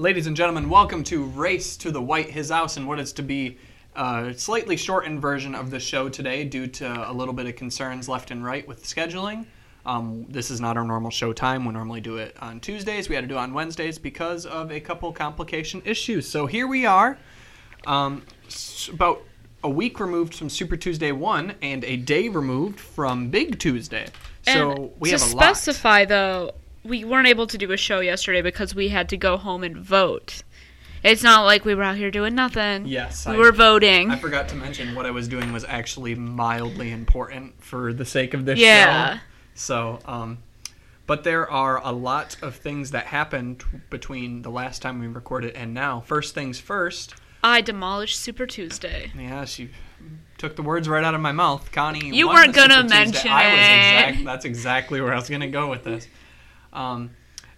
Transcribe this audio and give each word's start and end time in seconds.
Ladies 0.00 0.26
and 0.26 0.34
gentlemen, 0.34 0.70
welcome 0.70 1.04
to 1.04 1.24
Race 1.24 1.76
to 1.76 1.90
the 1.90 2.00
White 2.00 2.30
His 2.30 2.48
House 2.48 2.78
and 2.78 2.88
what 2.88 2.98
is 2.98 3.12
to 3.12 3.22
be 3.22 3.58
a 3.94 4.32
slightly 4.34 4.74
shortened 4.74 5.20
version 5.20 5.54
of 5.54 5.70
the 5.70 5.78
show 5.78 6.08
today 6.08 6.42
due 6.42 6.66
to 6.68 7.10
a 7.10 7.12
little 7.12 7.34
bit 7.34 7.44
of 7.44 7.54
concerns 7.54 8.08
left 8.08 8.30
and 8.30 8.42
right 8.42 8.66
with 8.66 8.82
scheduling. 8.82 9.44
Um, 9.84 10.24
this 10.30 10.50
is 10.50 10.58
not 10.58 10.78
our 10.78 10.84
normal 10.84 11.10
show 11.10 11.34
time. 11.34 11.66
We 11.66 11.74
normally 11.74 12.00
do 12.00 12.16
it 12.16 12.34
on 12.40 12.60
Tuesdays. 12.60 13.10
We 13.10 13.14
had 13.14 13.24
to 13.24 13.28
do 13.28 13.34
it 13.34 13.40
on 13.40 13.52
Wednesdays 13.52 13.98
because 13.98 14.46
of 14.46 14.72
a 14.72 14.80
couple 14.80 15.12
complication 15.12 15.82
issues. 15.84 16.26
So 16.26 16.46
here 16.46 16.66
we 16.66 16.86
are, 16.86 17.18
um, 17.86 18.22
about 18.90 19.20
a 19.62 19.68
week 19.68 20.00
removed 20.00 20.34
from 20.34 20.48
Super 20.48 20.78
Tuesday 20.78 21.12
1 21.12 21.56
and 21.60 21.84
a 21.84 21.96
day 21.96 22.30
removed 22.30 22.80
from 22.80 23.28
Big 23.28 23.58
Tuesday. 23.58 24.06
So 24.44 24.70
and 24.70 24.90
we 24.98 25.10
to 25.10 25.18
have 25.18 25.30
a 25.30 25.36
lot. 25.36 25.42
specify 25.42 26.06
though, 26.06 26.52
we 26.84 27.04
weren't 27.04 27.26
able 27.28 27.46
to 27.46 27.58
do 27.58 27.72
a 27.72 27.76
show 27.76 28.00
yesterday 28.00 28.42
because 28.42 28.74
we 28.74 28.88
had 28.88 29.08
to 29.10 29.16
go 29.16 29.36
home 29.36 29.62
and 29.64 29.76
vote. 29.76 30.42
It's 31.02 31.22
not 31.22 31.44
like 31.44 31.64
we 31.64 31.74
were 31.74 31.82
out 31.82 31.96
here 31.96 32.10
doing 32.10 32.34
nothing. 32.34 32.86
Yes, 32.86 33.26
we 33.26 33.34
I- 33.34 33.38
were 33.38 33.52
voting. 33.52 34.10
I 34.10 34.16
forgot 34.18 34.48
to 34.50 34.54
mention 34.56 34.94
what 34.94 35.06
I 35.06 35.10
was 35.10 35.28
doing 35.28 35.52
was 35.52 35.64
actually 35.64 36.14
mildly 36.14 36.90
important 36.90 37.62
for 37.62 37.92
the 37.92 38.04
sake 38.04 38.34
of 38.34 38.44
this 38.44 38.58
Yeah. 38.58 39.14
show. 39.14 39.20
So, 39.54 39.98
um, 40.04 40.38
but 41.06 41.24
there 41.24 41.50
are 41.50 41.80
a 41.84 41.90
lot 41.92 42.36
of 42.42 42.56
things 42.56 42.90
that 42.92 43.06
happened 43.06 43.64
between 43.90 44.42
the 44.42 44.50
last 44.50 44.80
time 44.82 45.00
we 45.00 45.06
recorded 45.06 45.54
and 45.56 45.72
now. 45.74 46.00
First 46.00 46.34
things 46.34 46.60
first. 46.60 47.14
I 47.42 47.62
demolished 47.62 48.18
Super 48.18 48.46
Tuesday. 48.46 49.10
Yeah, 49.18 49.46
she 49.46 49.70
took 50.36 50.56
the 50.56 50.62
words 50.62 50.86
right 50.88 51.02
out 51.02 51.14
of 51.14 51.20
my 51.22 51.32
mouth. 51.32 51.72
Connie, 51.72 52.14
You 52.14 52.28
weren't 52.28 52.54
gonna 52.54 52.82
Tuesday. 52.82 52.98
mention 52.98 53.30
I 53.30 53.44
was 53.44 53.52
it. 53.54 54.08
exact. 54.10 54.24
That's 54.26 54.44
exactly 54.44 55.00
where 55.00 55.12
I 55.12 55.16
was 55.16 55.28
gonna 55.30 55.48
go 55.48 55.68
with 55.70 55.84
this. 55.84 56.06
Um, 56.72 57.10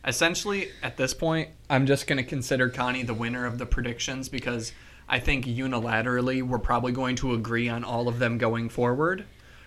essentially, 0.07 0.69
at 0.83 0.97
this 0.97 1.15
point, 1.15 1.51
I'm 1.69 1.87
just 1.87 2.07
gonna 2.07 2.25
consider 2.25 2.69
Connie 2.69 3.02
the 3.02 3.15
winner 3.15 3.47
of 3.47 3.59
the 3.59 3.66
predictions 3.66 4.29
because 4.29 4.73
I 5.09 5.19
think 5.19 5.45
unilaterally 5.45 6.43
we're 6.43 6.59
probably 6.59 6.93
going 6.93 7.16
to 7.16 7.35
agree 7.35 7.69
on 7.69 7.85
all 7.85 8.09
of 8.09 8.19
them 8.19 8.38
going 8.38 8.69
forward. 8.69 9.24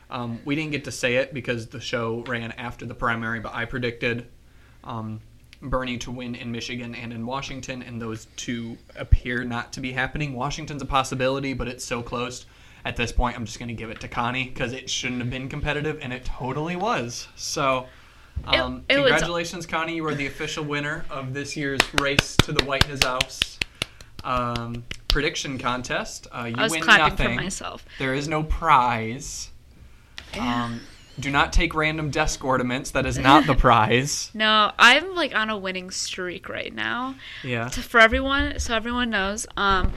Um, 0.09 0.39
we 0.45 0.55
didn't 0.55 0.71
get 0.71 0.85
to 0.85 0.91
say 0.91 1.15
it 1.15 1.33
because 1.33 1.67
the 1.67 1.79
show 1.79 2.23
ran 2.27 2.51
after 2.53 2.85
the 2.85 2.95
primary, 2.95 3.39
but 3.39 3.53
I 3.53 3.65
predicted 3.65 4.27
um, 4.83 5.21
Bernie 5.61 5.97
to 5.99 6.11
win 6.11 6.35
in 6.35 6.51
Michigan 6.51 6.95
and 6.95 7.11
in 7.11 7.25
Washington, 7.25 7.81
and 7.81 8.01
those 8.01 8.27
two 8.35 8.77
appear 8.95 9.43
not 9.43 9.73
to 9.73 9.81
be 9.81 9.91
happening. 9.91 10.33
Washington's 10.33 10.81
a 10.81 10.85
possibility, 10.85 11.53
but 11.53 11.67
it's 11.67 11.83
so 11.83 12.01
close. 12.01 12.45
At 12.83 12.95
this 12.95 13.11
point, 13.11 13.35
I'm 13.35 13.45
just 13.45 13.57
going 13.57 13.69
to 13.69 13.75
give 13.75 13.89
it 13.89 13.99
to 14.01 14.07
Connie 14.07 14.45
because 14.45 14.71
it 14.71 14.89
shouldn't 14.89 15.21
have 15.21 15.29
been 15.31 15.49
competitive, 15.49 15.97
and 16.01 16.13
it 16.13 16.23
totally 16.23 16.75
was. 16.75 17.27
So, 17.35 17.87
um, 18.45 18.83
It- 18.89 18.95
it 18.97 18.99
was- 18.99 19.11
congratulations, 19.11 19.65
Connie. 19.65 19.95
You 19.95 20.05
are 20.07 20.15
the 20.15 20.27
official 20.27 20.63
winner 20.63 21.05
of 21.09 21.33
this 21.33 21.55
year's 21.57 21.81
race 21.95 22.35
to 22.37 22.51
the 22.51 22.63
White 22.65 22.83
House 23.03 23.39
um, 24.23 24.83
prediction 25.07 25.57
contest. 25.57 26.27
Uh, 26.31 26.45
you 26.45 26.55
I 26.57 26.63
was 26.63 26.71
win 26.71 26.81
clapping 26.81 27.09
nothing. 27.09 27.37
for 27.37 27.43
myself. 27.43 27.85
There 27.99 28.13
is 28.13 28.27
no 28.27 28.43
prize. 28.43 29.49
Um, 30.37 30.81
do 31.19 31.31
not 31.31 31.53
take 31.53 31.73
random 31.73 32.09
desk 32.09 32.43
ornaments. 32.43 32.91
That 32.91 33.05
is 33.05 33.17
not 33.17 33.45
the 33.47 33.55
prize. 33.67 34.31
No, 34.33 34.71
I'm 34.77 35.15
like 35.15 35.33
on 35.35 35.49
a 35.49 35.57
winning 35.57 35.91
streak 35.91 36.49
right 36.49 36.73
now. 36.73 37.15
Yeah. 37.43 37.69
To, 37.69 37.81
for 37.81 37.99
everyone, 37.99 38.59
so 38.59 38.75
everyone 38.75 39.09
knows, 39.11 39.47
um, 39.55 39.93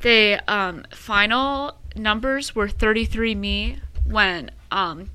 the 0.00 0.40
um, 0.48 0.84
final 0.92 1.76
numbers 1.94 2.54
were 2.54 2.68
33 2.68 3.34
me 3.34 3.80
when, 4.06 4.50
um, 4.70 5.10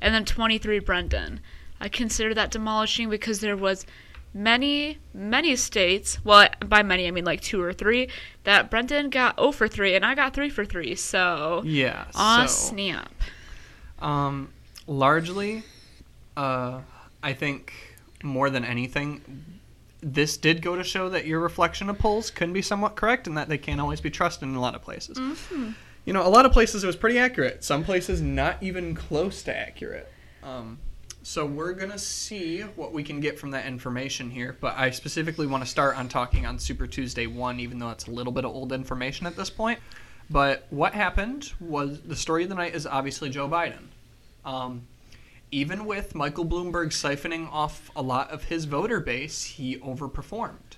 and 0.00 0.12
then 0.12 0.24
23 0.26 0.78
Brendan. 0.80 1.40
I 1.80 1.88
consider 1.88 2.34
that 2.34 2.50
demolishing 2.50 3.08
because 3.10 3.40
there 3.40 3.56
was 3.56 3.86
many, 4.34 4.98
many 5.14 5.56
states. 5.56 6.22
Well, 6.24 6.48
by 6.66 6.82
many 6.82 7.06
I 7.06 7.10
mean 7.10 7.24
like 7.24 7.40
two 7.40 7.62
or 7.62 7.72
three 7.72 8.08
that 8.44 8.70
Brendan 8.70 9.10
got 9.10 9.38
0 9.38 9.52
for 9.52 9.68
three 9.68 9.94
and 9.94 10.04
I 10.04 10.14
got 10.14 10.34
three 10.34 10.50
for 10.50 10.64
three. 10.64 10.94
So 10.94 11.62
Yeah. 11.64 12.04
aw 12.14 12.46
so, 12.46 12.70
snap. 12.70 13.12
um, 14.00 14.52
largely, 14.86 15.62
uh, 16.36 16.80
I 17.22 17.32
think 17.32 17.72
more 18.22 18.50
than 18.50 18.64
anything, 18.64 19.20
this 20.00 20.36
did 20.36 20.62
go 20.62 20.76
to 20.76 20.84
show 20.84 21.08
that 21.08 21.26
your 21.26 21.40
reflection 21.40 21.90
of 21.90 21.98
polls 21.98 22.30
can 22.30 22.52
be 22.52 22.62
somewhat 22.62 22.94
correct 22.96 23.26
and 23.26 23.36
that 23.36 23.48
they 23.48 23.58
can't 23.58 23.80
always 23.80 24.00
be 24.00 24.10
trusted 24.10 24.48
in 24.48 24.54
a 24.54 24.60
lot 24.60 24.74
of 24.74 24.82
places. 24.82 25.18
You 26.04 26.12
know, 26.12 26.26
a 26.26 26.30
lot 26.30 26.46
of 26.46 26.52
places 26.52 26.84
it 26.84 26.86
was 26.86 26.96
pretty 26.96 27.18
accurate. 27.18 27.64
Some 27.64 27.84
places 27.84 28.22
not 28.22 28.62
even 28.62 28.94
close 28.94 29.42
to 29.42 29.56
accurate. 29.56 30.10
Um, 30.42 30.78
so 31.28 31.44
we're 31.44 31.74
gonna 31.74 31.98
see 31.98 32.62
what 32.62 32.94
we 32.94 33.02
can 33.04 33.20
get 33.20 33.38
from 33.38 33.50
that 33.50 33.66
information 33.66 34.30
here. 34.30 34.56
But 34.62 34.78
I 34.78 34.88
specifically 34.88 35.46
want 35.46 35.62
to 35.62 35.68
start 35.68 35.98
on 35.98 36.08
talking 36.08 36.46
on 36.46 36.58
Super 36.58 36.86
Tuesday 36.86 37.26
one, 37.26 37.60
even 37.60 37.78
though 37.78 37.90
it's 37.90 38.06
a 38.06 38.10
little 38.10 38.32
bit 38.32 38.46
of 38.46 38.50
old 38.54 38.72
information 38.72 39.26
at 39.26 39.36
this 39.36 39.50
point. 39.50 39.78
But 40.30 40.66
what 40.70 40.94
happened 40.94 41.52
was 41.60 42.00
the 42.00 42.16
story 42.16 42.44
of 42.44 42.48
the 42.48 42.54
night 42.54 42.74
is 42.74 42.86
obviously 42.86 43.28
Joe 43.28 43.46
Biden. 43.46 43.88
Um, 44.42 44.86
even 45.50 45.84
with 45.84 46.14
Michael 46.14 46.46
Bloomberg 46.46 46.92
siphoning 46.92 47.46
off 47.52 47.90
a 47.94 48.00
lot 48.00 48.30
of 48.30 48.44
his 48.44 48.64
voter 48.64 48.98
base, 48.98 49.44
he 49.44 49.76
overperformed. 49.80 50.77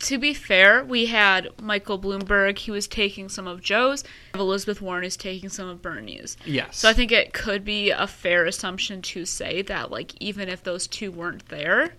To 0.00 0.18
be 0.18 0.34
fair, 0.34 0.84
we 0.84 1.06
had 1.06 1.48
Michael 1.60 1.98
Bloomberg. 1.98 2.58
He 2.58 2.70
was 2.70 2.86
taking 2.86 3.28
some 3.28 3.46
of 3.46 3.60
Joe's. 3.60 4.04
Elizabeth 4.34 4.80
Warren 4.80 5.04
is 5.04 5.16
taking 5.16 5.48
some 5.48 5.68
of 5.68 5.82
Bernie's. 5.82 6.36
Yes. 6.44 6.78
So 6.78 6.88
I 6.88 6.92
think 6.92 7.10
it 7.10 7.32
could 7.32 7.64
be 7.64 7.90
a 7.90 8.06
fair 8.06 8.44
assumption 8.44 9.02
to 9.02 9.24
say 9.24 9.62
that, 9.62 9.90
like, 9.90 10.12
even 10.20 10.48
if 10.48 10.62
those 10.62 10.86
two 10.86 11.10
weren't 11.10 11.48
there, 11.48 11.94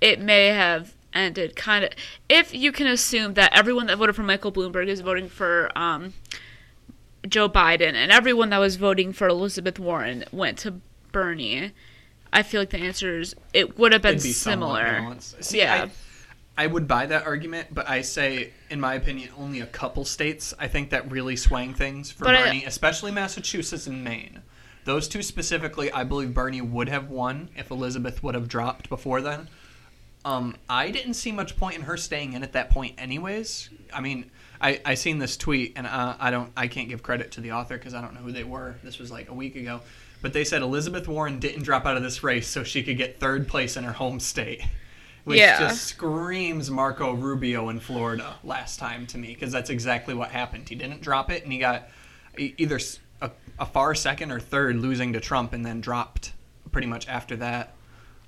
it 0.00 0.20
may 0.20 0.48
have 0.48 0.94
ended 1.14 1.56
kind 1.56 1.84
of. 1.84 1.90
If 2.28 2.54
you 2.54 2.72
can 2.72 2.86
assume 2.86 3.34
that 3.34 3.56
everyone 3.56 3.86
that 3.86 3.98
voted 3.98 4.16
for 4.16 4.22
Michael 4.22 4.52
Bloomberg 4.52 4.88
is 4.88 5.00
voting 5.00 5.28
for 5.28 5.70
um, 5.76 6.14
Joe 7.26 7.48
Biden, 7.48 7.94
and 7.94 8.12
everyone 8.12 8.50
that 8.50 8.58
was 8.58 8.76
voting 8.76 9.12
for 9.12 9.28
Elizabeth 9.28 9.78
Warren 9.78 10.24
went 10.32 10.58
to 10.58 10.80
Bernie, 11.12 11.72
I 12.32 12.42
feel 12.42 12.60
like 12.60 12.70
the 12.70 12.78
answer 12.78 13.18
is 13.18 13.34
it 13.52 13.78
would 13.78 13.92
have 13.92 14.02
been 14.02 14.14
be 14.14 14.32
similar. 14.32 15.16
See, 15.20 15.58
Yeah. 15.58 15.84
I, 15.84 15.90
I 16.56 16.66
would 16.66 16.86
buy 16.86 17.06
that 17.06 17.26
argument, 17.26 17.68
but 17.72 17.88
I 17.88 18.02
say, 18.02 18.50
in 18.68 18.78
my 18.78 18.94
opinion, 18.94 19.30
only 19.38 19.60
a 19.60 19.66
couple 19.66 20.04
states 20.04 20.52
I 20.58 20.68
think 20.68 20.90
that 20.90 21.10
really 21.10 21.36
swang 21.36 21.72
things 21.74 22.10
for 22.10 22.24
But 22.24 22.34
I- 22.34 22.44
Bernie, 22.44 22.64
especially 22.64 23.10
Massachusetts 23.10 23.86
and 23.86 24.04
Maine. 24.04 24.42
Those 24.84 25.08
two 25.08 25.22
specifically, 25.22 25.90
I 25.92 26.04
believe 26.04 26.34
Bernie 26.34 26.60
would 26.60 26.88
have 26.88 27.08
won 27.08 27.48
if 27.56 27.70
Elizabeth 27.70 28.22
would 28.22 28.34
have 28.34 28.48
dropped 28.48 28.88
before 28.88 29.20
then. 29.22 29.48
Um, 30.24 30.56
I 30.68 30.90
didn't 30.90 31.14
see 31.14 31.32
much 31.32 31.56
point 31.56 31.76
in 31.76 31.82
her 31.82 31.96
staying 31.96 32.34
in 32.34 32.42
at 32.42 32.52
that 32.52 32.70
point, 32.70 32.94
anyways. 32.98 33.70
I 33.92 34.00
mean, 34.00 34.30
I 34.60 34.80
I 34.84 34.94
seen 34.94 35.18
this 35.18 35.36
tweet, 35.36 35.72
and 35.76 35.86
uh, 35.86 36.16
I 36.18 36.30
don't, 36.30 36.52
I 36.56 36.68
can't 36.68 36.88
give 36.88 37.02
credit 37.02 37.32
to 37.32 37.40
the 37.40 37.52
author 37.52 37.76
because 37.76 37.94
I 37.94 38.00
don't 38.00 38.14
know 38.14 38.20
who 38.20 38.30
they 38.32 38.44
were. 38.44 38.76
This 38.84 38.98
was 38.98 39.10
like 39.10 39.28
a 39.30 39.34
week 39.34 39.56
ago, 39.56 39.80
but 40.20 40.32
they 40.32 40.44
said 40.44 40.62
Elizabeth 40.62 41.08
Warren 41.08 41.38
didn't 41.40 41.62
drop 41.62 41.86
out 41.86 41.96
of 41.96 42.02
this 42.02 42.22
race 42.22 42.46
so 42.46 42.62
she 42.62 42.82
could 42.84 42.96
get 42.96 43.18
third 43.18 43.48
place 43.48 43.76
in 43.76 43.82
her 43.84 43.92
home 43.92 44.20
state, 44.20 44.62
which 45.24 45.38
Yeah. 45.38 45.58
just 45.58 45.84
screams 45.84 46.70
Marco 46.70 47.12
Rubio 47.12 47.68
in 47.68 47.80
Florida 47.80 48.34
last 48.42 48.78
time 48.78 49.06
to 49.08 49.18
me 49.18 49.28
because 49.28 49.52
that's 49.52 49.70
exactly 49.70 50.14
what 50.14 50.30
happened. 50.30 50.68
He 50.68 50.74
didn't 50.74 51.00
drop 51.00 51.30
it, 51.30 51.44
and 51.44 51.52
he 51.52 51.58
got 51.58 51.88
either 52.36 52.80
a, 53.58 53.66
far 53.66 53.94
second 53.94 54.32
or 54.32 54.40
third, 54.40 54.76
losing 54.76 55.12
to 55.12 55.20
Trump, 55.20 55.52
and 55.52 55.64
then 55.64 55.80
dropped 55.80 56.32
pretty 56.72 56.88
much 56.88 57.06
after 57.08 57.36
that. 57.36 57.74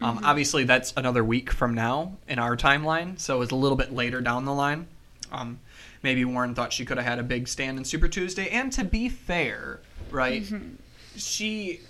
Um, 0.01 0.21
Obviously, 0.23 0.65
that's 0.65 0.93
another 0.97 1.25
week 1.25 1.51
from 1.51 1.75
now 1.75 2.17
in 2.29 2.39
our 2.39 2.57
timeline, 2.57 3.19
so 3.19 3.41
it's 3.43 3.53
a 3.53 3.57
little 3.57 3.77
bit 3.77 3.93
later 3.93 4.21
down 4.21 4.45
the 4.45 4.53
line. 4.53 4.87
Um, 5.33 5.59
maybe 6.03 6.25
Warren 6.25 6.55
thought 6.55 6.73
she 6.73 6.85
could 6.85 6.99
have 6.99 7.07
had 7.07 7.19
a 7.19 7.23
big 7.23 7.49
stand 7.49 7.79
in 7.79 7.85
Super 7.85 8.07
Tuesday, 8.09 8.49
and 8.51 8.71
to 8.73 8.85
be 8.85 9.09
fair, 9.09 9.81
right, 10.11 10.45
she 11.17 11.81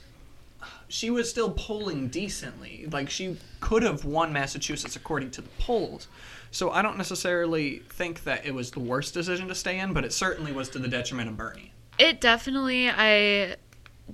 she 0.89 1.11
was 1.11 1.29
still 1.29 1.51
polling 1.51 2.09
decently. 2.09 2.87
Like 2.91 3.11
she 3.11 3.37
could 3.61 3.83
have 3.83 4.05
won 4.05 4.33
Massachusetts 4.33 4.97
according 4.97 5.31
to 5.33 5.41
the 5.41 5.49
polls. 5.59 6.09
So 6.51 6.71
I 6.71 6.83
don't 6.83 6.97
necessarily 6.97 7.81
think 7.89 8.25
that 8.25 8.47
it 8.47 8.55
was 8.55 8.71
the 8.71 8.81
worst 8.81 9.13
decision 9.15 9.49
to 9.49 9.55
stay 9.55 9.79
in, 9.81 9.93
but 9.93 10.05
it 10.05 10.13
certainly 10.13 10.53
was 10.53 10.69
to 10.71 10.79
the 10.79 10.87
detriment 10.89 11.29
of 11.29 11.37
Bernie. 11.37 11.73
It 11.99 12.21
definitely, 12.21 12.89
I, 12.89 13.57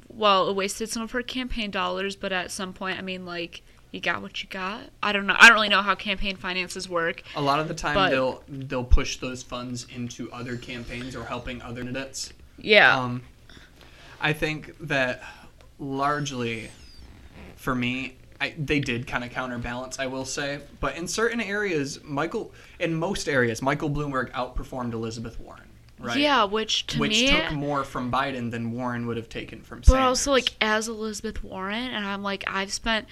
well, 0.08 0.48
it 0.48 0.56
wasted 0.56 0.88
some 0.88 1.02
of 1.02 1.10
her 1.10 1.22
campaign 1.22 1.70
dollars, 1.70 2.16
but 2.16 2.32
at 2.32 2.50
some 2.50 2.72
point, 2.72 2.98
I 2.98 3.02
mean, 3.02 3.26
like, 3.26 3.62
you 3.90 4.00
got 4.00 4.22
what 4.22 4.42
you 4.42 4.48
got. 4.48 4.82
I 5.02 5.12
don't 5.12 5.26
know. 5.26 5.34
I 5.38 5.48
don't 5.48 5.54
really 5.54 5.68
know 5.68 5.82
how 5.82 5.94
campaign 5.94 6.36
finances 6.36 6.88
work. 6.88 7.22
A 7.36 7.42
lot 7.42 7.58
of 7.58 7.68
the 7.68 7.74
time 7.74 7.94
But- 7.94 8.10
they'll 8.10 8.42
they'll 8.48 8.84
push 8.84 9.16
those 9.18 9.42
funds 9.42 9.86
into 9.94 10.30
other 10.32 10.56
campaigns 10.56 11.16
or 11.16 11.24
helping 11.24 11.60
other 11.60 11.82
candidates. 11.82 12.32
Yeah. 12.56 12.96
Um, 12.98 13.22
I 14.20 14.32
think 14.32 14.76
that 14.80 15.22
largely, 15.80 16.70
for 17.56 17.74
me, 17.74 18.16
I, 18.40 18.54
they 18.56 18.78
did 18.80 19.06
kind 19.06 19.24
of 19.24 19.30
counterbalance. 19.30 19.98
I 19.98 20.06
will 20.06 20.24
say, 20.24 20.60
but 20.78 20.96
in 20.96 21.08
certain 21.08 21.40
areas, 21.40 21.98
Michael, 22.04 22.52
in 22.78 22.94
most 22.94 23.28
areas, 23.28 23.60
Michael 23.60 23.90
Bloomberg 23.90 24.30
outperformed 24.32 24.92
Elizabeth 24.92 25.40
Warren. 25.40 25.64
Right. 25.98 26.16
Yeah, 26.16 26.44
which 26.44 26.86
to 26.88 26.98
Which 26.98 27.10
me, 27.10 27.28
took 27.28 27.52
more 27.52 27.84
from 27.84 28.10
Biden 28.10 28.50
than 28.50 28.72
Warren 28.72 29.06
would 29.06 29.18
have 29.18 29.28
taken 29.28 29.60
from 29.60 29.80
but 29.80 29.86
Sanders. 29.86 30.02
also 30.06 30.30
like 30.30 30.54
as 30.60 30.88
Elizabeth 30.88 31.44
Warren, 31.44 31.90
and 31.90 32.06
I'm 32.06 32.22
like 32.22 32.42
I've 32.46 32.72
spent 32.72 33.06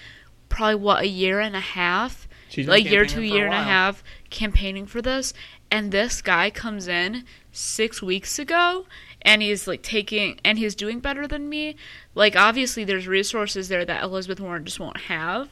probably 0.49 0.75
what 0.75 1.03
a 1.03 1.07
year 1.07 1.39
and 1.39 1.55
a 1.55 1.59
half 1.59 2.27
She's 2.49 2.67
like 2.67 2.85
year 2.89 3.05
to 3.05 3.13
for 3.13 3.21
a 3.21 3.23
year 3.23 3.45
and 3.45 3.53
a 3.53 3.61
half 3.61 4.03
campaigning 4.31 4.87
for 4.87 5.03
this, 5.03 5.35
and 5.69 5.91
this 5.91 6.23
guy 6.23 6.49
comes 6.49 6.87
in 6.87 7.25
six 7.51 8.01
weeks 8.01 8.39
ago 8.39 8.87
and 9.21 9.41
he's 9.41 9.67
like 9.67 9.81
taking 9.83 10.39
and 10.45 10.57
he's 10.57 10.75
doing 10.75 10.99
better 10.99 11.27
than 11.27 11.49
me. 11.49 11.75
Like 12.15 12.35
obviously 12.35 12.83
there's 12.83 13.07
resources 13.07 13.67
there 13.69 13.85
that 13.85 14.03
Elizabeth 14.03 14.39
Warren 14.39 14.65
just 14.65 14.79
won't 14.79 15.01
have, 15.01 15.49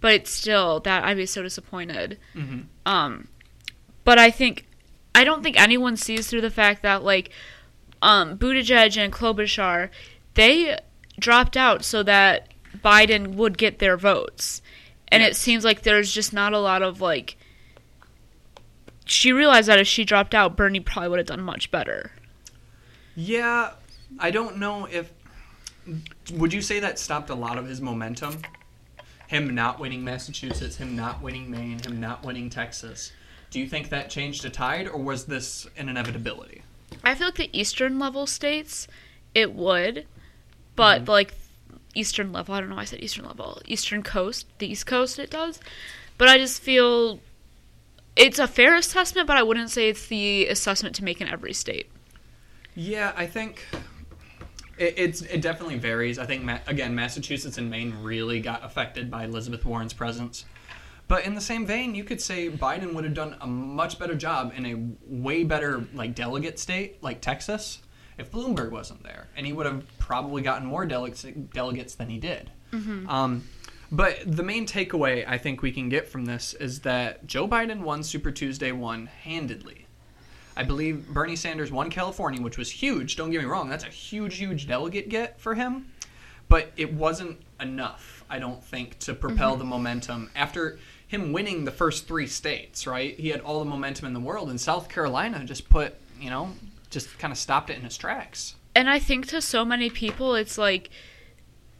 but 0.00 0.14
it's 0.14 0.30
still 0.30 0.80
that 0.80 1.04
I'd 1.04 1.16
be 1.16 1.26
so 1.26 1.42
disappointed. 1.42 2.18
Mhm. 2.34 2.66
Um, 2.86 3.28
but 4.04 4.18
I 4.18 4.30
think 4.30 4.66
I 5.14 5.24
don't 5.24 5.42
think 5.42 5.60
anyone 5.60 5.96
sees 5.96 6.28
through 6.28 6.40
the 6.42 6.50
fact 6.50 6.82
that 6.82 7.02
like 7.02 7.30
um 8.02 8.38
Buttigieg 8.38 8.96
and 8.96 9.12
Klobuchar 9.12 9.90
they 10.34 10.78
dropped 11.18 11.56
out 11.56 11.84
so 11.84 12.02
that 12.04 12.48
Biden 12.82 13.34
would 13.34 13.58
get 13.58 13.78
their 13.80 13.96
votes. 13.96 14.62
And 15.08 15.24
it 15.24 15.34
seems 15.34 15.64
like 15.64 15.82
there's 15.82 16.12
just 16.12 16.32
not 16.32 16.52
a 16.52 16.60
lot 16.60 16.82
of 16.82 17.00
like 17.00 17.36
she 19.04 19.32
realized 19.32 19.68
that 19.68 19.80
if 19.80 19.88
she 19.88 20.04
dropped 20.04 20.34
out, 20.36 20.56
Bernie 20.56 20.78
probably 20.78 21.08
would 21.08 21.18
have 21.18 21.26
done 21.26 21.42
much 21.42 21.70
better. 21.72 22.12
Yeah, 23.16 23.72
I 24.18 24.30
don't 24.30 24.58
know 24.58 24.86
if. 24.86 25.12
Would 26.34 26.52
you 26.52 26.62
say 26.62 26.80
that 26.80 26.98
stopped 26.98 27.30
a 27.30 27.34
lot 27.34 27.58
of 27.58 27.66
his 27.66 27.80
momentum? 27.80 28.40
Him 29.28 29.54
not 29.54 29.78
winning 29.78 30.04
Massachusetts, 30.04 30.76
him 30.76 30.96
not 30.96 31.22
winning 31.22 31.50
Maine, 31.50 31.78
him 31.78 32.00
not 32.00 32.24
winning 32.24 32.50
Texas. 32.50 33.12
Do 33.50 33.60
you 33.60 33.66
think 33.66 33.88
that 33.88 34.10
changed 34.10 34.42
the 34.42 34.50
tide, 34.50 34.88
or 34.88 35.00
was 35.02 35.24
this 35.24 35.68
an 35.76 35.88
inevitability? 35.88 36.62
I 37.04 37.14
feel 37.14 37.28
like 37.28 37.36
the 37.36 37.58
eastern 37.58 37.98
level 37.98 38.26
states, 38.26 38.86
it 39.34 39.54
would, 39.54 40.06
but 40.76 41.02
mm-hmm. 41.02 41.10
like 41.10 41.34
eastern 41.94 42.32
level, 42.32 42.54
I 42.54 42.60
don't 42.60 42.68
know 42.68 42.76
why 42.76 42.82
I 42.82 42.86
said 42.86 43.02
eastern 43.02 43.24
level, 43.24 43.60
eastern 43.66 44.02
coast, 44.02 44.46
the 44.58 44.70
east 44.70 44.86
coast, 44.86 45.18
it 45.18 45.30
does. 45.30 45.60
But 46.18 46.28
I 46.28 46.38
just 46.38 46.62
feel 46.62 47.20
it's 48.16 48.38
a 48.38 48.46
fair 48.46 48.76
assessment, 48.76 49.26
but 49.26 49.36
I 49.36 49.42
wouldn't 49.42 49.70
say 49.70 49.88
it's 49.88 50.06
the 50.06 50.46
assessment 50.46 50.94
to 50.96 51.04
make 51.04 51.20
in 51.20 51.28
every 51.28 51.52
state. 51.52 51.90
Yeah, 52.74 53.12
I 53.16 53.26
think 53.26 53.64
it, 54.78 54.94
it's 54.96 55.22
it 55.22 55.42
definitely 55.42 55.78
varies. 55.78 56.18
I 56.18 56.26
think 56.26 56.42
Ma- 56.44 56.58
again, 56.66 56.94
Massachusetts 56.94 57.58
and 57.58 57.70
Maine 57.70 57.94
really 58.02 58.40
got 58.40 58.64
affected 58.64 59.10
by 59.10 59.24
Elizabeth 59.24 59.64
Warren's 59.64 59.92
presence. 59.92 60.44
But 61.08 61.24
in 61.24 61.34
the 61.34 61.40
same 61.40 61.66
vein, 61.66 61.96
you 61.96 62.04
could 62.04 62.20
say 62.20 62.48
Biden 62.50 62.94
would 62.94 63.02
have 63.02 63.14
done 63.14 63.36
a 63.40 63.46
much 63.46 63.98
better 63.98 64.14
job 64.14 64.52
in 64.56 64.64
a 64.66 64.76
way 65.04 65.42
better 65.42 65.84
like 65.92 66.14
delegate 66.14 66.58
state 66.58 67.02
like 67.02 67.20
Texas 67.20 67.80
if 68.16 68.30
Bloomberg 68.30 68.70
wasn't 68.70 69.02
there, 69.02 69.28
and 69.36 69.44
he 69.46 69.52
would 69.52 69.66
have 69.66 69.82
probably 69.98 70.42
gotten 70.42 70.66
more 70.68 70.86
delegates 70.86 71.26
delegates 71.52 71.94
than 71.96 72.08
he 72.08 72.18
did. 72.18 72.50
Um, 73.08 73.44
but 73.90 74.18
the 74.24 74.44
main 74.44 74.66
takeaway 74.66 75.26
I 75.26 75.36
think 75.38 75.62
we 75.62 75.72
can 75.72 75.88
get 75.88 76.06
from 76.06 76.24
this 76.26 76.54
is 76.54 76.80
that 76.82 77.26
Joe 77.26 77.48
Biden 77.48 77.80
won 77.80 78.04
Super 78.04 78.30
Tuesday 78.30 78.70
one 78.70 79.06
handedly. 79.06 79.79
I 80.56 80.62
believe 80.62 81.08
Bernie 81.08 81.36
Sanders 81.36 81.70
won 81.72 81.90
California, 81.90 82.40
which 82.40 82.58
was 82.58 82.70
huge. 82.70 83.16
Don't 83.16 83.30
get 83.30 83.40
me 83.40 83.46
wrong, 83.46 83.68
that's 83.68 83.84
a 83.84 83.88
huge, 83.88 84.36
huge 84.36 84.66
delegate 84.66 85.08
get 85.08 85.40
for 85.40 85.54
him. 85.54 85.92
But 86.48 86.72
it 86.76 86.92
wasn't 86.92 87.40
enough, 87.60 88.24
I 88.28 88.38
don't 88.40 88.62
think, 88.62 88.98
to 89.00 89.14
propel 89.14 89.56
the 89.56 89.62
mm-hmm. 89.62 89.70
momentum. 89.70 90.30
After 90.34 90.78
him 91.10 91.32
winning 91.32 91.64
the 91.64 91.70
first 91.72 92.06
three 92.06 92.28
states, 92.28 92.86
right? 92.86 93.18
He 93.18 93.30
had 93.30 93.40
all 93.40 93.58
the 93.58 93.64
momentum 93.64 94.06
in 94.06 94.14
the 94.14 94.20
world, 94.20 94.48
and 94.48 94.60
South 94.60 94.88
Carolina 94.88 95.44
just 95.44 95.68
put, 95.68 95.94
you 96.20 96.30
know, 96.30 96.52
just 96.88 97.18
kind 97.18 97.32
of 97.32 97.38
stopped 97.38 97.68
it 97.68 97.78
in 97.78 97.84
its 97.84 97.96
tracks. 97.96 98.54
And 98.76 98.88
I 98.88 99.00
think 99.00 99.26
to 99.28 99.42
so 99.42 99.64
many 99.64 99.90
people, 99.90 100.36
it's 100.36 100.56
like 100.56 100.88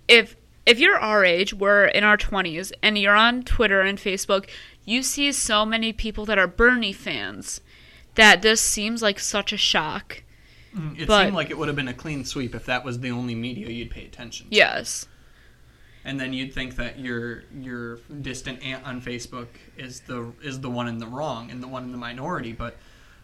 if 0.08 0.37
if 0.66 0.81
you're 0.81 0.99
our 0.99 1.25
age, 1.25 1.55
we're 1.55 1.87
in 1.87 2.02
our 2.02 2.16
20s, 2.16 2.73
and 2.82 2.99
you're 2.99 3.14
on 3.14 3.44
Twitter 3.44 3.81
and 3.81 3.99
Facebook, 3.99 4.49
you 4.84 5.02
see 5.02 5.31
so 5.32 5.64
many 5.64 5.93
people 5.93 6.25
that 6.26 6.38
are 6.38 6.49
Bernie 6.49 6.93
fans 6.93 7.61
that 8.20 8.43
this 8.43 8.61
seems 8.61 9.02
like 9.02 9.19
such 9.19 9.52
a 9.52 9.56
shock. 9.56 10.22
It 10.96 11.08
But- 11.08 11.25
seemed 11.25 11.34
like 11.34 11.50
it 11.50 11.58
would 11.58 11.69
have 11.69 11.76
been 11.76 11.88
a 11.88 11.94
clean 11.94 12.25
sweep 12.25 12.55
if 12.55 12.67
that 12.67 12.84
was 12.84 13.00
the 13.00 13.11
only 13.11 13.34
media 13.34 13.69
you'd 13.69 13.90
pay 13.90 14.05
attention 14.05 14.49
to. 14.50 14.55
Yes. 14.56 15.06
and 16.02 16.19
then 16.19 16.32
you'd 16.32 16.55
think 16.55 16.76
that 16.76 16.99
your 16.99 17.43
your 17.61 17.99
distant 18.22 18.62
aunt 18.62 18.82
on 18.87 19.02
Facebook 19.02 19.49
is 19.76 20.00
the 20.00 20.32
is 20.43 20.58
the 20.61 20.70
one 20.70 20.88
in 20.88 20.96
the 20.99 21.06
wrong 21.06 21.50
and 21.50 21.62
the 21.62 21.69
one 21.69 21.82
in 21.84 21.93
the 21.93 21.99
minority, 21.99 22.52
but 22.52 22.76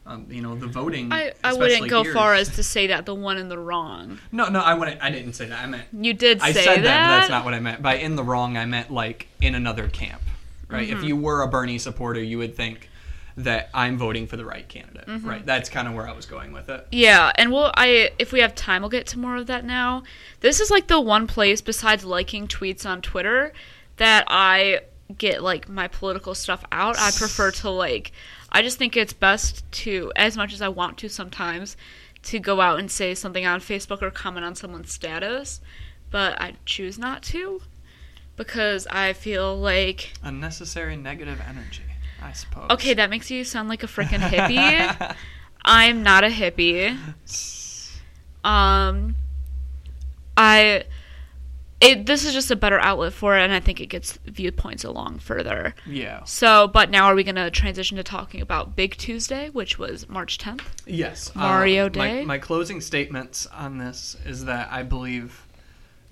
um, 0.05 0.27
you 0.29 0.43
know 0.43 0.55
the 0.55 0.67
voting. 0.67 1.11
I, 1.11 1.33
I 1.43 1.55
wouldn't 1.55 1.89
go 1.89 2.03
here- 2.03 2.13
far 2.13 2.35
as 2.35 2.49
to 2.57 2.63
say 2.63 2.89
that 2.89 3.07
the 3.07 3.15
one 3.15 3.39
in 3.39 3.49
the 3.49 3.59
wrong. 3.59 4.19
no 4.31 4.49
no 4.51 4.61
I 4.61 4.75
wouldn't 4.75 5.01
I 5.03 5.11
didn't 5.11 5.33
say 5.33 5.47
that 5.47 5.59
I 5.59 5.67
meant 5.67 5.87
You 5.93 6.13
did 6.15 6.41
I 6.43 6.53
say 6.53 6.65
said 6.65 6.77
that, 6.79 6.83
that. 6.85 7.07
but 7.09 7.17
that's 7.21 7.31
not 7.31 7.45
what 7.47 7.55
I 7.55 7.61
meant 7.61 7.81
by 7.81 7.95
in 7.97 8.15
the 8.15 8.23
wrong 8.25 8.57
I 8.59 8.67
meant 8.67 8.91
like 8.91 9.29
in 9.41 9.55
another 9.55 9.89
camp 9.89 10.21
right 10.69 10.87
Mm-hmm. 10.89 10.99
if 10.99 11.05
you 11.05 11.17
were 11.17 11.43
a 11.43 11.49
Bernie 11.49 11.79
supporter 11.79 12.23
you 12.23 12.39
would 12.39 12.55
think 12.57 12.89
that 13.37 13.69
I'm 13.75 13.99
voting 13.99 14.27
for 14.27 14.37
the 14.37 14.45
right 14.45 14.67
candidate 14.69 15.07
Mm-hmm. 15.07 15.29
right 15.29 15.45
that's 15.47 15.69
kind 15.69 15.87
of 15.87 15.95
where 15.95 16.09
I 16.09 16.13
was 16.13 16.27
going 16.27 16.53
with 16.53 16.69
it 16.69 16.87
Yeah, 16.91 17.31
and 17.37 17.53
we'll 17.53 17.71
I 17.75 18.11
if 18.19 18.33
we 18.33 18.41
have 18.41 18.55
time 18.55 18.83
we'll 18.83 18.89
get 18.91 19.07
to 19.09 19.19
more 19.19 19.37
of 19.37 19.47
that 19.47 19.65
now. 19.65 20.03
This 20.41 20.61
is 20.61 20.71
like 20.71 20.87
the 20.87 21.01
one 21.01 21.27
place 21.27 21.61
besides 21.61 22.05
liking 22.05 22.49
tweets 22.49 22.85
on 22.89 23.03
Twitter 23.03 23.53
that 23.99 24.25
I 24.29 24.81
get 25.19 25.43
like 25.43 25.69
my 25.69 25.87
political 25.87 26.35
stuff 26.35 26.65
out. 26.73 26.99
I 26.99 27.11
prefer 27.13 27.51
to 27.53 27.71
like 27.71 28.13
I 28.51 28.63
just 28.63 28.79
think 28.79 28.97
it's 28.97 29.13
best 29.13 29.71
to 29.85 30.11
as 30.17 30.37
much 30.37 30.53
as 30.55 30.63
I 30.63 30.69
want 30.69 30.97
to 30.99 31.09
sometimes 31.09 31.77
to 32.25 32.39
go 32.41 32.61
out 32.61 32.79
and 32.81 32.91
say 32.91 33.15
something 33.15 33.47
on 33.47 33.61
Facebook 33.61 34.03
or 34.03 34.11
comment 34.11 34.45
on 34.45 34.55
someone's 34.57 34.93
status, 34.93 35.61
but 36.11 36.41
I 36.41 36.55
choose 36.65 36.99
not 36.99 37.23
to 37.25 37.61
because 38.35 38.87
I 38.89 39.13
feel 39.13 39.57
like 39.57 40.13
unnecessary 40.25 40.97
negative 40.97 41.41
energy 41.47 41.83
I 42.23 42.33
suppose 42.33 42.71
okay, 42.71 42.95
that 42.95 43.11
makes 43.11 43.31
you 43.31 43.45
sound 43.45 43.69
like 43.69 43.83
a 43.83 43.87
freaking 43.87 44.21
hippie. 44.21 45.17
I'm 45.65 46.03
not 46.03 46.25
a 46.25 46.29
hippie. 46.29 46.97
Um, 48.45 49.17
I 50.37 50.85
it 51.81 52.07
this 52.07 52.25
is 52.25 52.33
just 52.33 52.51
a 52.51 52.57
better 52.57 52.79
outlet 52.81 53.13
for 53.13 53.37
it, 53.37 53.43
and 53.43 53.53
I 53.53 53.61
think 53.61 53.81
it 53.81 53.87
gets 53.87 54.19
viewpoints 54.25 54.85
along 54.85 55.19
further. 55.19 55.75
yeah 55.87 56.25
So, 56.25 56.69
but 56.69 56.91
now 56.91 57.07
are 57.07 57.15
we 57.15 57.23
gonna 57.23 57.51
transition 57.51 57.97
to 57.97 58.03
talking 58.03 58.41
about 58.41 58.77
Big 58.77 58.97
Tuesday, 58.97 59.51
which 59.51 59.79
was 59.79 60.09
March 60.09 60.39
10th? 60.39 60.63
Yes. 60.87 61.35
Mario 61.35 61.87
um, 61.87 61.93
my- 61.97 62.09
Day? 62.09 62.25
My, 62.25 62.39
closing 62.39 62.81
statements 62.81 63.47
on 63.47 63.79
this 63.79 64.17
is 64.25 64.47
that 64.47 64.69
I 64.73 64.83
believe 64.85 65.47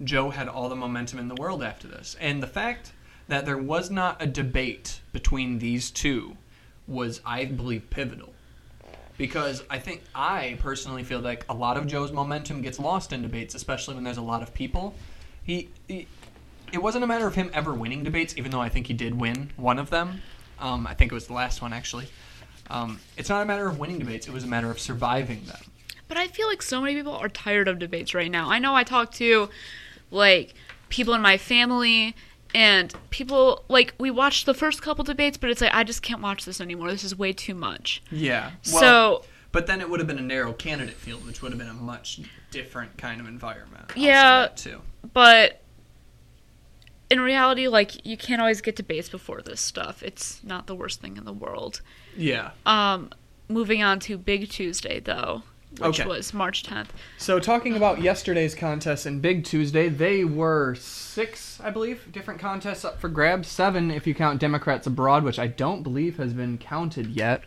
Joe 0.02 0.30
had 0.30 0.48
all 0.48 0.68
the 0.68 0.76
momentum 0.76 1.18
in 1.18 1.28
the 1.28 1.36
world 1.36 1.62
after 1.62 1.88
this. 1.88 2.16
And 2.20 2.42
the 2.42 2.46
fact 2.46 2.92
that 3.29 3.47
there 3.47 3.59
was 3.59 3.91
not 3.91 4.21
a 4.23 4.26
debate 4.26 5.00
between 5.12 5.59
these 5.59 5.91
two 5.91 6.37
was, 6.87 7.21
I 7.25 7.47
believe, 7.47 7.88
pivotal. 7.91 8.33
Because 9.16 9.62
I 9.71 9.78
think 9.78 10.02
I 10.14 10.59
personally 10.61 11.04
feel 11.04 11.21
like 11.21 11.45
a 11.49 11.54
lot 11.54 11.76
of 11.76 11.87
Joe's 11.87 12.12
momentum 12.12 12.62
gets 12.62 12.78
lost 12.78 13.12
in 13.12 13.23
debates, 13.23 13.54
especially 13.54 13.95
when 13.95 14.04
there's 14.04 14.16
a 14.16 14.23
lot 14.23 14.43
of 14.43 14.52
people. 14.52 14.95
He, 15.43 15.69
he 15.87 16.09
it 16.73 16.83
wasn't 16.83 17.04
a 17.04 17.07
matter 17.07 17.26
of 17.26 17.37
him 17.37 17.50
ever 17.54 17.73
winning 17.73 18.02
debates, 18.02 18.35
even 18.37 18.50
though 18.50 18.61
I 18.61 18.69
think 18.69 18.88
he 18.88 18.93
did 18.93 19.19
win 19.19 19.50
one 19.57 19.78
of 19.78 19.90
them. 19.90 20.21
Um, 20.59 20.87
I 20.87 20.95
think 20.95 21.12
it 21.12 21.14
was 21.14 21.28
the 21.28 21.33
last 21.33 21.62
one 21.62 21.73
actually. 21.73 22.09
Um, 22.69 22.99
it's 23.16 23.28
not 23.28 23.43
a 23.43 23.45
matter 23.45 23.69
of 23.69 23.78
winning 23.78 23.99
debates; 23.99 24.26
it 24.26 24.33
was 24.33 24.43
a 24.43 24.49
matter 24.49 24.71
of 24.71 24.81
surviving 24.81 25.45
them. 25.45 25.61
But 26.09 26.16
I 26.16 26.26
feel 26.26 26.49
like 26.49 26.62
so 26.62 26.81
many 26.81 26.95
people 26.95 27.14
are 27.14 27.28
tired 27.28 27.69
of 27.69 27.78
debates 27.78 28.14
right 28.14 28.31
now. 28.31 28.50
I 28.50 28.59
know 28.59 28.75
I 28.75 28.83
talk 28.83 29.12
to 29.12 29.49
like 30.11 30.54
people 30.88 31.14
in 31.14 31.23
my 31.23 31.38
family 31.38 32.16
and 32.54 32.94
people 33.11 33.64
like 33.68 33.94
we 33.99 34.11
watched 34.11 34.46
the 34.46 34.54
first 34.54 34.80
couple 34.82 35.04
debates, 35.04 35.37
but 35.37 35.50
it's 35.50 35.61
like 35.61 35.75
I 35.75 35.84
just 35.84 36.02
can't 36.02 36.23
watch 36.23 36.44
this 36.44 36.61
anymore. 36.61 36.90
This 36.90 37.04
is 37.04 37.16
way 37.18 37.32
too 37.32 37.54
much. 37.54 38.02
Yeah. 38.11 38.52
so 38.62 39.25
but 39.52 39.66
then 39.68 39.80
it 39.80 39.88
would 39.88 40.00
have 40.00 40.06
been 40.08 40.18
a 40.18 40.23
narrow 40.23 40.52
candidate 40.52 40.96
field, 40.96 41.25
which 41.26 41.40
would 41.42 41.52
have 41.52 41.58
been 41.58 41.68
a 41.68 41.75
much 41.75 42.20
different 42.50 42.96
kind 42.96 43.20
of 43.20 43.28
environment. 43.28 43.92
Yeah. 43.96 44.49
too. 44.54 44.80
but 45.12 45.61
in 47.11 47.20
reality 47.20 47.68
like 47.68 48.04
you 48.06 48.16
can't 48.16 48.40
always 48.40 48.61
get 48.62 48.76
debates 48.76 49.08
before 49.11 49.42
this 49.42 49.61
stuff 49.61 50.02
it's 50.02 50.42
not 50.42 50.66
the 50.66 50.75
worst 50.75 51.00
thing 51.02 51.16
in 51.18 51.25
the 51.25 51.32
world 51.34 51.82
Yeah. 52.16 52.52
um 52.64 53.11
moving 53.49 53.82
on 53.82 54.00
to 54.00 54.16
big 54.16 54.49
tuesday 54.49 55.00
though 55.00 55.42
which 55.78 56.00
Okay. 56.00 56.09
was 56.09 56.33
march 56.35 56.62
10th 56.62 56.88
So 57.19 57.38
talking 57.38 57.76
about 57.76 58.00
yesterday's 58.02 58.54
contest 58.54 59.07
and 59.07 59.21
Big 59.23 59.45
Tuesday, 59.45 59.88
they 59.88 60.25
were 60.25 60.75
six, 60.76 61.61
I 61.62 61.71
believe, 61.71 62.11
different 62.12 62.40
contests 62.40 62.85
up 62.85 63.00
for 63.00 63.09
grabs. 63.09 63.49
Seven 63.49 63.90
if 63.90 64.07
you 64.07 64.14
count 64.14 64.40
Democrats 64.40 64.87
abroad, 64.87 65.25
which 65.25 65.38
I 65.38 65.47
don't 65.47 65.83
believe 65.83 66.16
has 66.19 66.33
been 66.33 66.59
counted 66.59 67.09
yet. 67.09 67.43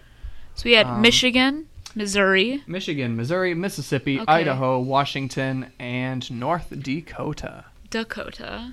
so 0.56 0.64
we 0.66 0.74
had 0.74 0.88
Um, 0.88 1.02
michigan 1.02 1.68
missouri 1.96 2.64
Michigan, 2.68 3.16
Missouri, 3.16 3.54
Mississippi, 3.54 4.20
Okay. 4.20 4.32
Idaho, 4.32 4.80
Washington, 4.80 5.72
and 5.80 6.30
North 6.30 6.70
Dakota. 6.82 7.66
dakota 7.90 8.72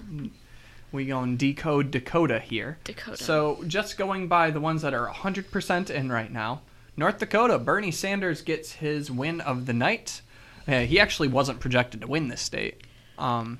We 0.92 1.06
going 1.06 1.36
to 1.38 1.46
decode 1.46 1.90
Dakota 1.90 2.38
here. 2.38 2.78
dakota 2.84 3.16
So, 3.22 3.62
just 3.66 3.96
going 3.98 4.28
by 4.28 4.50
the 4.50 4.60
ones 4.60 4.82
that 4.82 4.94
are 4.94 5.08
100% 5.08 5.90
in 5.90 6.10
right 6.12 6.30
now, 6.32 6.60
North 6.96 7.18
Dakota, 7.18 7.58
Bernie 7.58 7.90
Sanders 7.90 8.42
gets 8.42 8.72
his 8.72 9.10
win 9.10 9.40
of 9.40 9.66
the 9.66 9.72
night. 9.72 10.22
Uh, 10.66 10.80
he 10.80 11.00
actually 11.00 11.28
wasn't 11.28 11.60
projected 11.60 12.00
to 12.00 12.06
win 12.06 12.28
this 12.28 12.40
state, 12.40 12.82
um, 13.18 13.58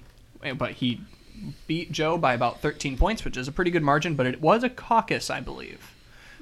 but 0.57 0.73
he 0.73 1.01
beat 1.67 1.93
Joe 1.93 2.17
by 2.17 2.35
about 2.35 2.61
13 2.61 2.97
points, 2.97 3.25
which 3.25 3.37
is 3.37 3.49
a 3.49 3.53
pretty 3.53 3.71
good 3.71 3.83
margin, 3.83 4.15
but 4.15 4.27
it 4.27 4.41
was 4.41 4.63
a 4.63 4.71
caucus, 4.71 5.31
I 5.31 5.41
believe. 5.41 5.95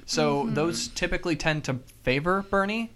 So 0.05 0.47
those 0.49 0.89
typically 0.89 1.35
tend 1.35 1.63
to 1.65 1.79
favor 2.03 2.45
Bernie. 2.49 2.91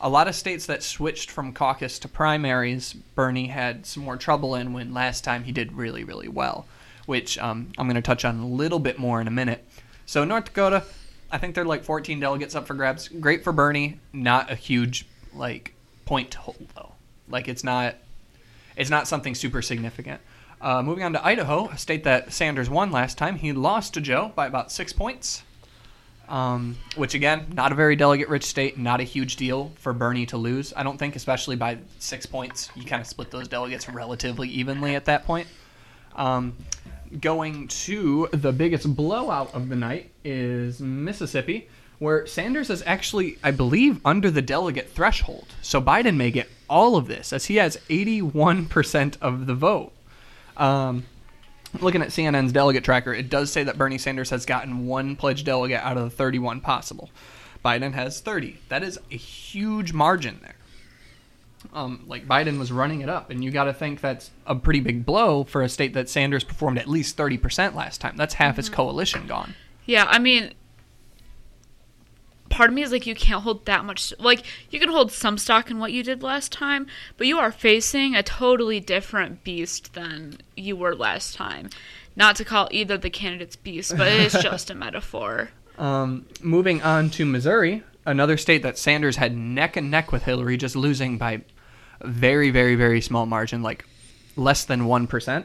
A 0.00 0.08
lot 0.08 0.28
of 0.28 0.34
states 0.34 0.66
that 0.66 0.82
switched 0.82 1.30
from 1.30 1.52
caucus 1.52 1.98
to 2.00 2.08
primaries, 2.08 2.94
Bernie 3.14 3.48
had 3.48 3.86
some 3.86 4.04
more 4.04 4.16
trouble 4.16 4.54
in 4.54 4.72
when 4.72 4.94
last 4.94 5.22
time 5.22 5.44
he 5.44 5.52
did 5.52 5.72
really, 5.72 6.02
really 6.02 6.28
well, 6.28 6.66
which 7.06 7.38
um, 7.38 7.72
I'm 7.78 7.86
going 7.86 7.96
to 7.96 8.02
touch 8.02 8.24
on 8.24 8.40
a 8.40 8.46
little 8.46 8.80
bit 8.80 8.98
more 8.98 9.20
in 9.20 9.28
a 9.28 9.32
minute. 9.32 9.64
So, 10.06 10.24
North 10.24 10.46
Dakota, 10.46 10.84
I 11.32 11.38
think 11.38 11.54
they're 11.54 11.64
like 11.64 11.82
14 11.82 12.20
delegates 12.20 12.54
up 12.54 12.66
for 12.66 12.74
grabs. 12.74 13.08
Great 13.08 13.42
for 13.42 13.52
Bernie, 13.52 13.98
not 14.12 14.50
a 14.50 14.54
huge 14.54 15.06
like 15.34 15.74
point 16.04 16.30
to 16.32 16.38
hold 16.38 16.68
though. 16.76 16.92
Like 17.28 17.48
it's 17.48 17.64
not 17.64 17.96
it's 18.76 18.90
not 18.90 19.08
something 19.08 19.34
super 19.34 19.62
significant. 19.62 20.20
Uh, 20.60 20.82
moving 20.82 21.02
on 21.02 21.12
to 21.14 21.26
Idaho, 21.26 21.68
a 21.68 21.78
state 21.78 22.04
that 22.04 22.32
Sanders 22.32 22.70
won 22.70 22.92
last 22.92 23.18
time, 23.18 23.36
he 23.36 23.52
lost 23.52 23.94
to 23.94 24.00
Joe 24.00 24.30
by 24.36 24.46
about 24.46 24.70
six 24.70 24.92
points. 24.92 25.42
Um, 26.28 26.78
which 26.94 27.14
again, 27.14 27.46
not 27.52 27.72
a 27.72 27.74
very 27.74 27.96
delegate-rich 27.96 28.44
state, 28.44 28.78
not 28.78 29.00
a 29.00 29.02
huge 29.02 29.36
deal 29.36 29.72
for 29.74 29.92
Bernie 29.92 30.24
to 30.26 30.38
lose. 30.38 30.72
I 30.74 30.82
don't 30.82 30.96
think, 30.96 31.14
especially 31.14 31.56
by 31.56 31.78
six 31.98 32.24
points, 32.24 32.70
you 32.74 32.84
kind 32.84 33.02
of 33.02 33.08
split 33.08 33.30
those 33.30 33.48
delegates 33.48 33.86
relatively 33.88 34.48
evenly 34.48 34.94
at 34.94 35.04
that 35.06 35.26
point. 35.26 35.46
Um, 36.14 36.54
going 37.20 37.68
to 37.68 38.28
the 38.32 38.52
biggest 38.52 38.94
blowout 38.96 39.54
of 39.54 39.68
the 39.68 39.76
night 39.76 40.10
is 40.24 40.80
Mississippi, 40.80 41.68
where 41.98 42.26
Sanders 42.26 42.70
is 42.70 42.82
actually, 42.86 43.38
I 43.42 43.50
believe, 43.50 44.00
under 44.04 44.30
the 44.30 44.42
delegate 44.42 44.90
threshold. 44.90 45.46
So 45.62 45.80
Biden 45.80 46.16
may 46.16 46.30
get 46.30 46.48
all 46.68 46.96
of 46.96 47.06
this, 47.06 47.32
as 47.32 47.46
he 47.46 47.56
has 47.56 47.76
81% 47.88 49.16
of 49.20 49.46
the 49.46 49.54
vote. 49.54 49.92
Um, 50.56 51.04
looking 51.80 52.02
at 52.02 52.08
CNN's 52.08 52.52
delegate 52.52 52.84
tracker, 52.84 53.14
it 53.14 53.30
does 53.30 53.52
say 53.52 53.62
that 53.64 53.78
Bernie 53.78 53.98
Sanders 53.98 54.30
has 54.30 54.44
gotten 54.46 54.86
one 54.86 55.16
pledged 55.16 55.46
delegate 55.46 55.80
out 55.80 55.96
of 55.96 56.04
the 56.04 56.10
31 56.10 56.60
possible. 56.60 57.10
Biden 57.64 57.92
has 57.92 58.20
30. 58.20 58.58
That 58.68 58.82
is 58.82 58.98
a 59.10 59.16
huge 59.16 59.92
margin 59.92 60.40
there. 60.42 60.56
Um, 61.72 62.04
like 62.06 62.26
Biden 62.26 62.58
was 62.58 62.72
running 62.72 63.00
it 63.00 63.08
up, 63.08 63.30
and 63.30 63.42
you 63.42 63.50
got 63.50 63.64
to 63.64 63.72
think 63.72 64.00
that's 64.00 64.30
a 64.46 64.54
pretty 64.54 64.80
big 64.80 65.06
blow 65.06 65.44
for 65.44 65.62
a 65.62 65.68
state 65.68 65.94
that 65.94 66.08
Sanders 66.08 66.44
performed 66.44 66.78
at 66.78 66.88
least 66.88 67.16
30% 67.16 67.74
last 67.74 68.00
time. 68.00 68.16
That's 68.16 68.34
half 68.34 68.56
his 68.56 68.68
coalition 68.68 69.26
gone. 69.26 69.54
Yeah, 69.86 70.06
I 70.08 70.18
mean, 70.18 70.54
part 72.52 72.68
of 72.68 72.74
me 72.74 72.82
is 72.82 72.92
like, 72.92 73.06
you 73.06 73.14
can't 73.14 73.42
hold 73.42 73.64
that 73.66 73.84
much. 73.84 74.12
Like, 74.18 74.44
you 74.70 74.78
can 74.78 74.90
hold 74.90 75.10
some 75.10 75.38
stock 75.38 75.70
in 75.70 75.78
what 75.78 75.92
you 75.92 76.02
did 76.02 76.22
last 76.22 76.52
time, 76.52 76.86
but 77.16 77.26
you 77.26 77.38
are 77.38 77.50
facing 77.50 78.14
a 78.14 78.22
totally 78.22 78.78
different 78.78 79.42
beast 79.42 79.94
than 79.94 80.38
you 80.56 80.76
were 80.76 80.94
last 80.94 81.34
time. 81.34 81.70
Not 82.14 82.36
to 82.36 82.44
call 82.44 82.68
either 82.70 82.98
the 82.98 83.10
candidates 83.10 83.56
beast, 83.56 83.96
but 83.96 84.06
it 84.06 84.20
is 84.20 84.32
just 84.42 84.70
a 84.70 84.74
metaphor. 84.74 85.50
Um, 85.78 86.26
moving 86.42 86.82
on 86.82 87.08
to 87.10 87.24
Missouri, 87.24 87.82
another 88.04 88.36
state 88.36 88.62
that 88.62 88.78
Sanders 88.78 89.16
had 89.16 89.36
neck 89.36 89.76
and 89.76 89.90
neck 89.90 90.12
with 90.12 90.24
Hillary, 90.24 90.56
just 90.56 90.76
losing 90.76 91.16
by 91.18 91.42
very, 92.04 92.50
very, 92.50 92.74
very 92.74 93.00
small 93.00 93.26
margin, 93.26 93.62
like 93.62 93.84
less 94.36 94.64
than 94.64 94.82
1%. 94.82 95.44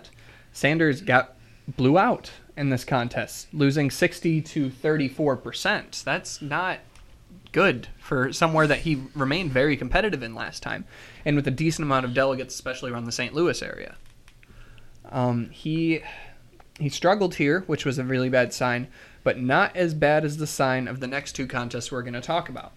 Sanders 0.54 1.02
got 1.02 1.36
blew 1.68 1.98
out 1.98 2.32
in 2.56 2.70
this 2.70 2.84
contest, 2.84 3.48
losing 3.54 3.92
60 3.92 4.42
to 4.42 4.70
34%. 4.70 6.04
That's 6.04 6.42
not 6.42 6.80
good 7.52 7.88
for 8.00 8.32
somewhere 8.34 8.68
that 8.68 8.80
he 8.80 9.04
remained 9.16 9.52
very 9.52 9.78
competitive 9.78 10.24
in 10.24 10.36
last 10.36 10.64
time, 10.64 10.86
and 11.26 11.36
with 11.36 11.48
a 11.48 11.52
decent 11.52 11.86
amount 11.86 12.06
of 12.06 12.14
delegates, 12.14 12.56
especially 12.56 12.92
around 12.92 13.06
the 13.06 13.12
St. 13.12 13.34
Louis 13.34 13.62
area. 13.62 13.96
Um, 15.10 15.50
he 15.52 16.02
he 16.80 16.90
struggled 16.90 17.36
here, 17.36 17.62
which 17.62 17.86
was 17.86 17.98
a 17.98 18.04
really 18.04 18.30
bad 18.30 18.54
sign, 18.54 18.88
but 19.24 19.40
not 19.40 19.76
as 19.76 19.94
bad 19.94 20.24
as 20.24 20.38
the 20.38 20.48
sign 20.48 20.88
of 20.88 21.00
the 21.00 21.08
next 21.08 21.34
two 21.34 21.48
contests 21.48 21.92
we're 21.92 22.04
going 22.04 22.14
to 22.14 22.22
talk 22.22 22.50
about. 22.50 22.72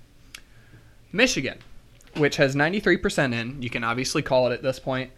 Michigan, 1.12 1.58
which 2.16 2.36
has 2.36 2.56
93% 2.56 3.32
in, 3.32 3.62
you 3.62 3.70
can 3.70 3.84
obviously 3.84 4.22
call 4.22 4.50
it 4.50 4.54
at 4.54 4.62
this 4.62 4.78
point. 4.78 5.10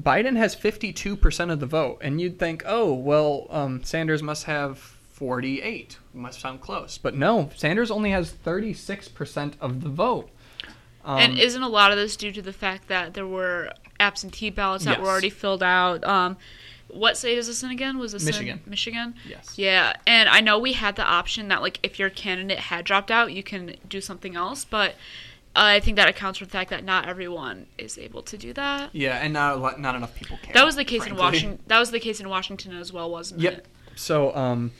Biden 0.00 0.36
has 0.36 0.54
52% 0.54 1.52
of 1.52 1.60
the 1.60 1.66
vote, 1.66 1.98
and 2.00 2.20
you'd 2.20 2.38
think, 2.38 2.62
oh, 2.66 2.92
well, 2.92 3.46
um, 3.50 3.82
Sanders 3.82 4.22
must 4.22 4.44
have 4.44 4.78
48. 4.78 5.98
Must 6.14 6.40
sound 6.40 6.60
close. 6.60 6.96
But 6.96 7.14
no, 7.14 7.50
Sanders 7.56 7.90
only 7.90 8.10
has 8.10 8.32
36% 8.32 9.54
of 9.60 9.82
the 9.82 9.88
vote. 9.88 10.30
Um, 11.04 11.18
and 11.18 11.38
isn't 11.38 11.62
a 11.62 11.68
lot 11.68 11.92
of 11.92 11.98
this 11.98 12.16
due 12.16 12.32
to 12.32 12.42
the 12.42 12.52
fact 12.52 12.88
that 12.88 13.14
there 13.14 13.26
were 13.26 13.72
absentee 13.98 14.50
ballots 14.50 14.84
that 14.84 15.00
were 15.00 15.08
already 15.08 15.30
filled 15.30 15.62
out? 15.62 16.04
Um, 16.04 16.36
what 16.88 17.16
state 17.16 17.38
is 17.38 17.46
this 17.46 17.62
in 17.62 17.70
again? 17.70 17.98
Was 17.98 18.12
this 18.12 18.24
Michigan. 18.24 18.60
in 18.64 18.70
Michigan? 18.70 19.14
Yes. 19.28 19.54
Yeah, 19.56 19.94
and 20.06 20.28
I 20.28 20.40
know 20.40 20.58
we 20.58 20.72
had 20.72 20.96
the 20.96 21.04
option 21.04 21.48
that 21.48 21.62
like 21.62 21.78
if 21.82 21.98
your 21.98 22.10
candidate 22.10 22.58
had 22.58 22.84
dropped 22.84 23.10
out, 23.10 23.32
you 23.32 23.42
can 23.42 23.76
do 23.88 24.00
something 24.00 24.36
else, 24.36 24.64
but 24.64 24.94
I 25.54 25.80
think 25.80 25.96
that 25.96 26.08
accounts 26.08 26.38
for 26.38 26.44
the 26.44 26.50
fact 26.50 26.70
that 26.70 26.84
not 26.84 27.08
everyone 27.08 27.66
is 27.76 27.98
able 27.98 28.22
to 28.22 28.38
do 28.38 28.52
that. 28.52 28.90
yeah, 28.94 29.16
and 29.16 29.32
not, 29.32 29.80
not 29.80 29.94
enough 29.96 30.14
people 30.14 30.38
can. 30.42 30.52
That 30.52 30.64
was 30.64 30.76
the 30.76 30.84
case 30.84 31.06
in. 31.06 31.16
Washington. 31.16 31.58
That 31.66 31.78
was 31.78 31.90
the 31.90 32.00
case 32.00 32.20
in 32.20 32.28
Washington 32.28 32.76
as 32.76 32.92
well, 32.92 33.10
wasn't 33.10 33.40
Yep. 33.40 33.52
it? 33.52 33.66
So, 33.96 34.34
um, 34.36 34.70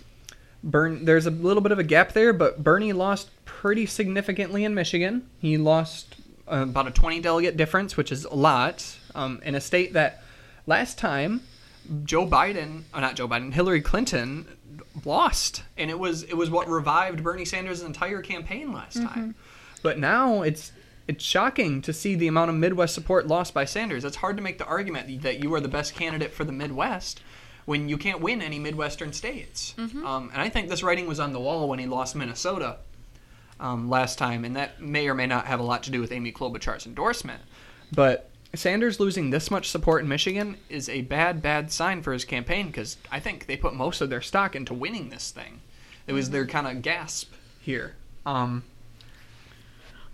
Bern, 0.62 1.04
there's 1.04 1.26
a 1.26 1.30
little 1.30 1.60
bit 1.62 1.72
of 1.72 1.78
a 1.78 1.82
gap 1.82 2.12
there, 2.12 2.32
but 2.32 2.62
Bernie 2.62 2.92
lost 2.92 3.30
pretty 3.44 3.86
significantly 3.86 4.64
in 4.64 4.74
Michigan. 4.74 5.26
He 5.40 5.56
lost 5.58 6.16
uh, 6.50 6.62
about 6.68 6.86
a 6.86 6.90
20 6.90 7.20
delegate 7.20 7.56
difference, 7.56 7.96
which 7.96 8.12
is 8.12 8.24
a 8.24 8.34
lot, 8.34 8.96
um, 9.14 9.40
in 9.44 9.54
a 9.54 9.60
state 9.60 9.92
that 9.94 10.22
last 10.66 10.98
time 10.98 11.40
Joe 12.04 12.26
Biden, 12.26 12.82
uh, 12.94 13.00
not 13.00 13.16
Joe 13.16 13.26
Biden, 13.26 13.52
Hillary 13.52 13.80
Clinton 13.80 14.46
lost, 15.04 15.62
and 15.76 15.90
it 15.90 15.98
was 15.98 16.22
it 16.24 16.34
was 16.34 16.50
what 16.50 16.68
revived 16.68 17.22
Bernie 17.24 17.44
Sanders' 17.44 17.82
entire 17.82 18.20
campaign 18.22 18.72
last 18.72 18.96
time. 19.02 19.34
But 19.82 19.98
now 19.98 20.42
it's 20.42 20.72
it's 21.08 21.24
shocking 21.24 21.82
to 21.82 21.92
see 21.92 22.14
the 22.14 22.28
amount 22.28 22.50
of 22.50 22.56
Midwest 22.56 22.94
support 22.94 23.26
lost 23.26 23.52
by 23.52 23.64
Sanders. 23.64 24.04
It's 24.04 24.16
hard 24.16 24.36
to 24.36 24.42
make 24.42 24.58
the 24.58 24.66
argument 24.66 25.22
that 25.22 25.42
you 25.42 25.52
are 25.54 25.60
the 25.60 25.68
best 25.68 25.94
candidate 25.94 26.32
for 26.32 26.44
the 26.44 26.52
Midwest 26.52 27.20
when 27.64 27.88
you 27.88 27.98
can't 27.98 28.20
win 28.20 28.40
any 28.40 28.58
Midwestern 28.58 29.12
states. 29.12 29.74
Um, 30.04 30.30
and 30.32 30.40
I 30.40 30.48
think 30.48 30.68
this 30.68 30.82
writing 30.82 31.06
was 31.08 31.18
on 31.18 31.32
the 31.32 31.40
wall 31.40 31.68
when 31.68 31.78
he 31.80 31.86
lost 31.86 32.14
Minnesota 32.14 32.76
um, 33.58 33.90
last 33.90 34.18
time, 34.18 34.44
and 34.44 34.54
that 34.56 34.80
may 34.80 35.08
or 35.08 35.14
may 35.14 35.26
not 35.26 35.46
have 35.46 35.60
a 35.60 35.64
lot 35.64 35.82
to 35.84 35.90
do 35.90 36.00
with 36.00 36.12
Amy 36.12 36.32
Klobuchar's 36.32 36.86
endorsement. 36.86 37.42
But 37.92 38.30
Sanders 38.54 38.98
losing 38.98 39.30
this 39.30 39.50
much 39.50 39.68
support 39.68 40.02
in 40.02 40.08
Michigan 40.08 40.56
is 40.68 40.88
a 40.88 41.02
bad, 41.02 41.42
bad 41.42 41.70
sign 41.70 42.02
for 42.02 42.12
his 42.12 42.24
campaign 42.24 42.66
because 42.66 42.96
I 43.10 43.20
think 43.20 43.46
they 43.46 43.56
put 43.56 43.74
most 43.74 44.00
of 44.00 44.10
their 44.10 44.20
stock 44.22 44.56
into 44.56 44.74
winning 44.74 45.10
this 45.10 45.30
thing. 45.30 45.60
It 46.06 46.12
was 46.12 46.30
their 46.30 46.46
kind 46.46 46.66
of 46.66 46.82
gasp 46.82 47.32
here. 47.60 47.94
Um, 48.26 48.64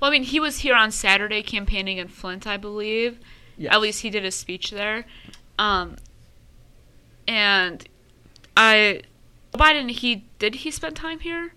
Well, 0.01 0.11
I 0.11 0.13
mean, 0.13 0.25
he 0.25 0.41
was 0.41 0.59
here 0.59 0.75
on 0.75 0.91
Saturday 0.91 1.43
campaigning 1.43 1.99
in 1.99 2.09
Flint, 2.09 2.47
I 2.47 2.57
believe. 2.57 3.19
yes. 3.57 3.73
At 3.73 3.81
least 3.81 4.03
he 4.03 4.11
did 4.11 4.25
a 4.25 4.31
speech 4.31 4.71
there. 4.71 5.07
Um, 5.59 5.97
and 7.27 7.87
I, 8.57 9.03
Biden, 9.55 9.91
he 9.91 10.27
did 10.39 10.57
he 10.57 10.71
spend 10.71 10.97
time 10.97 11.21
here? 11.21 11.55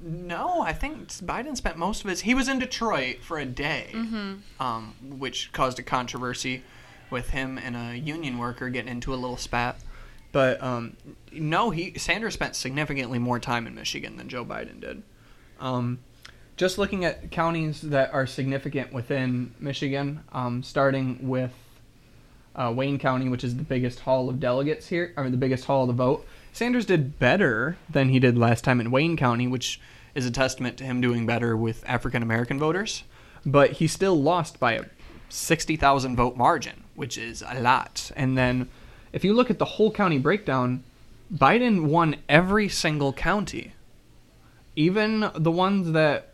No, 0.00 0.60
I 0.60 0.72
think 0.72 1.08
Biden 1.08 1.56
spent 1.56 1.76
most 1.76 2.04
of 2.04 2.10
his. 2.10 2.20
He 2.20 2.34
was 2.34 2.48
in 2.48 2.58
Detroit 2.60 3.18
for 3.20 3.38
a 3.38 3.44
day, 3.44 3.90
um, 4.60 4.94
which 5.18 5.52
caused 5.52 5.78
a 5.80 5.82
controversy 5.82 6.62
with 7.10 7.30
him 7.30 7.58
and 7.58 7.76
a 7.76 7.96
union 7.96 8.38
worker 8.38 8.68
getting 8.70 8.90
into 8.92 9.12
a 9.12 9.16
little 9.16 9.36
spat. 9.36 9.76
But 10.30 10.62
um, 10.62 10.96
no, 11.32 11.70
he 11.70 11.98
Sanders 11.98 12.34
spent 12.34 12.54
significantly 12.54 13.18
more 13.18 13.40
time 13.40 13.66
in 13.66 13.74
Michigan 13.74 14.16
than 14.16 14.28
Joe 14.28 14.44
Biden 14.44 14.80
did. 14.80 15.02
Um, 15.58 15.98
just 16.56 16.78
looking 16.78 17.04
at 17.04 17.30
counties 17.30 17.80
that 17.82 18.12
are 18.12 18.26
significant 18.26 18.92
within 18.92 19.54
Michigan, 19.58 20.22
um, 20.32 20.62
starting 20.62 21.28
with 21.28 21.52
uh, 22.54 22.72
Wayne 22.74 22.98
County, 22.98 23.28
which 23.28 23.44
is 23.44 23.56
the 23.56 23.62
biggest 23.62 24.00
hall 24.00 24.28
of 24.28 24.38
delegates 24.38 24.88
here, 24.88 25.12
or 25.16 25.30
the 25.30 25.36
biggest 25.36 25.64
hall 25.64 25.82
of 25.82 25.88
the 25.88 25.94
vote. 25.94 26.26
Sanders 26.52 26.84
did 26.84 27.18
better 27.18 27.76
than 27.88 28.10
he 28.10 28.18
did 28.18 28.36
last 28.36 28.62
time 28.62 28.80
in 28.80 28.90
Wayne 28.90 29.16
County, 29.16 29.46
which 29.48 29.80
is 30.14 30.26
a 30.26 30.30
testament 30.30 30.76
to 30.76 30.84
him 30.84 31.00
doing 31.00 31.24
better 31.24 31.56
with 31.56 31.82
African 31.88 32.22
American 32.22 32.58
voters. 32.58 33.04
But 33.46 33.72
he 33.72 33.86
still 33.86 34.20
lost 34.20 34.60
by 34.60 34.74
a 34.74 34.84
60,000 35.30 36.14
vote 36.14 36.36
margin, 36.36 36.84
which 36.94 37.16
is 37.16 37.42
a 37.48 37.60
lot. 37.60 38.10
And 38.14 38.36
then 38.36 38.68
if 39.12 39.24
you 39.24 39.32
look 39.32 39.50
at 39.50 39.58
the 39.58 39.64
whole 39.64 39.90
county 39.90 40.18
breakdown, 40.18 40.84
Biden 41.34 41.86
won 41.86 42.16
every 42.28 42.68
single 42.68 43.12
county, 43.12 43.72
even 44.76 45.30
the 45.34 45.50
ones 45.50 45.92
that, 45.92 46.31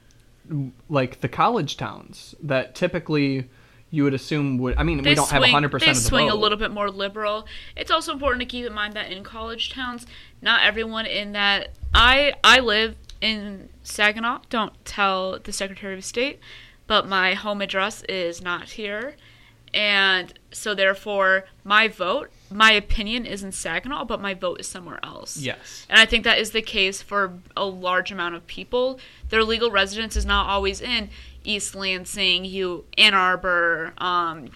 like 0.88 1.21
the 1.21 1.28
college 1.28 1.76
towns, 1.76 2.35
that 2.43 2.75
typically 2.75 3.49
you 3.90 4.05
would 4.05 4.14
assume 4.14 4.59
would. 4.59 4.76
I 4.76 4.83
mean, 4.83 5.02
we 5.02 5.14
don't 5.14 5.31
have 5.31 5.43
swing, 5.43 5.55
100% 5.55 5.81
They 5.81 5.90
of 5.90 5.95
the 5.95 5.95
swing 5.95 6.28
vote. 6.28 6.35
a 6.35 6.38
little 6.38 6.59
bit 6.59 6.71
more 6.71 6.90
liberal. 6.90 7.47
It's 7.76 7.90
also 7.90 8.12
important 8.12 8.40
to 8.40 8.47
keep 8.47 8.67
in 8.67 8.73
mind 8.75 8.95
that 8.95 9.11
in 9.11 9.25
college 9.25 9.71
towns, 9.71 10.07
not 10.43 10.62
everyone 10.62 11.07
in 11.07 11.33
that. 11.33 11.71
I 11.95 12.35
I 12.45 12.61
live 12.61 12.97
in 13.21 13.69
Saginaw. 13.83 14.40
Don't 14.50 14.73
tell 14.85 15.38
the 15.38 15.52
Secretary 15.52 15.95
of 15.95 16.05
State, 16.05 16.38
but 16.87 17.09
my 17.09 17.35
home 17.35 17.62
address 17.62 18.02
is 18.05 18.43
not 18.43 18.71
here, 18.71 19.17
And 19.75 20.33
so 20.50 20.75
therefore 20.75 21.47
my 21.64 21.88
vote, 21.88 22.31
my 22.50 22.73
opinion 22.73 23.26
is 23.26 23.43
in 23.43 23.52
Saginaw, 23.52 24.05
but 24.05 24.21
my 24.21 24.35
vote 24.35 24.61
is 24.61 24.67
somewhere 24.67 25.00
else. 25.02 25.37
Yes. 25.37 25.87
And 25.88 25.99
I 25.99 26.07
think 26.07 26.25
that 26.25 26.38
is 26.38 26.50
the 26.50 26.62
case 26.62 27.02
for 27.02 27.35
a 27.57 27.64
large 27.64 28.11
amount 28.11 28.35
of 28.35 28.47
people. 28.47 28.99
Their 29.28 29.45
legal 29.45 29.71
residence 29.71 30.17
is 30.17 30.25
not 30.25 30.47
always 30.47 30.81
in 30.81 31.11
East 31.45 31.75
Lansing, 31.75 32.45
you 32.45 32.85
Ann 32.97 33.14
Arbor, 33.14 33.95
um, 33.99 34.50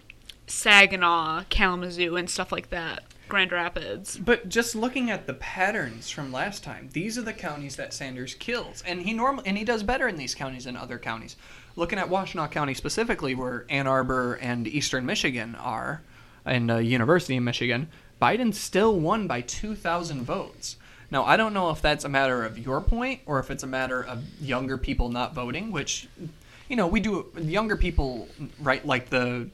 Saginaw, 0.46 1.44
Kalamazoo, 1.48 2.16
and 2.16 2.28
stuff 2.28 2.52
like 2.52 2.70
that. 2.70 3.04
Grand 3.28 3.50
Rapids. 3.50 4.18
But 4.18 4.50
just 4.50 4.74
looking 4.74 5.10
at 5.10 5.26
the 5.26 5.32
patterns 5.32 6.10
from 6.10 6.30
last 6.32 6.62
time, 6.62 6.90
these 6.92 7.16
are 7.16 7.22
the 7.22 7.32
counties 7.32 7.76
that 7.76 7.94
Sanders 7.94 8.34
kills, 8.34 8.82
and 8.86 9.00
he 9.00 9.14
normally 9.14 9.44
and 9.46 9.56
he 9.56 9.64
does 9.64 9.82
better 9.82 10.06
in 10.06 10.16
these 10.16 10.34
counties 10.34 10.64
than 10.64 10.76
other 10.76 10.98
counties. 10.98 11.36
Looking 11.74 11.98
at 11.98 12.10
Washtenaw 12.10 12.50
County 12.50 12.74
specifically, 12.74 13.34
where 13.34 13.64
Ann 13.70 13.86
Arbor 13.86 14.34
and 14.34 14.68
Eastern 14.68 15.06
Michigan 15.06 15.54
are, 15.54 16.02
and 16.44 16.70
uh, 16.70 16.76
University 16.78 17.36
of 17.36 17.42
Michigan, 17.42 17.88
Biden 18.20 18.54
still 18.54 18.98
won 18.98 19.26
by 19.26 19.40
2,000 19.40 20.22
votes. 20.22 20.76
Now 21.10 21.24
I 21.24 21.36
don't 21.36 21.52
know 21.52 21.70
if 21.70 21.82
that's 21.82 22.04
a 22.04 22.08
matter 22.08 22.44
of 22.44 22.58
your 22.58 22.80
point 22.80 23.20
or 23.26 23.38
if 23.38 23.50
it's 23.50 23.62
a 23.62 23.66
matter 23.66 24.02
of 24.02 24.22
younger 24.40 24.78
people 24.78 25.08
not 25.08 25.34
voting, 25.34 25.70
which, 25.70 26.08
you 26.68 26.76
know, 26.76 26.86
we 26.86 27.00
do 27.00 27.26
younger 27.38 27.76
people 27.76 28.28
right 28.60 28.84
like 28.86 29.10
the 29.10 29.48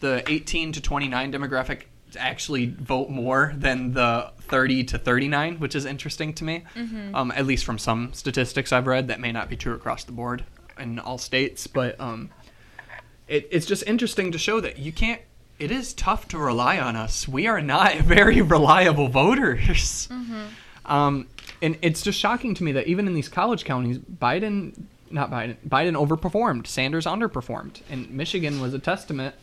the 0.00 0.22
18 0.26 0.72
to 0.72 0.80
29 0.80 1.32
demographic 1.32 1.82
actually 2.18 2.66
vote 2.66 3.10
more 3.10 3.52
than 3.56 3.92
the 3.92 4.32
30 4.42 4.84
to 4.84 4.98
39, 4.98 5.56
which 5.60 5.74
is 5.74 5.84
interesting 5.84 6.32
to 6.34 6.44
me. 6.44 6.64
Um, 7.14 7.30
at 7.36 7.46
least 7.46 7.64
from 7.64 7.78
some 7.78 8.12
statistics 8.12 8.72
I've 8.72 8.86
read, 8.86 9.08
that 9.08 9.20
may 9.20 9.30
not 9.30 9.48
be 9.48 9.56
true 9.56 9.74
across 9.74 10.04
the 10.04 10.12
board 10.12 10.44
in 10.78 10.98
all 10.98 11.18
states, 11.18 11.66
but 11.66 12.00
um, 12.00 12.30
it, 13.28 13.46
it's 13.50 13.66
just 13.66 13.84
interesting 13.86 14.32
to 14.32 14.38
show 14.38 14.58
that 14.60 14.78
you 14.78 14.90
can't. 14.92 15.20
It 15.60 15.70
is 15.70 15.92
tough 15.94 16.26
to 16.28 16.38
rely 16.38 16.78
on 16.78 16.96
us. 16.96 17.28
We 17.28 17.46
are 17.46 17.60
not 17.60 17.96
very 17.98 18.40
reliable 18.40 19.08
voters. 19.08 20.08
Um, 20.86 21.28
and 21.62 21.76
it's 21.82 22.02
just 22.02 22.18
shocking 22.18 22.54
to 22.54 22.64
me 22.64 22.72
that 22.72 22.86
even 22.86 23.06
in 23.06 23.14
these 23.14 23.28
college 23.28 23.64
counties, 23.64 23.98
Biden, 23.98 24.72
not 25.10 25.30
Biden, 25.30 25.56
Biden 25.68 25.94
overperformed. 25.94 26.66
Sanders 26.66 27.04
underperformed. 27.04 27.82
And 27.90 28.10
Michigan 28.10 28.60
was 28.60 28.74
a 28.74 28.78
testament 28.78 29.34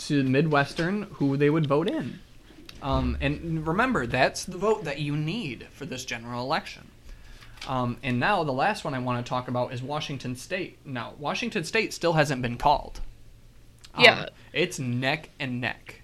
to 0.00 0.22
Midwestern 0.22 1.04
who 1.14 1.36
they 1.36 1.50
would 1.50 1.66
vote 1.66 1.88
in. 1.88 2.20
Um, 2.82 3.16
and 3.20 3.66
remember, 3.66 4.06
that's 4.06 4.44
the 4.44 4.56
vote 4.58 4.84
that 4.84 5.00
you 5.00 5.16
need 5.16 5.66
for 5.72 5.86
this 5.86 6.04
general 6.04 6.42
election. 6.44 6.86
Um, 7.68 7.98
and 8.02 8.18
now 8.18 8.42
the 8.44 8.52
last 8.52 8.84
one 8.84 8.94
I 8.94 8.98
want 8.98 9.24
to 9.24 9.28
talk 9.28 9.48
about 9.48 9.72
is 9.72 9.82
Washington 9.82 10.34
State. 10.36 10.78
Now, 10.86 11.12
Washington 11.18 11.64
State 11.64 11.92
still 11.92 12.14
hasn't 12.14 12.40
been 12.40 12.56
called. 12.56 13.00
Um, 13.94 14.04
Yeah. 14.04 14.28
It's 14.52 14.78
neck 14.78 15.30
and 15.38 15.60
neck. 15.60 16.02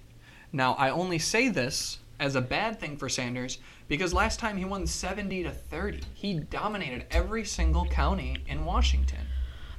Now, 0.52 0.74
I 0.74 0.90
only 0.90 1.18
say 1.18 1.48
this 1.48 1.98
as 2.18 2.34
a 2.34 2.40
bad 2.40 2.80
thing 2.80 2.96
for 2.96 3.08
Sanders 3.08 3.58
because 3.88 4.14
last 4.14 4.38
time 4.40 4.56
he 4.56 4.64
won 4.64 4.86
70 4.86 5.42
to 5.44 5.50
30. 5.50 6.00
He 6.14 6.40
dominated 6.40 7.06
every 7.10 7.44
single 7.44 7.86
county 7.86 8.38
in 8.48 8.64
Washington. 8.64 9.26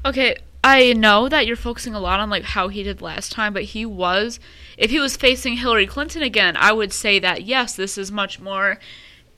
Okay, 0.06 0.38
I 0.64 0.94
know 0.94 1.30
that 1.30 1.48
you're 1.48 1.56
focusing 1.56 1.96
a 1.96 2.00
lot 2.00 2.20
on 2.20 2.30
like 2.30 2.44
how 2.44 2.68
he 2.68 2.84
did 2.84 3.02
last 3.02 3.32
time, 3.32 3.54
but 3.54 3.64
he 3.64 3.86
was 3.86 4.40
if 4.78 4.92
he 4.92 5.00
was 5.00 5.18
facing 5.18 5.58
Hillary 5.58 5.88
Clinton 5.88 6.22
again, 6.22 6.56
I 6.58 6.74
would 6.74 6.94
say 6.94 7.20
that 7.20 7.44
yes, 7.44 7.76
this 7.76 7.98
is 7.98 8.12
much 8.12 8.40
more 8.40 8.80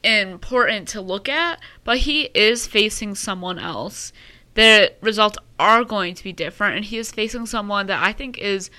important 0.03 0.87
to 0.89 1.01
look 1.01 1.27
at, 1.27 1.59
but 1.83 1.99
he 1.99 2.23
is 2.33 2.67
facing 2.67 3.15
someone 3.15 3.59
else. 3.59 4.11
The 4.55 4.93
results 5.01 5.37
are 5.59 5.83
going 5.83 6.15
to 6.15 6.23
be 6.23 6.33
different 6.33 6.77
and 6.77 6.85
he 6.85 6.97
is 6.97 7.11
facing 7.11 7.45
someone 7.45 7.87
that 7.87 8.03
I 8.03 8.11
think 8.11 8.37
is 8.37 8.69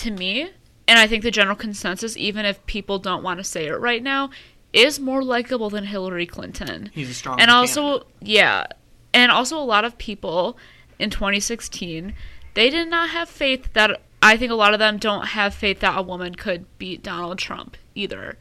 to 0.00 0.10
me, 0.10 0.50
and 0.88 0.98
I 0.98 1.06
think 1.06 1.22
the 1.22 1.30
general 1.30 1.56
consensus 1.56 2.16
even 2.16 2.44
if 2.44 2.64
people 2.66 2.98
don't 2.98 3.22
want 3.22 3.38
to 3.38 3.44
say 3.44 3.66
it 3.66 3.74
right 3.80 4.02
now, 4.02 4.30
is 4.72 5.00
more 5.00 5.22
likable 5.22 5.70
than 5.70 5.84
Hillary 5.84 6.26
Clinton 6.26 6.90
He's 6.92 7.10
a 7.10 7.14
strong 7.14 7.40
and 7.40 7.50
also 7.50 7.82
candidate. 8.00 8.06
yeah 8.20 8.66
and 9.12 9.32
also 9.32 9.58
a 9.58 9.64
lot 9.64 9.84
of 9.84 9.98
people 9.98 10.56
in 10.98 11.10
2016 11.10 12.14
they 12.54 12.70
did 12.70 12.86
not 12.88 13.10
have 13.10 13.28
faith 13.28 13.72
that 13.72 14.00
i 14.22 14.36
think 14.36 14.52
a 14.52 14.54
lot 14.54 14.72
of 14.72 14.78
them 14.78 14.96
don't 14.98 15.26
have 15.28 15.52
faith 15.52 15.80
that 15.80 15.98
a 15.98 16.02
woman 16.02 16.36
could 16.36 16.64
beat 16.78 17.02
donald 17.02 17.36
trump 17.38 17.76
either 17.96 18.38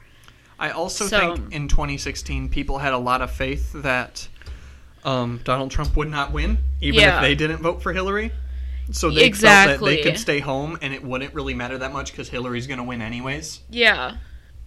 I 0.59 0.69
also 0.71 1.05
So- 1.07 1.35
think 1.35 1.51
in 1.53 1.67
2016 1.67 2.49
people 2.49 2.77
had 2.79 2.93
a 2.93 2.97
lot 2.99 3.21
of 3.23 3.31
faith 3.31 3.71
that 3.73 4.27
um, 5.05 5.39
Donald 5.45 5.71
Trump 5.71 5.95
would 5.95 6.09
not 6.11 6.31
win, 6.33 6.57
even 6.81 6.99
Yeah. 6.99 7.15
if 7.15 7.21
they 7.21 7.33
didn't 7.33 7.57
vote 7.63 7.81
for 7.81 7.93
Hillary. 7.93 8.33
So 8.91 9.09
they 9.11 9.31
felt 9.31 9.79
that 9.79 9.85
they 9.85 10.01
could 10.01 10.17
stay 10.17 10.39
home 10.39 10.77
and 10.81 10.93
it 10.93 11.03
wouldn't 11.03 11.33
really 11.33 11.53
matter 11.53 11.77
that 11.77 11.93
much 11.93 12.11
because 12.11 12.29
Hillary's 12.29 12.67
going 12.67 12.77
to 12.79 12.83
win 12.83 13.01
anyways. 13.01 13.61
yeah 13.69 14.17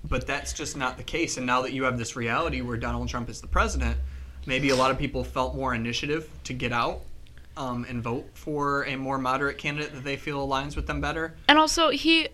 But 0.04 0.26
that's 0.26 0.52
just 0.52 0.76
not 0.76 0.96
the 0.96 1.02
case. 1.04 1.36
And 1.36 1.46
now 1.46 1.62
that 1.62 1.72
you 1.72 1.84
have 1.84 1.98
this 1.98 2.14
reality 2.16 2.60
where 2.60 2.76
Donald 2.76 3.08
Trump 3.08 3.28
is 3.28 3.40
the 3.40 3.46
president, 3.48 3.96
maybe 4.46 4.70
a 4.70 4.76
lot 4.76 4.90
of 4.90 4.98
people 4.98 5.24
felt 5.24 5.54
more 5.54 5.74
initiative 5.74 6.28
to 6.44 6.52
get 6.52 6.72
out 6.72 7.00
um, 7.56 7.84
and 7.88 8.02
vote 8.02 8.28
for 8.34 8.84
a 8.86 8.96
more 8.96 9.18
moderate 9.18 9.58
candidate 9.58 9.92
that 9.94 10.04
they 10.04 10.16
feel 10.16 10.46
aligns 10.46 10.74
with 10.76 10.86
them 10.86 11.00
better. 11.00 11.34
and 11.48 11.58
also 11.58 11.90
he 11.90 12.28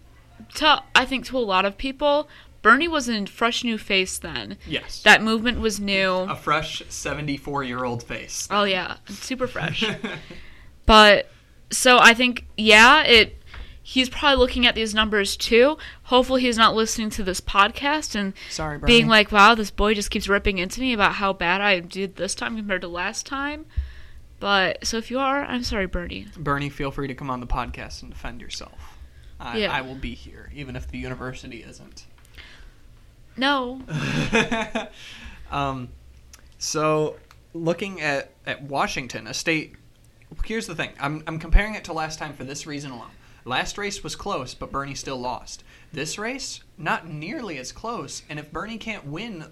to 0.55 0.81
i 0.95 1.05
think 1.05 1.25
to 1.27 1.37
a 1.37 1.41
lot 1.41 1.65
of 1.65 1.77
people 1.77 2.29
bernie 2.63 2.87
was 2.87 3.09
a 3.09 3.27
fresh 3.27 3.65
new 3.65 3.77
face 3.77 4.17
then 4.19 4.57
Yes. 4.67 5.03
that 5.03 5.21
movement 5.23 5.59
was 5.59 5.81
new 5.81 6.13
a 6.13 6.37
fresh 6.37 6.83
74 6.89 7.65
year 7.65 7.85
old 7.85 8.03
face. 8.05 8.47
Oh 8.51 8.63
yeah, 8.65 8.99
super 9.09 9.49
fresh. 9.49 9.85
but 10.87 11.29
so 11.71 11.99
I 11.99 12.15
think 12.15 12.47
yeah, 12.57 13.03
it 13.03 13.41
he's 13.83 14.09
probably 14.09 14.37
looking 14.37 14.67
at 14.67 14.75
these 14.75 14.95
numbers 14.95 15.37
too. 15.37 15.79
Hopefully 16.05 16.43
he's 16.43 16.59
not 16.59 16.75
listening 16.75 17.11
to 17.11 17.23
this 17.23 17.41
podcast 17.41 18.15
and 18.15 18.35
Sorry, 18.51 18.79
being 18.79 19.09
like, 19.09 19.33
"Wow, 19.33 19.55
this 19.55 19.71
boy 19.71 19.95
just 19.95 20.11
keeps 20.11 20.29
ripping 20.29 20.59
into 20.59 20.81
me 20.81 20.93
about 20.93 21.15
how 21.15 21.33
bad 21.33 21.61
I 21.61 21.81
did 21.81 22.17
this 22.17 22.35
time 22.35 22.57
compared 22.57 22.83
to 22.83 22.89
last 22.89 23.27
time." 23.27 23.67
But 24.41 24.87
so 24.87 24.99
if 24.99 25.11
you 25.11 25.19
are, 25.19 25.43
I'm 25.43 25.65
sorry, 25.65 25.87
Bernie. 25.87 26.27
Bernie, 26.37 26.69
feel 26.69 26.91
free 26.91 27.09
to 27.09 27.15
come 27.15 27.31
on 27.31 27.41
the 27.41 27.47
podcast 27.47 28.03
and 28.03 28.13
defend 28.13 28.41
yourself. 28.41 28.99
I, 29.41 29.59
Yeah. 29.59 29.73
I 29.73 29.81
will 29.81 29.95
be 29.95 30.15
here, 30.15 30.51
even 30.55 30.77
if 30.77 30.89
the 30.89 30.99
university 30.99 31.63
isn't. 31.63 32.07
No. 33.37 33.83
um, 35.51 35.89
so, 36.59 37.17
looking 37.55 38.01
at, 38.01 38.33
at 38.47 38.63
Washington, 38.63 39.27
a 39.27 39.35
state. 39.35 39.75
Here's 40.45 40.67
the 40.67 40.75
thing 40.75 40.91
I'm, 41.01 41.23
I'm 41.27 41.39
comparing 41.39 41.75
it 41.75 41.85
to 41.85 41.93
last 41.93 42.19
time 42.19 42.35
for 42.35 42.45
this 42.45 42.67
reason 42.67 42.91
alone. 42.91 43.11
Last 43.45 43.79
race 43.79 44.03
was 44.03 44.17
close, 44.17 44.55
but 44.55 44.71
Bernie 44.73 44.95
still 44.95 45.19
lost. 45.19 45.65
This 45.93 46.19
race, 46.19 46.63
not 46.77 47.09
nearly 47.09 47.59
as 47.59 47.73
close, 47.73 48.23
and 48.29 48.39
if 48.39 48.53
Bernie 48.53 48.79
can't 48.79 49.07
win 49.07 49.47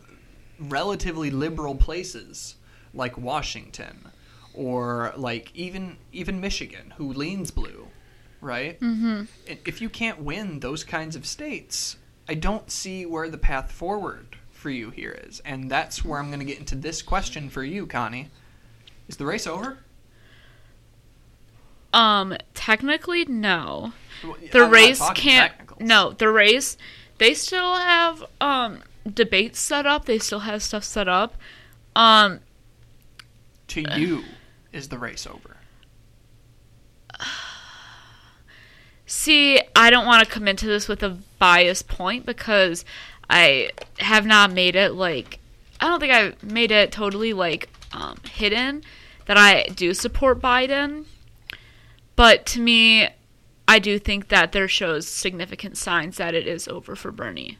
relatively 0.58 1.30
liberal 1.30 1.74
places 1.74 2.56
like 2.92 3.16
Washington 3.16 4.10
or 4.54 5.12
like 5.16 5.50
even 5.54 5.96
even 6.12 6.40
Michigan, 6.40 6.94
who 6.96 7.12
leans 7.12 7.50
blue, 7.50 7.88
right? 8.40 8.78
Mm-hmm. 8.80 9.24
if 9.46 9.80
you 9.80 9.88
can't 9.88 10.20
win 10.20 10.60
those 10.60 10.84
kinds 10.84 11.16
of 11.16 11.26
states, 11.26 11.96
I 12.28 12.34
don't 12.34 12.70
see 12.70 13.06
where 13.06 13.28
the 13.28 13.38
path 13.38 13.70
forward 13.70 14.36
for 14.50 14.70
you 14.70 14.90
here 14.90 15.16
is. 15.24 15.40
And 15.44 15.70
that's 15.70 16.04
where 16.04 16.18
I'm 16.18 16.28
going 16.28 16.40
to 16.40 16.44
get 16.44 16.58
into 16.58 16.74
this 16.74 17.02
question 17.02 17.48
for 17.48 17.62
you, 17.62 17.86
Connie. 17.86 18.30
Is 19.08 19.16
the 19.16 19.26
race 19.26 19.46
over? 19.46 19.78
Um, 21.92 22.36
technically, 22.54 23.24
no. 23.24 23.92
The 24.52 24.64
I'm 24.64 24.70
race 24.70 25.00
can't. 25.14 25.52
technicals. 25.52 25.80
No, 25.80 26.12
the 26.12 26.28
race. 26.28 26.76
They 27.18 27.34
still 27.34 27.74
have 27.76 28.24
um 28.40 28.82
debates 29.10 29.58
set 29.58 29.86
up. 29.86 30.04
They 30.04 30.18
still 30.18 30.40
have 30.40 30.62
stuff 30.62 30.84
set 30.84 31.08
up. 31.08 31.34
Um, 31.94 32.40
To 33.68 33.80
you, 33.98 34.24
is 34.72 34.88
the 34.88 34.98
race 34.98 35.26
over? 35.26 35.56
see, 39.06 39.60
I 39.74 39.90
don't 39.90 40.06
want 40.06 40.24
to 40.24 40.30
come 40.30 40.48
into 40.48 40.66
this 40.66 40.88
with 40.88 41.02
a 41.02 41.18
biased 41.38 41.88
point 41.88 42.26
because 42.26 42.84
I 43.30 43.70
have 43.98 44.26
not 44.26 44.52
made 44.52 44.76
it 44.76 44.92
like 44.92 45.38
I 45.80 45.88
don't 45.88 46.00
think 46.00 46.12
I 46.12 46.34
made 46.44 46.70
it 46.70 46.92
totally 46.92 47.32
like 47.32 47.68
um, 47.92 48.18
hidden 48.30 48.82
that 49.26 49.36
I 49.36 49.64
do 49.74 49.94
support 49.94 50.40
Biden. 50.40 51.04
But 52.16 52.46
to 52.46 52.60
me, 52.60 53.08
I 53.68 53.78
do 53.78 53.98
think 53.98 54.28
that 54.28 54.52
there 54.52 54.68
shows 54.68 55.06
significant 55.06 55.76
signs 55.76 56.16
that 56.16 56.34
it 56.34 56.46
is 56.46 56.66
over 56.68 56.96
for 56.96 57.12
Bernie. 57.12 57.58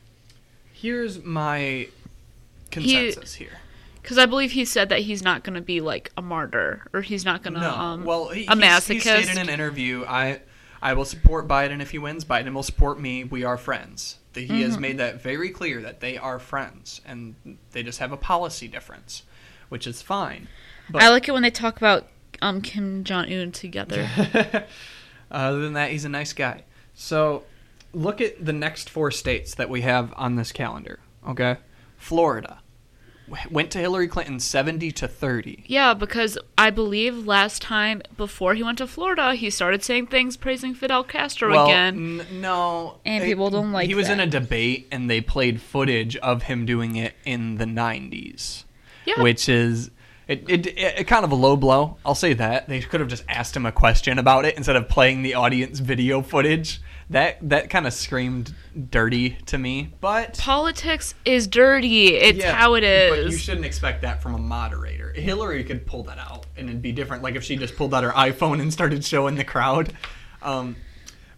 Here's 0.73 1.23
my 1.23 1.89
consensus 2.71 3.35
here. 3.35 3.59
Because 4.03 4.19
I 4.19 4.27
believe 4.27 4.53
he 4.53 4.65
said 4.65 4.89
that 4.91 5.01
he's 5.01 5.23
not 5.23 5.43
going 5.43 5.55
to 5.55 5.61
be 5.61 5.81
like 5.81 6.13
a 6.17 6.23
martyr 6.23 6.87
or 6.93 7.01
he's 7.01 7.25
not 7.25 7.43
going 7.43 7.55
to 7.55 7.61
No, 7.61 7.71
um 7.71 8.05
well, 8.05 8.29
he, 8.29 8.47
a 8.47 8.55
he's- 8.57 8.87
he 8.87 9.01
stated 9.01 9.27
masochist. 9.29 9.33
in 9.33 9.39
an 9.39 9.49
interview, 9.49 10.05
I, 10.07 10.41
I 10.81 10.93
will 10.95 11.05
support 11.05 11.49
Biden 11.49 11.81
if 11.83 11.91
he 11.91 11.99
wins. 11.99 12.25
Biden 12.25 12.53
will 12.55 12.63
support 12.63 13.01
me. 13.01 13.25
We 13.25 13.43
are 13.45 13.57
friends. 13.57 14.19
That 14.35 14.43
he 14.43 14.47
Mm-hmm. 14.49 14.61
has 14.63 14.79
made 14.79 14.99
that 14.99 15.21
very 15.23 15.49
clear 15.51 15.81
that 15.83 16.01
they 16.01 16.19
are 16.19 16.39
friends, 16.39 17.01
and 17.07 17.35
they 17.73 17.83
just 17.83 17.99
have 18.01 18.13
a 18.13 18.17
policy 18.19 18.69
difference, 18.69 19.23
which 19.71 19.87
is 19.87 20.03
fine. 20.03 20.47
But 20.91 21.03
I 21.03 21.09
like 21.09 21.27
it 21.27 21.33
when 21.33 21.43
they 21.43 21.51
talk 21.51 21.79
about 21.79 22.07
um 22.43 22.61
Kim 22.63 23.05
Jong 23.05 23.33
Un 23.33 23.53
together. 23.53 24.09
other 25.31 25.61
than 25.61 25.73
that, 25.75 25.91
he's 25.91 26.05
a 26.05 26.09
nice 26.09 26.33
guy. 26.33 26.65
So, 26.95 27.45
look 27.93 28.21
at 28.21 28.45
the 28.45 28.53
next 28.53 28.89
four 28.91 29.11
states 29.11 29.55
that 29.57 29.69
we 29.69 29.83
have 29.83 30.13
on 30.17 30.37
this 30.37 30.53
calendar. 30.53 31.01
Okay, 31.29 31.57
Florida 31.97 32.61
went 33.51 33.73
to 33.73 33.79
Hillary 33.79 34.07
Clinton 34.07 34.39
seventy 34.39 34.93
to 34.93 35.09
thirty. 35.09 35.65
Yeah, 35.67 35.95
because 35.95 36.39
I 36.57 36.71
believe 36.71 37.27
last 37.27 37.61
time 37.61 38.03
before 38.17 38.55
he 38.55 38.63
went 38.63 38.79
to 38.79 38.87
Florida, 38.87 39.35
he 39.35 39.51
started 39.51 39.83
saying 39.83 40.07
things 40.07 40.37
praising 40.37 40.75
Fidel 40.75 41.03
Castro 41.03 41.51
Well, 41.51 41.67
again. 41.67 42.21
n- 42.21 42.41
no, 42.41 42.99
And 43.05 43.25
people 43.25 43.51
don't 43.51 43.73
like 43.73 43.87
it. 43.87 43.89
He 43.89 43.95
was 43.97 44.09
in 44.09 44.21
a 44.21 44.27
debate, 44.29 44.87
and 44.93 45.11
they 45.11 45.21
played 45.21 45.61
footage 45.61 46.17
of 46.19 46.45
him 46.45 46.65
doing 46.67 46.95
it 46.95 47.15
in 47.25 47.57
the 47.57 47.65
'90s, 47.67 48.65
Yeah. 49.05 49.21
which 49.23 49.49
is. 49.49 49.91
It, 50.29 50.45
it, 50.49 50.67
it, 50.67 51.07
kind 51.07 51.25
of 51.25 51.31
a 51.31 51.37
low 51.37 51.57
blow. 51.57 51.99
I'll 52.05 52.17
say 52.17 52.33
that 52.33 52.69
they 52.69 52.81
could 52.81 52.99
have 52.99 53.09
just 53.09 53.23
asked 53.29 53.57
him 53.57 53.65
a 53.65 53.71
question 53.71 54.19
about 54.19 54.45
it 54.45 54.57
instead 54.57 54.75
of 54.75 54.89
playing 54.89 55.23
the 55.23 55.35
audience 55.35 55.79
video 55.79 56.21
footage. 56.21 56.81
That 57.11 57.49
that 57.49 57.71
kind 57.71 57.87
of 57.87 57.93
screamed 57.93 58.53
dirty 58.91 59.39
to 59.47 59.57
me. 59.57 59.95
But 60.01 60.39
Politics 60.39 61.15
is 61.25 61.47
dirty. 61.47 62.17
It's 62.17 62.41
Yeah, 62.41 62.53
how 62.53 62.75
it 62.75 62.83
is. 62.83 63.11
But 63.11 63.31
you 63.31 63.39
shouldn't 63.39 63.65
expect 63.67 64.03
that 64.03 64.21
from 64.21 64.35
a 64.35 64.39
moderator. 64.39 65.13
Hillary 65.13 65.63
could 65.63 65.87
pull 65.87 66.03
that 66.05 66.19
out, 66.19 66.47
and 66.57 66.69
it'd 66.69 66.83
be 66.83 66.91
different. 66.91 67.23
Like 67.23 67.37
if 67.37 67.45
she 67.45 67.55
just 67.55 67.77
pulled 67.77 67.95
out 67.95 68.03
her 68.03 68.11
iPhone 68.11 68.61
and 68.61 68.73
started 68.73 69.05
showing 69.05 69.37
the 69.37 69.45
crowd. 69.45 69.93
Um, 70.43 70.75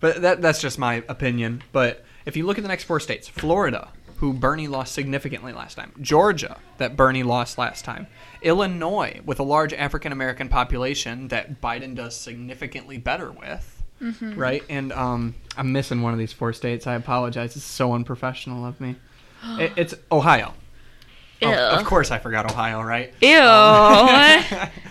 but 0.00 0.22
that 0.22 0.40
that's 0.40 0.62
just 0.62 0.78
my 0.78 1.04
opinion. 1.08 1.62
But 1.72 2.04
if 2.24 2.38
you 2.38 2.46
look 2.46 2.56
at 2.56 2.62
the 2.62 2.68
next 2.68 2.84
four 2.84 3.00
states, 3.00 3.28
Florida, 3.28 3.90
who 4.18 4.32
Bernie 4.32 4.68
lost 4.68 4.94
significantly 4.94 5.52
last 5.52 5.74
time, 5.76 5.92
Georgia, 6.00 6.58
that 6.78 6.96
Bernie 6.96 7.22
lost 7.22 7.56
last 7.58 7.84
time, 7.84 8.06
Illinois, 8.42 9.20
with 9.24 9.38
a 9.40 9.42
large 9.44 9.72
African 9.72 10.12
American 10.12 10.48
population 10.48 11.28
that 11.28 11.60
Biden 11.60 11.94
does 11.94 12.16
significantly 12.16 12.98
better 12.98 13.30
with. 13.32 13.74
Right, 14.20 14.62
and 14.68 14.92
um, 14.92 15.34
I'm 15.56 15.72
missing 15.72 16.02
one 16.02 16.12
of 16.12 16.20
these 16.20 16.32
four 16.32 16.52
states. 16.52 16.86
I 16.86 16.94
apologize. 16.94 17.56
It's 17.56 17.64
so 17.64 17.92
unprofessional 17.94 18.64
of 18.64 18.80
me. 18.80 18.96
It, 19.60 19.72
it's 19.76 19.94
Ohio. 20.10 20.54
Oh, 21.42 21.52
of 21.52 21.84
course, 21.84 22.10
I 22.10 22.18
forgot 22.18 22.50
Ohio, 22.50 22.82
right? 22.82 23.12
Ew. 23.20 24.68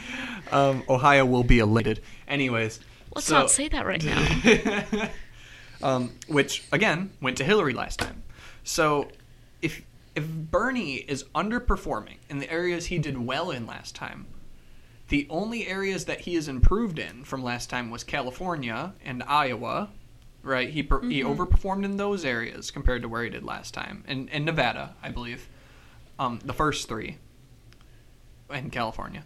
Um, 0.49 0.83
Ohio 0.87 1.25
will 1.25 1.43
be 1.43 1.59
elated. 1.59 2.01
Anyways, 2.25 2.79
Let's 3.13 3.27
so- 3.27 3.39
not 3.39 3.51
say 3.51 3.67
that 3.67 3.85
right 3.85 4.01
now. 4.01 5.09
um, 5.83 6.13
which 6.27 6.63
again 6.71 7.11
went 7.21 7.37
to 7.39 7.43
Hillary 7.43 7.73
last 7.73 7.99
time. 7.99 8.23
So 8.63 9.09
if 10.17 10.25
Bernie 10.27 10.95
is 10.95 11.25
underperforming 11.35 12.17
in 12.27 12.39
the 12.39 12.51
areas 12.51 12.87
he 12.87 12.97
did 12.97 13.19
well 13.19 13.51
in 13.51 13.67
last 13.67 13.93
time, 13.93 14.25
the 15.09 15.27
only 15.29 15.67
areas 15.67 16.05
that 16.05 16.21
he 16.21 16.33
has 16.33 16.47
improved 16.47 16.97
in 16.97 17.23
from 17.23 17.43
last 17.43 17.69
time 17.69 17.91
was 17.91 18.03
California 18.03 18.93
and 19.05 19.21
Iowa. 19.21 19.89
Right, 20.41 20.69
he 20.71 20.81
per- 20.81 21.01
he 21.01 21.21
overperformed 21.21 21.85
in 21.85 21.97
those 21.97 22.25
areas 22.25 22.71
compared 22.71 23.03
to 23.03 23.09
where 23.09 23.23
he 23.23 23.29
did 23.29 23.43
last 23.43 23.75
time, 23.75 24.03
and 24.07 24.27
and 24.31 24.45
Nevada, 24.45 24.95
I 25.03 25.09
believe, 25.09 25.49
um, 26.17 26.39
the 26.43 26.53
first 26.53 26.87
three, 26.87 27.17
and 28.49 28.71
California. 28.71 29.23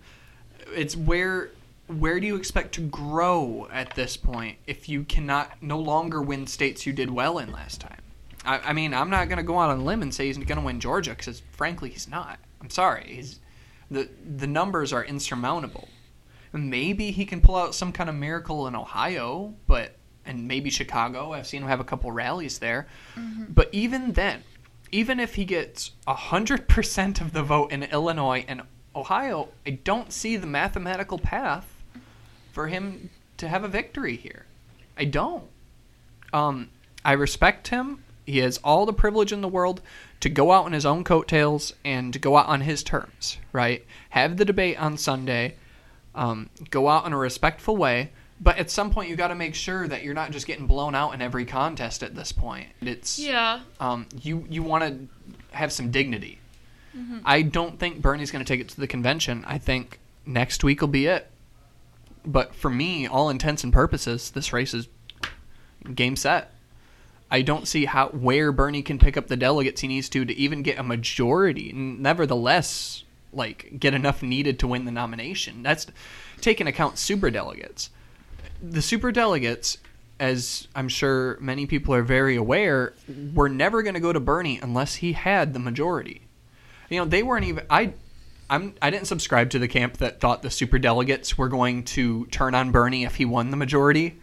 It's 0.74 0.96
where 0.98 1.52
where 1.88 2.20
do 2.20 2.28
you 2.28 2.36
expect 2.36 2.74
to 2.76 2.82
grow 2.82 3.68
at 3.72 3.96
this 3.96 4.18
point 4.18 4.58
if 4.68 4.90
you 4.90 5.04
cannot 5.04 5.62
no 5.62 5.80
longer 5.80 6.22
win 6.22 6.48
states 6.48 6.86
you 6.86 6.92
did 6.92 7.12
well 7.12 7.38
in 7.38 7.52
last 7.52 7.80
time? 7.80 8.02
I, 8.46 8.60
I 8.60 8.74
mean, 8.74 8.94
I'm 8.94 9.10
not 9.10 9.28
going 9.30 9.38
to 9.38 9.44
go 9.44 9.60
out 9.60 9.70
on 9.70 9.80
a 9.80 9.84
limb 9.84 10.02
and 10.02 10.14
say 10.14 10.28
he's 10.28 10.38
going 10.38 10.58
to 10.60 10.66
win 10.66 10.80
Georgia 10.80 11.12
because, 11.12 11.42
frankly, 11.52 11.90
he's 11.90 12.08
not. 12.08 12.40
I'm 12.62 12.70
sorry. 12.70 13.06
He's 13.08 13.40
the 13.90 14.10
the 14.38 14.48
numbers 14.48 14.94
are 14.94 15.04
insurmountable. 15.04 15.90
Maybe 16.54 17.12
he 17.12 17.26
can 17.26 17.42
pull 17.42 17.56
out 17.56 17.76
some 17.76 17.92
kind 17.92 18.10
of 18.10 18.16
miracle 18.16 18.68
in 18.68 18.76
Ohio, 18.76 19.54
but 19.68 19.96
and 20.26 20.48
maybe 20.48 20.70
Chicago. 20.70 21.34
I've 21.34 21.48
seen 21.48 21.64
him 21.64 21.68
have 21.68 21.80
a 21.80 21.86
couple 21.86 22.12
rallies 22.12 22.60
there. 22.60 22.88
But 23.50 23.70
even 23.72 24.14
then, 24.14 24.44
even 24.92 25.20
if 25.20 25.36
he 25.36 25.46
gets 25.46 25.92
hundred 26.08 26.68
percent 26.68 27.22
of 27.22 27.34
the 27.34 27.44
vote 27.44 27.72
in 27.72 27.84
Illinois 27.84 28.46
and 28.48 28.62
Ohio, 28.96 29.50
I 29.66 29.72
don't 29.72 30.12
see 30.12 30.38
the 30.38 30.48
mathematical 30.48 31.18
path 31.18 31.74
for 32.52 32.68
him 32.68 33.10
to 33.38 33.48
have 33.48 33.64
a 33.64 33.68
victory 33.68 34.16
here. 34.16 34.46
I 34.98 35.06
don't. 35.06 35.46
Um, 36.34 36.70
I 37.04 37.14
respect 37.14 37.70
him. 37.70 38.04
He 38.26 38.40
has 38.40 38.58
all 38.64 38.86
the 38.86 38.94
privilege 38.94 39.32
in 39.32 39.42
the 39.42 39.48
world 39.48 39.82
to 40.20 40.30
go 40.30 40.52
out 40.52 40.66
on 40.66 40.74
his 40.74 40.86
own 40.86 41.04
coattails 41.04 41.74
and 41.84 42.14
to 42.14 42.20
go 42.20 42.38
out 42.38 42.48
on 42.48 42.62
his 42.62 42.84
terms, 42.84 43.38
right? 43.52 43.86
Have 44.12 44.38
the 44.38 44.46
debate 44.46 44.80
on 44.80 44.98
Sunday, 44.98 45.56
um, 46.14 46.50
go 46.70 46.88
out 46.88 47.06
in 47.06 47.14
a 47.14 47.18
respectful 47.18 47.76
way, 47.76 48.12
but 48.40 48.58
at 48.58 48.70
some 48.70 48.92
point 48.92 49.10
you 49.10 49.16
got 49.16 49.30
to 49.30 49.36
make 49.36 49.56
sure 49.56 49.88
that 49.88 50.04
you're 50.04 50.14
not 50.14 50.32
just 50.32 50.48
getting 50.48 50.68
blown 50.68 50.96
out 50.96 51.14
in 51.14 51.22
every 51.22 51.46
contest 51.46 52.04
at 52.04 52.16
this 52.16 52.32
point. 52.32 52.68
It's 52.82 53.20
yeah. 53.20 53.62
um, 53.80 54.08
you 54.22 54.46
you 54.50 54.64
want 54.64 54.84
to 54.84 55.56
have 55.56 55.72
some 55.72 55.92
dignity. 55.92 56.40
I 57.24 57.42
don't 57.42 57.80
think 57.80 58.02
Bernie's 58.02 58.32
going 58.32 58.44
to 58.44 58.54
take 58.54 58.60
it 58.60 58.70
to 58.70 58.80
the 58.80 58.88
convention. 58.88 59.46
I 59.48 59.58
think 59.58 60.00
next 60.26 60.64
week 60.64 60.82
will 60.82 60.88
be 60.88 61.06
it. 61.06 61.30
But 62.26 62.54
for 62.54 62.70
me, 62.70 63.08
all 63.08 63.30
intents 63.30 63.64
and 63.64 63.72
purposes, 63.72 64.32
this 64.32 64.54
race 64.54 64.74
is 64.74 64.88
game 65.96 66.16
set. 66.16 66.54
I 67.32 67.42
don't 67.42 67.68
see 67.68 67.86
how 67.86 68.10
where 68.10 68.52
Bernie 68.52 68.82
can 68.82 69.00
pick 69.00 69.16
up 69.16 69.28
the 69.28 69.38
delegates 69.38 69.82
he 69.82 69.88
needs 69.88 70.10
to 70.10 70.26
to 70.26 70.36
even 70.36 70.62
get 70.64 70.78
a 70.78 70.84
majority. 70.84 71.72
Nevertheless, 71.74 73.06
like 73.32 73.80
get 73.80 73.94
enough 73.94 74.22
needed 74.22 74.60
to 74.60 74.68
win 74.68 74.84
the 74.84 74.92
nomination. 74.92 75.64
That's 75.64 75.88
taking 76.42 76.68
account 76.68 76.98
super 76.98 77.32
delegates. 77.32 77.90
The 78.62 78.82
super 78.82 79.14
delegates, 79.14 79.78
as 80.20 80.68
I'm 80.76 80.90
sure 80.90 81.38
many 81.40 81.66
people 81.66 81.94
are 81.94 82.04
very 82.04 82.36
aware, 82.36 82.94
were 83.34 83.50
never 83.50 83.82
going 83.82 83.94
to 83.94 84.02
go 84.02 84.12
to 84.12 84.20
Bernie 84.20 84.60
unless 84.62 84.96
he 84.96 85.14
had 85.14 85.54
the 85.54 85.60
majority. 85.60 86.24
You 86.90 87.00
know, 87.00 87.06
they 87.06 87.24
weren't 87.24 87.46
even. 87.46 87.66
I, 87.70 87.94
I'm. 88.50 88.76
I 88.82 88.90
didn't 88.90 89.08
subscribe 89.08 89.50
to 89.52 89.60
the 89.60 89.70
camp 89.70 89.98
that 89.98 90.20
thought 90.20 90.42
the 90.42 90.50
super 90.50 90.78
delegates 90.78 91.38
were 91.38 91.48
going 91.48 91.86
to 91.86 92.26
turn 92.26 92.54
on 92.54 92.72
Bernie 92.72 93.06
if 93.06 93.16
he 93.16 93.24
won 93.24 93.52
the 93.52 93.58
majority. 93.58 94.20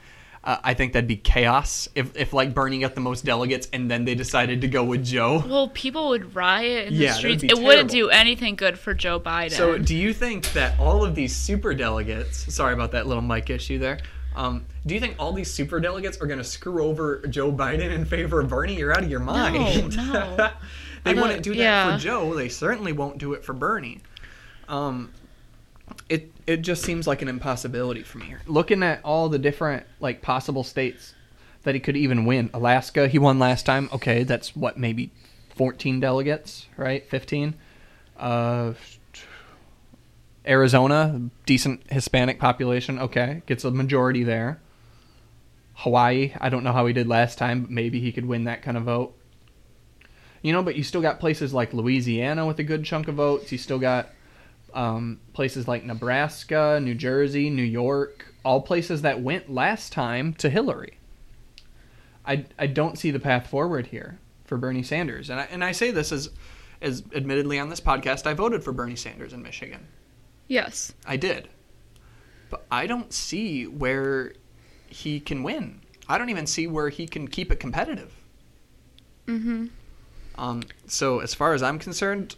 Uh, 0.49 0.57
I 0.65 0.73
think 0.73 0.95
that'd 0.95 1.07
be 1.07 1.19
chaos 1.19 1.91
if, 1.95 2.17
if 2.17 2.33
like 2.33 2.55
Bernie 2.55 2.79
got 2.79 2.95
the 2.95 3.03
most 3.03 3.23
delegates 3.23 3.69
and 3.75 3.91
then 3.91 4.07
they 4.07 4.15
decided 4.15 4.63
to 4.63 4.69
go 4.69 4.83
with 4.83 5.05
Joe. 5.05 5.45
Well, 5.47 5.69
people 5.69 6.09
would 6.09 6.35
riot 6.35 6.89
in 6.89 6.95
Yeah, 6.95 7.09
the 7.09 7.19
streets. 7.19 7.43
It 7.45 7.59
wouldn't 7.59 7.91
do 7.91 8.09
anything 8.09 8.57
good 8.57 8.79
for 8.79 8.95
Joe 8.95 9.21
Biden. 9.21 9.51
So, 9.51 9.77
do 9.77 9.95
you 9.95 10.15
think 10.15 10.51
that 10.55 10.81
all 10.81 11.05
of 11.05 11.15
these 11.15 11.37
super 11.37 11.75
delegates? 11.75 12.51
Sorry 12.55 12.73
about 12.73 12.93
that 12.93 13.07
little 13.07 13.23
mic 13.23 13.51
issue 13.51 13.79
there. 13.79 13.99
Um, 14.35 14.65
do 14.87 14.95
you 14.95 15.01
think 15.01 15.17
all 15.19 15.35
these 15.35 15.53
super 15.53 15.81
delegates 15.81 16.19
are 16.19 16.27
going 16.27 16.39
to 16.39 16.45
screw 16.45 16.83
over 16.83 17.19
Joe 17.29 17.53
Biden 17.53 17.91
in 17.91 18.07
favor 18.07 18.41
of 18.41 18.49
Bernie? 18.49 18.77
You're 18.77 18.93
out 18.93 19.03
of 19.03 19.11
your 19.11 19.21
mind. 19.21 19.99
no. 19.99 20.51
they 21.05 21.13
wouldn't 21.13 21.43
do 21.43 21.51
that 21.51 21.59
yeah. 21.59 21.93
for 21.93 22.03
Joe. 22.03 22.35
They 22.35 22.49
certainly 22.49 22.93
won't 22.93 23.19
do 23.19 23.35
it 23.35 23.45
for 23.45 23.53
Bernie. 23.53 24.01
Um, 24.67 25.13
it 26.09 26.33
it 26.47 26.59
just 26.59 26.83
seems 26.83 27.07
like 27.07 27.23
an 27.23 27.29
impossibility 27.29 28.05
me. 28.15 28.27
here. 28.27 28.41
Looking 28.47 28.83
at 28.83 29.01
all 29.05 29.29
the 29.29 29.39
different 29.39 29.87
like 30.01 30.23
possible 30.23 30.65
states 30.65 31.15
that 31.63 31.75
he 31.75 31.81
could 31.81 31.97
even 31.97 32.25
win. 32.25 32.51
Alaska, 32.55 33.09
he 33.09 33.19
won 33.19 33.39
last 33.39 33.67
time. 33.67 33.89
Okay, 33.93 34.25
that's 34.25 34.57
what 34.57 34.79
maybe 34.79 35.11
14 35.55 36.01
delegates, 36.01 36.67
right? 36.77 37.09
15. 37.09 37.55
Uh, 38.17 38.73
Arizona, 40.47 41.31
decent 41.45 41.83
Hispanic 41.91 42.39
population. 42.39 42.99
Okay, 42.99 43.43
gets 43.47 43.65
a 43.65 43.71
majority 43.71 44.25
there. 44.25 44.61
Hawaii, 45.75 46.33
I 46.41 46.49
don't 46.49 46.65
know 46.65 46.73
how 46.73 46.87
he 46.87 46.93
did 46.93 47.07
last 47.07 47.39
time, 47.39 47.63
but 47.63 47.71
maybe 47.71 48.01
he 48.01 48.11
could 48.11 48.27
win 48.27 48.45
that 48.45 48.63
kind 48.63 48.77
of 48.77 48.85
vote. 48.85 49.15
You 50.43 50.53
know, 50.53 50.63
but 50.63 50.77
you 50.77 50.83
still 50.83 51.03
got 51.03 51.21
places 51.21 51.53
like 51.53 51.75
Louisiana 51.75 52.47
with 52.47 52.59
a 52.59 52.65
good 52.65 52.85
chunk 52.85 53.09
of 53.09 53.17
votes. 53.17 53.53
You 53.53 53.59
still 53.59 53.79
got 53.79 54.09
um, 54.79 55.19
places 55.33 55.67
like 55.67 55.85
Nebraska, 55.85 56.79
New 56.81 56.95
Jersey, 56.95 57.51
New 57.51 57.65
York, 57.65 58.33
all 58.45 58.63
places 58.63 59.03
that 59.03 59.21
went 59.21 59.53
last 59.53 59.93
time 59.93 60.35
to 60.35 60.49
Hillary. 60.49 60.99
I, 62.25 62.45
I 62.57 62.69
don't 62.69 62.97
see 62.97 63.11
the 63.11 63.19
path 63.19 63.49
forward 63.49 63.89
here 63.89 64.21
for 64.45 64.57
Bernie 64.57 64.85
Sanders. 64.85 65.31
And 65.31 65.41
I, 65.41 65.49
and 65.51 65.65
I 65.65 65.73
say 65.73 65.91
this 65.91 66.13
as, 66.13 66.31
as 66.81 67.03
admittedly 67.13 67.59
on 67.59 67.71
this 67.71 67.81
podcast, 67.81 68.25
I 68.25 68.35
voted 68.35 68.63
for 68.63 68.73
Bernie 68.73 68.95
Sanders 68.95 69.33
in 69.33 69.43
Michigan. 69.43 69.89
yes. 70.47 70.93
I 71.05 71.17
did. 71.17 71.49
But 72.49 72.65
I 72.71 72.87
don't 72.87 73.13
see 73.13 73.67
where 73.67 74.33
he 74.87 75.19
can 75.19 75.43
win. 75.43 75.81
I 76.09 76.19
don't 76.19 76.31
even 76.31 76.47
see 76.47 76.69
where 76.69 76.89
he 76.89 77.09
can 77.09 77.27
keep 77.27 77.51
it 77.51 77.59
competitive. 77.59 78.15
Mm-hmm. 79.27 79.67
Um, 80.37 80.63
so, 80.87 81.19
as 81.19 81.35
far 81.35 81.53
as 81.53 81.65
I'm 81.65 81.81
concerned, 81.81 82.37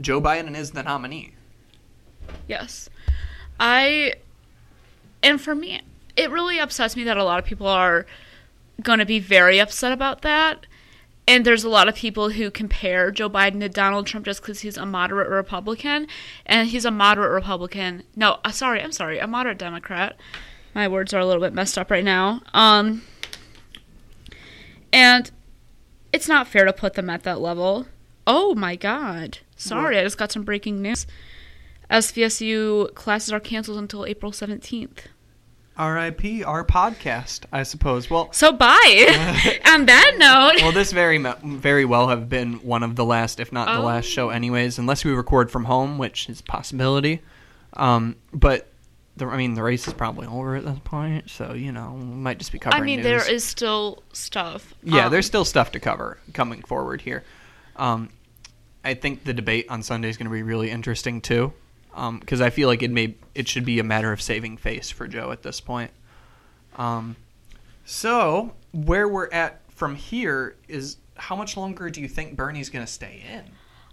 Joe 0.00 0.22
Biden 0.22 0.56
is 0.56 0.70
the 0.70 0.82
nominee. 0.82 1.34
Yes. 2.48 2.88
I 3.58 4.14
and 5.22 5.40
for 5.40 5.54
me 5.54 5.80
it 6.16 6.30
really 6.30 6.58
upsets 6.58 6.96
me 6.96 7.04
that 7.04 7.16
a 7.16 7.24
lot 7.24 7.38
of 7.38 7.44
people 7.44 7.66
are 7.66 8.06
going 8.82 8.98
to 8.98 9.06
be 9.06 9.18
very 9.18 9.60
upset 9.60 9.92
about 9.92 10.22
that. 10.22 10.66
And 11.28 11.44
there's 11.44 11.62
a 11.62 11.68
lot 11.68 11.88
of 11.88 11.94
people 11.94 12.30
who 12.30 12.50
compare 12.50 13.10
Joe 13.12 13.30
Biden 13.30 13.60
to 13.60 13.68
Donald 13.68 14.06
Trump 14.06 14.26
just 14.26 14.40
because 14.42 14.60
he's 14.60 14.76
a 14.76 14.84
moderate 14.84 15.28
Republican, 15.28 16.08
and 16.44 16.68
he's 16.68 16.84
a 16.84 16.90
moderate 16.90 17.30
Republican. 17.30 18.02
No, 18.16 18.38
uh, 18.44 18.50
sorry, 18.50 18.82
I'm 18.82 18.90
sorry, 18.90 19.20
a 19.20 19.28
moderate 19.28 19.58
Democrat. 19.58 20.16
My 20.74 20.88
words 20.88 21.14
are 21.14 21.20
a 21.20 21.26
little 21.26 21.42
bit 21.42 21.52
messed 21.52 21.78
up 21.78 21.90
right 21.90 22.02
now. 22.02 22.40
Um, 22.52 23.02
And 24.92 25.30
it's 26.12 26.28
not 26.28 26.48
fair 26.48 26.64
to 26.64 26.72
put 26.72 26.94
them 26.94 27.08
at 27.08 27.22
that 27.22 27.40
level. 27.40 27.86
Oh 28.26 28.54
my 28.54 28.76
god. 28.76 29.38
Sorry, 29.56 29.98
I 29.98 30.02
just 30.02 30.18
got 30.18 30.32
some 30.32 30.42
breaking 30.42 30.82
news. 30.82 31.06
SVSU 31.90 32.94
classes 32.94 33.32
are 33.32 33.40
canceled 33.40 33.78
until 33.78 34.06
April 34.06 34.32
17th. 34.32 35.06
R.I.P. 35.76 36.44
Our 36.44 36.64
podcast, 36.64 37.44
I 37.52 37.62
suppose. 37.62 38.10
Well, 38.10 38.30
So 38.32 38.52
bye. 38.52 39.58
On 39.66 39.86
that 39.86 40.14
note, 40.18 40.62
well, 40.62 40.72
this 40.72 40.92
very 40.92 41.16
very 41.42 41.84
well 41.86 42.08
have 42.08 42.28
been 42.28 42.54
one 42.56 42.82
of 42.82 42.96
the 42.96 43.04
last, 43.04 43.40
if 43.40 43.50
not 43.50 43.66
the 43.66 43.80
Oh. 43.80 43.86
last 43.86 44.04
show, 44.06 44.28
anyways. 44.28 44.78
Unless 44.78 45.04
we 45.06 45.12
record 45.12 45.50
from 45.50 45.64
home, 45.64 45.96
which 45.96 46.28
is 46.28 46.40
a 46.40 46.42
possibility. 46.42 47.22
Um, 47.74 48.16
but 48.32 48.68
the, 49.16 49.26
I 49.26 49.38
mean, 49.38 49.54
the 49.54 49.62
race 49.62 49.88
is 49.88 49.94
probably 49.94 50.26
over 50.26 50.56
at 50.56 50.64
this 50.66 50.78
point, 50.84 51.30
so 51.30 51.54
you 51.54 51.72
know, 51.72 51.94
we 51.98 52.04
might 52.04 52.38
just 52.38 52.52
be 52.52 52.58
covering. 52.58 52.82
I 52.82 52.84
mean, 52.84 52.96
news. 52.98 53.04
there 53.24 53.30
is 53.32 53.42
still 53.44 54.02
stuff. 54.12 54.74
Yeah, 54.82 55.06
Um, 55.06 55.12
there's 55.12 55.26
still 55.26 55.46
stuff 55.46 55.72
to 55.72 55.80
cover 55.80 56.18
coming 56.34 56.60
forward 56.62 57.00
here. 57.00 57.24
Um, 57.76 58.10
I 58.84 58.94
think 58.94 59.24
the 59.24 59.32
debate 59.32 59.66
on 59.70 59.82
Sunday 59.82 60.10
is 60.10 60.18
going 60.18 60.26
to 60.28 60.32
be 60.32 60.42
really 60.42 60.70
interesting 60.70 61.20
too, 61.22 61.52
because 61.94 62.40
I 62.40 62.50
feel 62.50 62.68
like 62.68 62.82
it 62.82 62.90
may 62.90 63.16
it 63.34 63.48
should 63.48 63.64
be 63.64 63.78
a 63.78 63.84
matter 63.84 64.12
of 64.12 64.22
saving 64.22 64.56
face 64.56 64.90
for 64.90 65.06
Joe 65.06 65.32
at 65.32 65.42
this 65.42 65.60
point. 65.60 65.90
Um, 66.76 67.16
so 67.84 68.54
where 68.72 69.08
we're 69.08 69.30
at 69.30 69.60
from 69.70 69.96
here 69.96 70.56
is 70.68 70.96
how 71.16 71.36
much 71.36 71.56
longer 71.56 71.90
do 71.90 72.00
you 72.00 72.08
think 72.08 72.36
Bernie's 72.36 72.70
going 72.70 72.84
to 72.84 72.90
stay 72.90 73.24
in? 73.30 73.44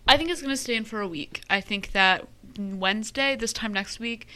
I 0.08 0.18
think 0.18 0.30
it's 0.30 0.42
going 0.42 0.54
to 0.54 0.62
stay 0.62 0.76
in 0.76 0.86
for 0.86 1.02
a 1.02 1.08
week. 1.08 1.42
I 1.50 1.60
think 1.60 1.92
that 1.92 2.28
Wednesday, 2.58 3.36
this 3.36 3.52
time 3.52 3.74
next 3.74 4.00
week, 4.00 4.28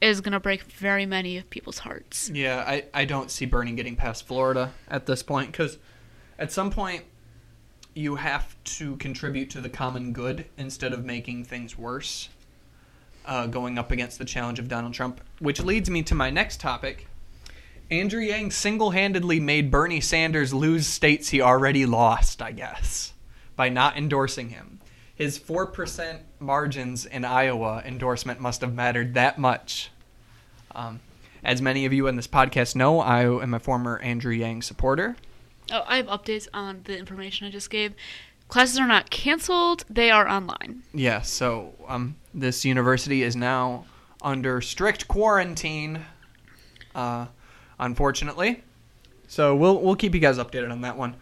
is 0.00 0.20
going 0.20 0.32
to 0.32 0.40
break 0.40 0.62
very 0.64 1.06
many 1.06 1.38
of 1.38 1.48
people's 1.50 1.78
hearts. 1.78 2.30
Yeah, 2.30 2.64
I, 2.66 2.84
I 2.92 3.04
don't 3.04 3.30
see 3.30 3.46
Bernie 3.46 3.72
getting 3.72 3.96
past 3.96 4.26
Florida 4.26 4.72
at 4.88 5.06
this 5.06 5.22
point 5.22 5.52
because 5.52 5.78
at 6.38 6.52
some 6.52 6.70
point 6.70 7.04
you 7.94 8.16
have 8.16 8.56
to 8.64 8.96
contribute 8.96 9.50
to 9.50 9.60
the 9.60 9.68
common 9.68 10.12
good 10.12 10.46
instead 10.56 10.92
of 10.92 11.04
making 11.04 11.44
things 11.44 11.76
worse. 11.76 12.28
Uh, 13.24 13.46
going 13.46 13.78
up 13.78 13.92
against 13.92 14.18
the 14.18 14.24
challenge 14.24 14.58
of 14.58 14.68
Donald 14.68 14.92
Trump, 14.94 15.20
which 15.38 15.62
leads 15.62 15.88
me 15.88 16.02
to 16.02 16.14
my 16.14 16.28
next 16.28 16.60
topic. 16.60 17.06
Andrew 17.88 18.20
Yang 18.20 18.52
single 18.52 18.90
handedly 18.90 19.38
made 19.38 19.70
Bernie 19.70 20.00
Sanders 20.00 20.52
lose 20.52 20.86
states 20.86 21.28
he 21.28 21.40
already 21.40 21.86
lost, 21.86 22.40
I 22.42 22.50
guess, 22.50 23.12
by 23.54 23.68
not 23.68 23.96
endorsing 23.96 24.48
him. 24.48 24.80
His 25.14 25.38
4% 25.38 26.20
margins 26.40 27.04
in 27.04 27.24
Iowa 27.24 27.82
endorsement 27.84 28.40
must 28.40 28.62
have 28.62 28.74
mattered 28.74 29.14
that 29.14 29.38
much. 29.38 29.90
Um, 30.74 31.00
as 31.44 31.60
many 31.60 31.84
of 31.84 31.92
you 31.92 32.06
in 32.06 32.16
this 32.16 32.26
podcast 32.26 32.74
know, 32.74 33.00
I 33.00 33.22
am 33.24 33.54
a 33.54 33.60
former 33.60 33.98
Andrew 33.98 34.32
Yang 34.32 34.62
supporter. 34.62 35.16
Oh, 35.70 35.84
I 35.86 35.96
have 35.96 36.06
updates 36.06 36.48
on 36.54 36.80
the 36.84 36.98
information 36.98 37.46
I 37.46 37.50
just 37.50 37.70
gave. 37.70 37.94
Classes 38.48 38.78
are 38.78 38.86
not 38.86 39.10
canceled, 39.10 39.84
they 39.88 40.10
are 40.10 40.28
online. 40.28 40.82
Yeah, 40.92 41.20
so 41.22 41.74
um, 41.88 42.16
this 42.34 42.64
university 42.64 43.22
is 43.22 43.36
now 43.36 43.84
under 44.22 44.60
strict 44.60 45.08
quarantine, 45.08 46.04
uh, 46.94 47.26
unfortunately. 47.78 48.62
So 49.28 49.56
we'll 49.56 49.80
we'll 49.80 49.96
keep 49.96 50.14
you 50.14 50.20
guys 50.20 50.38
updated 50.38 50.70
on 50.70 50.82
that 50.82 50.96
one. 50.96 51.16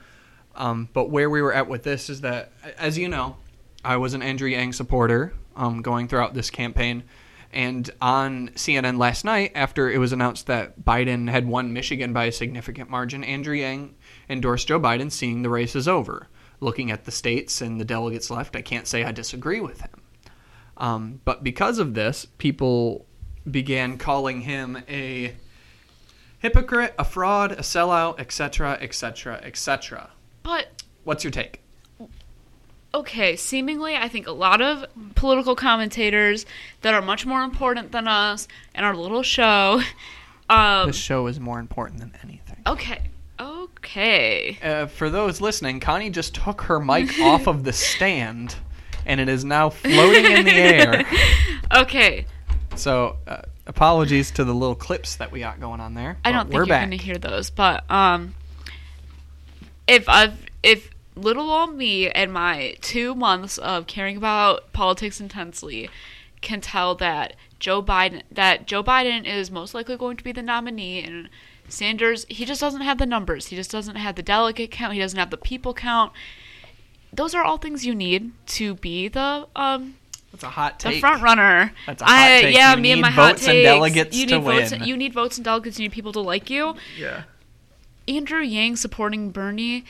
Um, 0.57 0.88
but 0.92 1.11
where 1.11 1.31
we 1.31 1.40
were 1.42 1.55
at 1.55 1.68
with 1.68 1.85
this 1.85 2.11
is 2.11 2.23
that, 2.23 2.53
as 2.77 2.99
you 2.99 3.09
know, 3.09 3.37
I 3.85 3.96
was 3.96 4.14
an 4.14 4.23
Andrew 4.23 4.49
Yang 4.49 4.75
supporter 4.75 5.33
um, 5.57 5.81
going 5.81 6.09
throughout 6.09 6.35
this 6.35 6.51
campaign. 6.51 7.05
And 7.53 7.90
on 8.01 8.51
CNN 8.51 8.99
last 8.99 9.25
night, 9.25 9.53
after 9.55 9.90
it 9.90 9.99
was 9.99 10.12
announced 10.12 10.46
that 10.46 10.85
Biden 10.85 11.29
had 11.29 11.49
won 11.49 11.73
Michigan 11.73 12.12
by 12.12 12.27
a 12.27 12.33
significant 12.33 12.90
margin, 12.90 13.25
Andrew 13.25 13.57
Yang 13.57 13.94
endorsed 14.29 14.68
Joe 14.68 14.79
Biden, 14.79 15.11
seeing 15.11 15.42
the 15.42 15.49
race 15.49 15.75
is 15.75 15.88
over. 15.88 16.29
Looking 16.61 16.90
at 16.90 17.05
the 17.05 17.11
states 17.11 17.61
and 17.61 17.81
the 17.81 17.85
delegates 17.85 18.31
left, 18.31 18.55
I 18.55 18.62
can't 18.62 18.87
say 18.87 19.03
I 19.03 19.12
disagree 19.12 19.61
with 19.61 19.81
him. 19.81 20.03
Um, 20.81 21.21
but 21.25 21.45
because 21.45 21.79
of 21.79 21.95
this, 21.95 22.27
people 22.38 23.07
began 23.49 23.99
calling 23.99 24.40
him 24.40 24.83
a 24.88 25.35
hypocrite, 26.38 26.95
a 26.99 27.05
fraud, 27.05 27.53
a 27.53 27.57
sellout, 27.57 28.19
etc., 28.19 28.79
etc., 28.81 29.40
etc. 29.45 30.11
But 30.43 30.83
What's 31.05 31.23
your 31.23 31.31
take? 31.31 31.61
okay, 32.93 33.37
seemingly, 33.37 33.95
I 33.95 34.09
think 34.09 34.27
a 34.27 34.33
lot 34.33 34.61
of 34.61 34.85
political 35.14 35.55
commentators 35.55 36.45
that 36.81 36.93
are 36.93 37.01
much 37.03 37.25
more 37.25 37.43
important 37.45 37.93
than 37.93 38.09
us 38.09 38.49
and 38.75 38.85
our 38.85 38.97
little 38.97 39.23
show. 39.23 39.81
Um, 40.49 40.88
This 40.88 40.97
show 40.97 41.29
is 41.29 41.38
more 41.38 41.61
important 41.61 42.01
than 42.01 42.12
anything. 42.25 42.57
okay, 42.66 43.03
okay. 43.38 44.59
Uh, 44.61 44.87
for 44.87 45.09
those 45.09 45.40
listening, 45.40 45.79
Connie 45.79 46.11
just 46.11 46.35
took 46.35 46.62
her 46.62 46.81
mic 46.81 47.16
off 47.21 47.47
of 47.47 47.62
the 47.62 47.73
stand, 47.73 48.57
and 49.06 49.20
it 49.20 49.28
is 49.28 49.44
now 49.44 49.70
floating 49.70 50.24
in 50.24 50.44
the 50.44 50.52
air. 50.52 51.04
Okay, 51.72 52.26
So, 52.74 53.16
uh, 53.28 53.42
apologies 53.68 54.32
to 54.32 54.42
the 54.42 54.52
little 54.52 54.74
clips 54.74 55.14
that 55.16 55.30
we 55.30 55.38
got 55.38 55.60
going 55.60 55.78
on 55.78 55.94
there. 55.94 56.18
I 56.24 56.32
don't 56.32 56.46
think 56.46 56.54
we're 56.54 56.60
you're 56.62 56.66
back. 56.66 56.88
going 56.88 56.98
to 56.98 57.04
hear 57.04 57.16
those, 57.16 57.48
but 57.48 57.88
um, 57.88 58.34
if 59.86 60.08
I've 60.08 60.34
if 60.64 60.90
little 61.14 61.48
old 61.50 61.76
me 61.76 62.08
and 62.10 62.32
my 62.32 62.76
two 62.80 63.14
months 63.14 63.56
of 63.58 63.86
caring 63.86 64.16
about 64.16 64.72
politics 64.72 65.20
intensely 65.20 65.88
can 66.40 66.60
tell 66.60 66.94
that 66.96 67.36
Joe 67.60 67.80
Biden 67.82 68.22
that 68.32 68.66
Joe 68.66 68.82
Biden 68.82 69.24
is 69.26 69.50
most 69.50 69.74
likely 69.74 69.96
going 69.96 70.16
to 70.16 70.24
be 70.24 70.32
the 70.32 70.42
nominee 70.42 71.02
and 71.02 71.28
Sanders 71.68 72.26
he 72.28 72.44
just 72.44 72.60
doesn't 72.60 72.80
have 72.80 72.98
the 72.98 73.06
numbers. 73.06 73.46
He 73.46 73.54
just 73.56 73.70
doesn't 73.70 73.94
have 73.94 74.16
the 74.16 74.22
delegate 74.22 74.72
count. 74.72 74.94
He 74.94 74.98
doesn't 74.98 75.18
have 75.18 75.30
the 75.30 75.36
people 75.36 75.72
count. 75.72 76.12
Those 77.12 77.35
are 77.35 77.42
all 77.44 77.59
things 77.59 77.85
you 77.85 77.94
need 77.94 78.31
to 78.49 78.75
be 78.77 79.09
the 79.09 79.46
um 79.57 79.96
That's 80.33 80.44
a 80.44 80.51
hot 80.51 80.79
take. 80.79 80.94
the 80.94 81.01
front 81.01 81.23
runner. 81.23 81.73
That's 81.87 82.03
a 82.03 82.05
hot 82.05 82.14
I, 82.14 82.40
take. 82.42 82.55
Yeah, 82.57 82.75
You 82.77 82.81
me 82.81 82.90
and 82.92 82.99
need 82.99 83.03
my 83.03 83.11
hot 83.11 83.33
votes 83.33 83.49
and 83.49 83.62
delegates 83.62 84.16
you 84.16 84.27
to 84.29 84.38
votes. 84.38 84.70
win. 84.70 84.85
You 84.85 84.96
need 84.96 85.12
votes 85.12 85.37
and 85.38 85.44
delegates. 85.44 85.79
You 85.79 85.85
need 85.88 85.92
people 85.92 86.12
to 86.12 86.20
like 86.20 86.49
you. 86.51 86.77
Yeah. 86.99 87.23
Andrew 88.09 88.40
Yang 88.40 88.77
supporting 88.77 89.31
Bernie 89.31 89.85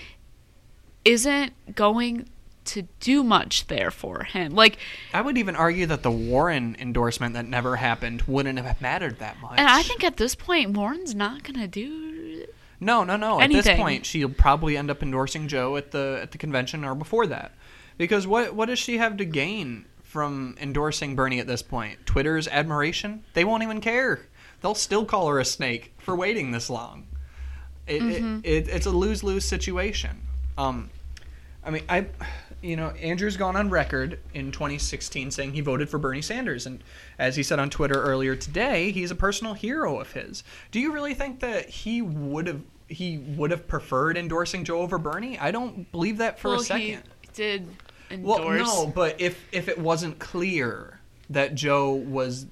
isn't 1.05 1.53
going 1.75 2.29
to 2.67 2.83
do 3.01 3.23
much 3.25 3.67
there 3.69 3.91
for 3.91 4.25
him. 4.25 4.55
Like, 4.55 4.77
I 5.15 5.23
would 5.23 5.39
even 5.39 5.57
argue 5.57 5.87
that 5.87 6.03
the 6.03 6.11
Warren 6.11 6.77
endorsement 6.79 7.35
that 7.35 7.47
never 7.47 7.77
happened 7.77 8.23
wouldn't 8.23 8.59
have 8.59 8.81
mattered 8.81 9.19
that 9.19 9.41
much. 9.41 9.55
and 9.59 9.67
I 9.69 9.83
think 9.83 10.05
at 10.05 10.19
this 10.19 10.35
point, 10.35 10.71
Warren's 10.77 11.15
not 11.15 11.43
gonna 11.43 11.67
do. 11.67 12.30
No, 12.81 13.05
no, 13.05 13.17
no. 13.17 13.41
At 13.41 13.51
this 13.51 13.69
point, 13.69 14.07
she'll 14.07 14.29
probably 14.31 14.77
end 14.77 14.91
up 14.91 15.03
endorsing 15.03 15.49
Joe 15.49 15.77
at 15.77 15.91
the 15.91 16.19
at 16.23 16.33
the 16.33 16.39
convention 16.39 16.85
or 16.85 16.95
before 16.95 17.27
that, 17.27 17.53
because 17.99 18.27
what 18.27 18.55
what 18.55 18.67
does 18.67 18.79
she 18.79 18.99
have 18.99 19.17
to 19.19 19.25
gain 19.25 19.85
from 20.03 20.57
endorsing 20.61 21.15
Bernie 21.15 21.39
at 21.39 21.47
this 21.47 21.63
point? 21.63 22.05
Twitter's 22.07 22.49
admiration? 22.49 23.25
They 23.35 23.45
won't 23.45 23.63
even 23.63 23.81
care. 23.81 24.27
They'll 24.61 24.75
still 24.75 25.05
call 25.05 25.29
her 25.29 25.39
a 25.39 25.45
snake 25.45 25.95
for 25.99 26.15
waiting 26.17 26.51
this 26.51 26.69
long. 26.69 27.07
It, 27.87 28.03
Mm-hmm. 28.03 28.41
it, 28.45 28.69
it 28.69 28.69
it's 28.69 28.87
a 28.87 28.91
lose 28.91 29.23
lose 29.25 29.45
situation. 29.45 30.23
Um, 30.59 30.91
I 31.65 31.71
mean, 31.71 31.83
I, 31.89 32.07
you 32.63 32.77
know, 32.77 32.89
Andrew's 32.91 33.37
gone 33.37 33.57
on 33.57 33.71
record 33.71 34.19
in 34.35 34.53
2016 34.53 35.31
saying 35.31 35.53
he 35.53 35.61
voted 35.61 35.89
for 35.89 35.99
Bernie 35.99 36.23
Sanders, 36.23 36.67
and 36.67 36.83
as 37.19 37.37
he 37.37 37.43
said 37.43 37.59
on 37.59 37.71
Twitter 37.71 38.03
earlier 38.03 38.37
today, 38.37 38.91
he's 38.91 39.11
a 39.11 39.15
personal 39.15 39.55
hero 39.55 39.99
of 39.99 40.13
his. 40.13 40.45
Do 40.71 40.81
you 40.81 40.93
really 40.93 41.15
think 41.15 41.41
that 41.41 41.69
he 41.69 42.03
would 42.03 42.47
have 42.47 42.63
he 42.89 43.19
would 43.19 43.51
have 43.53 43.69
preferred 43.69 44.17
endorsing 44.17 44.65
Joe 44.65 44.81
over 44.81 44.99
Bernie? 44.99 45.39
I 45.39 45.51
don't 45.51 45.91
believe 45.93 46.19
that 46.19 46.39
for 46.39 46.49
well, 46.49 46.61
a 46.61 46.65
second. 46.65 46.83
he 46.83 46.99
did 47.33 47.69
endorse. 48.11 48.67
Well, 48.67 48.85
no, 48.85 48.87
but 48.87 49.21
if 49.21 49.43
if 49.53 49.69
it 49.69 49.79
wasn't 49.79 50.19
clear 50.19 51.01
that 51.31 51.55
Joe 51.55 51.93
was 51.93 52.47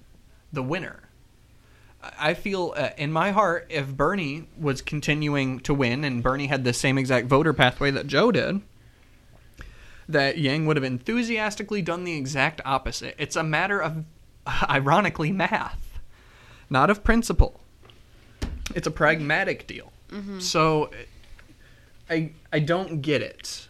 the 0.53 0.63
winner, 0.63 1.09
I 2.19 2.35
feel 2.35 2.75
uh, 2.77 2.91
in 2.97 3.13
my 3.13 3.33
heart 3.33 3.67
if 3.69 3.89
Bernie 3.89 4.49
was 4.59 4.81
continuing 4.81 5.61
to 5.61 5.75
win 5.75 6.05
and 6.05 6.23
Bernie 6.23 6.47
had 6.47 6.65
the 6.65 6.73
same 6.73 6.97
exact 6.97 7.27
voter 7.27 7.53
pathway 7.53 7.91
that 7.91 8.07
Joe 8.07 8.31
did, 8.31 8.63
that 10.09 10.39
Yang 10.39 10.67
would 10.67 10.77
have 10.77 10.85
enthusiastically 10.85 11.83
done 11.83 12.05
the 12.05 12.17
exact 12.17 12.61
opposite. 12.65 13.15
It's 13.19 13.37
a 13.37 13.43
matter 13.43 13.81
of, 13.81 14.05
ironically, 14.69 15.33
math, 15.33 15.99
not 16.71 16.91
of 16.91 17.05
principle. 17.05 17.61
It's 18.75 18.87
a 18.87 18.91
pragmatic 18.91 19.67
deal. 19.67 19.93
Mm-hmm. 20.11 20.41
So, 20.41 20.91
I 22.11 22.33
I 22.53 22.59
don't 22.61 23.03
get 23.03 23.23
it. 23.23 23.69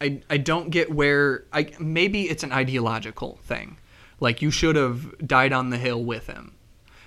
I 0.00 0.22
I 0.30 0.36
don't 0.36 0.70
get 0.70 0.90
where 0.92 1.44
I 1.52 1.72
maybe 1.78 2.28
it's 2.28 2.42
an 2.42 2.52
ideological 2.52 3.38
thing. 3.44 3.76
Like 4.20 4.42
you 4.42 4.50
should 4.50 4.76
have 4.76 5.26
died 5.26 5.52
on 5.52 5.70
the 5.70 5.78
hill 5.78 6.04
with 6.04 6.26
him 6.26 6.52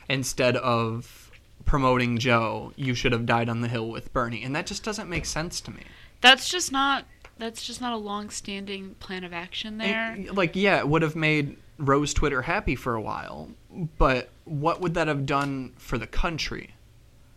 instead 0.10 0.58
of 0.58 1.32
promoting 1.66 2.18
Joe. 2.18 2.74
You 2.76 2.96
should 2.96 3.12
have 3.12 3.26
died 3.26 3.50
on 3.50 3.62
the 3.62 3.68
hill 3.68 3.90
with 3.90 4.12
Bernie, 4.14 4.44
and 4.44 4.56
that 4.56 4.66
just 4.66 4.84
doesn't 4.84 5.10
make 5.10 5.26
sense 5.26 5.62
to 5.62 5.72
me. 5.72 5.84
that's 6.22 6.50
just 6.50 6.72
not. 6.72 7.06
That's 7.38 7.64
just 7.64 7.82
not 7.82 7.94
a 7.94 7.98
long-standing 7.98 8.96
plan 8.96 9.24
of 9.24 9.34
action 9.34 9.78
there. 9.78 10.12
And, 10.12 10.36
like 10.38 10.56
yeah, 10.56 10.78
it 10.80 10.88
would 10.88 11.02
have 11.02 11.16
made 11.16 11.58
Rose 11.78 12.14
Twitter 12.14 12.42
happy 12.44 12.76
for 12.76 12.96
a 12.96 13.02
while, 13.02 13.50
but 13.98 14.30
what 14.46 14.82
would 14.82 14.94
that 14.94 15.08
have 15.08 15.26
done 15.26 15.74
for 15.78 15.98
the 15.98 16.08
country? 16.08 16.76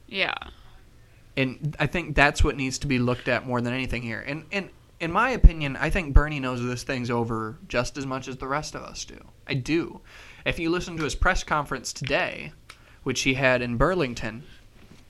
yeah. 0.09 0.35
And 1.38 1.76
I 1.78 1.87
think 1.87 2.14
that's 2.16 2.42
what 2.42 2.56
needs 2.56 2.78
to 2.78 2.87
be 2.87 2.98
looked 2.98 3.28
at 3.28 3.46
more 3.46 3.61
than 3.61 3.74
anything 3.74 4.00
here. 4.02 4.24
And 4.26 4.44
and 4.52 4.70
in 5.00 5.12
my 5.12 5.30
opinion, 5.30 5.76
I 5.76 5.90
think 5.90 6.14
Bernie 6.14 6.40
knows 6.40 6.62
this 6.64 6.82
thing's 6.82 7.11
over 7.11 7.59
just 7.68 7.98
as 7.98 8.06
much 8.06 8.28
as 8.28 8.38
the 8.38 8.46
rest 8.46 8.74
of 8.74 8.82
us 8.82 9.04
do. 9.04 9.18
I 9.46 9.52
do. 9.54 10.00
If 10.46 10.59
you 10.59 10.70
listen 10.70 10.96
to 10.96 11.04
his 11.04 11.14
press 11.14 11.44
conference 11.44 11.92
today, 11.92 12.52
which 13.02 13.22
he 13.22 13.35
had 13.35 13.61
in 13.61 13.76
Burlington, 13.76 14.44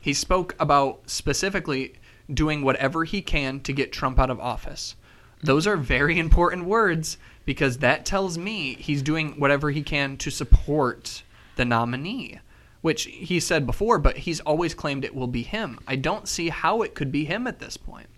he 0.01 0.13
spoke 0.13 0.57
about 0.59 1.09
specifically 1.09 1.95
doing 2.33 2.63
whatever 2.63 3.05
he 3.05 3.23
can 3.23 3.61
to 3.61 3.73
get 3.73 3.93
Trump 3.93 4.19
out 4.19 4.31
of 4.31 4.41
office. 4.41 4.97
Those 5.43 5.67
are 5.67 5.77
very 5.77 6.19
important 6.19 6.65
words 6.65 7.19
because 7.45 7.79
that 7.79 8.05
tells 8.05 8.37
me 8.37 8.75
he's 8.75 9.03
doing 9.03 9.39
whatever 9.39 9.71
he 9.71 9.83
can 9.83 10.17
to 10.19 10.31
support 10.31 11.23
the 11.57 11.65
nominee, 11.65 12.41
which 12.81 13.05
he 13.05 13.39
said 13.39 13.67
before, 13.67 13.99
but 13.99 14.19
he's 14.19 14.41
always 14.41 14.75
claimed 14.75 15.05
it 15.05 15.15
will 15.15 15.27
be 15.27 15.43
him. 15.43 15.79
I 15.87 15.97
don't 15.97 16.29
see 16.29 16.49
how 16.49 16.83
it 16.83 16.95
could 16.95 17.13
be 17.13 17.25
him 17.25 17.47
at 17.47 17.61
this 17.61 17.77
point. 17.77 18.09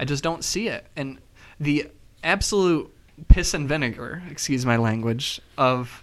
I 0.00 0.04
just 0.04 0.22
don't 0.22 0.44
see 0.44 0.68
it. 0.68 0.86
And 0.96 1.18
the 1.58 1.88
absolute 2.22 2.92
piss 3.28 3.52
and 3.54 3.68
vinegar, 3.68 4.22
excuse 4.30 4.64
my 4.64 4.76
language, 4.76 5.40
of 5.56 6.02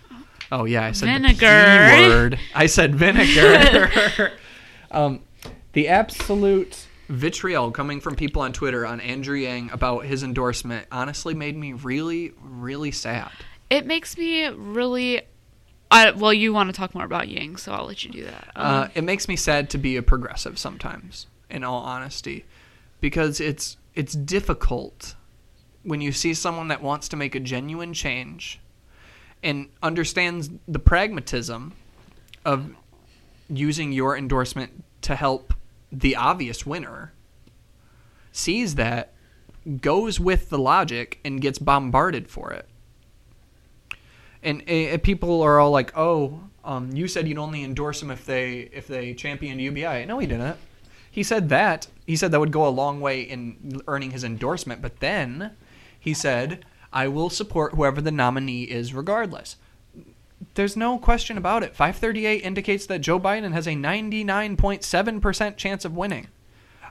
oh 0.51 0.65
yeah, 0.65 0.85
I 0.85 0.91
said 0.91 1.07
Vinegar. 1.07 1.39
the 1.39 1.95
P 1.95 2.07
word. 2.09 2.39
I 2.53 2.65
said 2.65 2.95
vinegar. 2.95 4.33
um, 4.91 5.21
the 5.75 5.89
absolute 5.89 6.87
vitriol 7.09 7.69
coming 7.69 8.01
from 8.01 8.15
people 8.15 8.41
on 8.41 8.53
Twitter 8.53 8.87
on 8.87 8.99
Andrew 8.99 9.37
Yang 9.37 9.69
about 9.71 10.05
his 10.05 10.23
endorsement 10.23 10.87
honestly 10.91 11.35
made 11.35 11.55
me 11.55 11.73
really, 11.73 12.33
really 12.41 12.91
sad. 12.91 13.29
It 13.69 13.85
makes 13.85 14.17
me 14.17 14.47
really. 14.47 15.21
I, 15.91 16.11
well, 16.11 16.33
you 16.33 16.51
want 16.51 16.69
to 16.69 16.73
talk 16.73 16.95
more 16.95 17.05
about 17.05 17.27
Yang, 17.27 17.57
so 17.57 17.71
I'll 17.71 17.85
let 17.85 18.03
you 18.03 18.11
do 18.11 18.23
that. 18.23 18.51
Um, 18.55 18.65
Uh, 18.65 18.87
it 18.95 19.03
makes 19.03 19.27
me 19.27 19.35
sad 19.35 19.69
to 19.69 19.77
be 19.77 19.97
a 19.97 20.01
progressive 20.01 20.57
sometimes, 20.57 21.27
in 21.49 21.63
all 21.63 21.81
honesty, 21.83 22.45
because 23.01 23.39
it's 23.39 23.77
it's 23.93 24.13
difficult 24.13 25.15
when 25.83 26.01
you 26.01 26.11
see 26.11 26.33
someone 26.33 26.69
that 26.69 26.81
wants 26.81 27.07
to 27.09 27.15
make 27.15 27.35
a 27.35 27.39
genuine 27.39 27.93
change 27.93 28.59
and 29.43 29.69
understands 29.83 30.49
the 30.67 30.79
pragmatism 30.79 31.73
of 32.43 32.71
using 33.47 33.91
your 33.91 34.17
endorsement 34.17 34.83
to 35.01 35.15
help 35.15 35.53
the 35.99 36.15
obvious 36.15 36.65
winner, 36.65 37.13
sees 38.31 38.75
that, 38.75 39.13
goes 39.81 40.19
with 40.19 40.49
the 40.49 40.59
logic, 40.59 41.19
and 41.23 41.41
gets 41.41 41.57
bombarded 41.57 42.29
for 42.29 42.51
it. 42.51 42.67
And, 44.43 44.61
uh, 44.69 44.97
people 44.99 45.41
are 45.41 45.59
all 45.59 45.71
like, 45.71 45.91
"Oh, 45.97 46.41
um, 46.63 46.91
you 46.91 47.07
said 47.07 47.27
you'd 47.27 47.39
only 47.39 47.63
endorse 47.63 48.01
him 48.01 48.11
if 48.11 48.25
they 48.25 48.69
if 48.71 48.87
they 48.87 49.13
championed 49.13 49.59
UBI." 49.59 50.05
No, 50.05 50.19
he 50.19 50.27
didn't. 50.27 50.57
He 51.09 51.23
said 51.23 51.49
that. 51.49 51.87
He 52.05 52.15
said 52.15 52.31
that 52.31 52.39
would 52.39 52.51
go 52.51 52.67
a 52.67 52.69
long 52.69 52.99
way 53.01 53.21
in 53.21 53.81
earning 53.87 54.11
his 54.11 54.23
endorsement, 54.23 54.81
but 54.81 54.99
then 54.99 55.51
he 55.99 56.13
said, 56.13 56.63
"I 56.93 57.07
will 57.07 57.31
support 57.31 57.73
whoever 57.73 58.01
the 58.01 58.11
nominee 58.11 58.63
is, 58.63 58.93
regardless." 58.93 59.55
There's 60.55 60.75
no 60.77 60.97
question 60.97 61.37
about 61.37 61.63
it. 61.63 61.75
538 61.75 62.43
indicates 62.43 62.85
that 62.87 62.99
Joe 62.99 63.19
Biden 63.19 63.53
has 63.53 63.67
a 63.67 63.71
99.7% 63.71 65.57
chance 65.57 65.85
of 65.85 65.95
winning. 65.95 66.27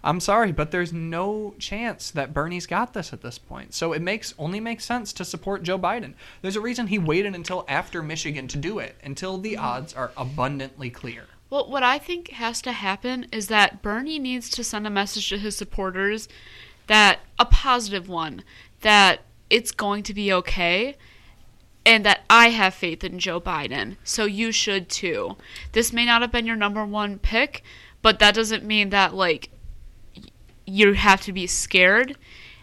I'm 0.04 0.20
sorry, 0.20 0.52
but 0.52 0.70
there's 0.70 0.92
no 0.92 1.54
chance 1.58 2.10
that 2.10 2.34
Bernie's 2.34 2.66
got 2.66 2.92
this 2.92 3.14
at 3.14 3.22
this 3.22 3.38
point. 3.38 3.72
So 3.72 3.94
it 3.94 4.02
makes 4.02 4.34
only 4.38 4.60
makes 4.60 4.84
sense 4.84 5.14
to 5.14 5.24
support 5.24 5.62
Joe 5.62 5.78
Biden. 5.78 6.12
There's 6.42 6.56
a 6.56 6.60
reason 6.60 6.88
he 6.88 6.98
waited 6.98 7.34
until 7.34 7.64
after 7.68 8.02
Michigan 8.02 8.46
to 8.48 8.58
do 8.58 8.78
it, 8.78 8.96
until 9.02 9.38
the 9.38 9.56
odds 9.56 9.94
are 9.94 10.12
abundantly 10.14 10.90
clear. 10.90 11.24
Well, 11.48 11.70
what 11.70 11.82
I 11.82 11.98
think 11.98 12.30
has 12.30 12.60
to 12.62 12.72
happen 12.72 13.26
is 13.32 13.48
that 13.48 13.80
Bernie 13.80 14.18
needs 14.18 14.50
to 14.50 14.64
send 14.64 14.86
a 14.86 14.90
message 14.90 15.30
to 15.30 15.38
his 15.38 15.56
supporters 15.56 16.28
that 16.86 17.20
a 17.38 17.46
positive 17.46 18.06
one, 18.06 18.44
that 18.82 19.20
it's 19.48 19.70
going 19.70 20.02
to 20.02 20.12
be 20.12 20.32
okay, 20.32 20.96
and 21.86 22.04
that 22.04 22.24
I 22.30 22.50
have 22.50 22.74
faith 22.74 23.04
in 23.04 23.18
Joe 23.18 23.40
Biden. 23.40 23.96
So 24.04 24.24
you 24.24 24.52
should 24.52 24.88
too. 24.88 25.36
This 25.72 25.92
may 25.92 26.04
not 26.06 26.22
have 26.22 26.32
been 26.32 26.46
your 26.46 26.56
number 26.56 26.84
one 26.84 27.18
pick, 27.18 27.62
but 28.02 28.18
that 28.18 28.34
doesn't 28.34 28.64
mean 28.64 28.90
that, 28.90 29.14
like, 29.14 29.50
you 30.66 30.94
have 30.94 31.20
to 31.22 31.32
be 31.32 31.46
scared. 31.46 32.16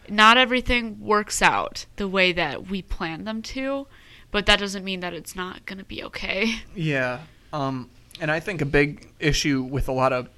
Not 0.10 0.38
everything 0.38 1.00
works 1.00 1.42
out 1.42 1.86
the 1.96 2.08
way 2.08 2.32
that 2.32 2.68
we 2.68 2.82
plan 2.82 3.24
them 3.24 3.42
to, 3.44 3.88
but 4.32 4.46
that 4.48 4.60
doesn't 4.60 4.84
mean 4.84 5.02
that 5.02 5.14
it's 5.14 5.36
not 5.36 5.66
going 5.66 5.78
to 5.78 5.86
be 5.86 6.04
okay. 6.06 6.56
Yeah. 6.76 7.20
Um, 7.54 7.90
and 8.20 8.32
I 8.32 8.40
think 8.40 8.62
a 8.62 8.66
big 8.66 9.12
issue 9.20 9.62
with 9.62 9.88
a 9.88 9.92
lot 9.92 10.14
of 10.14 10.30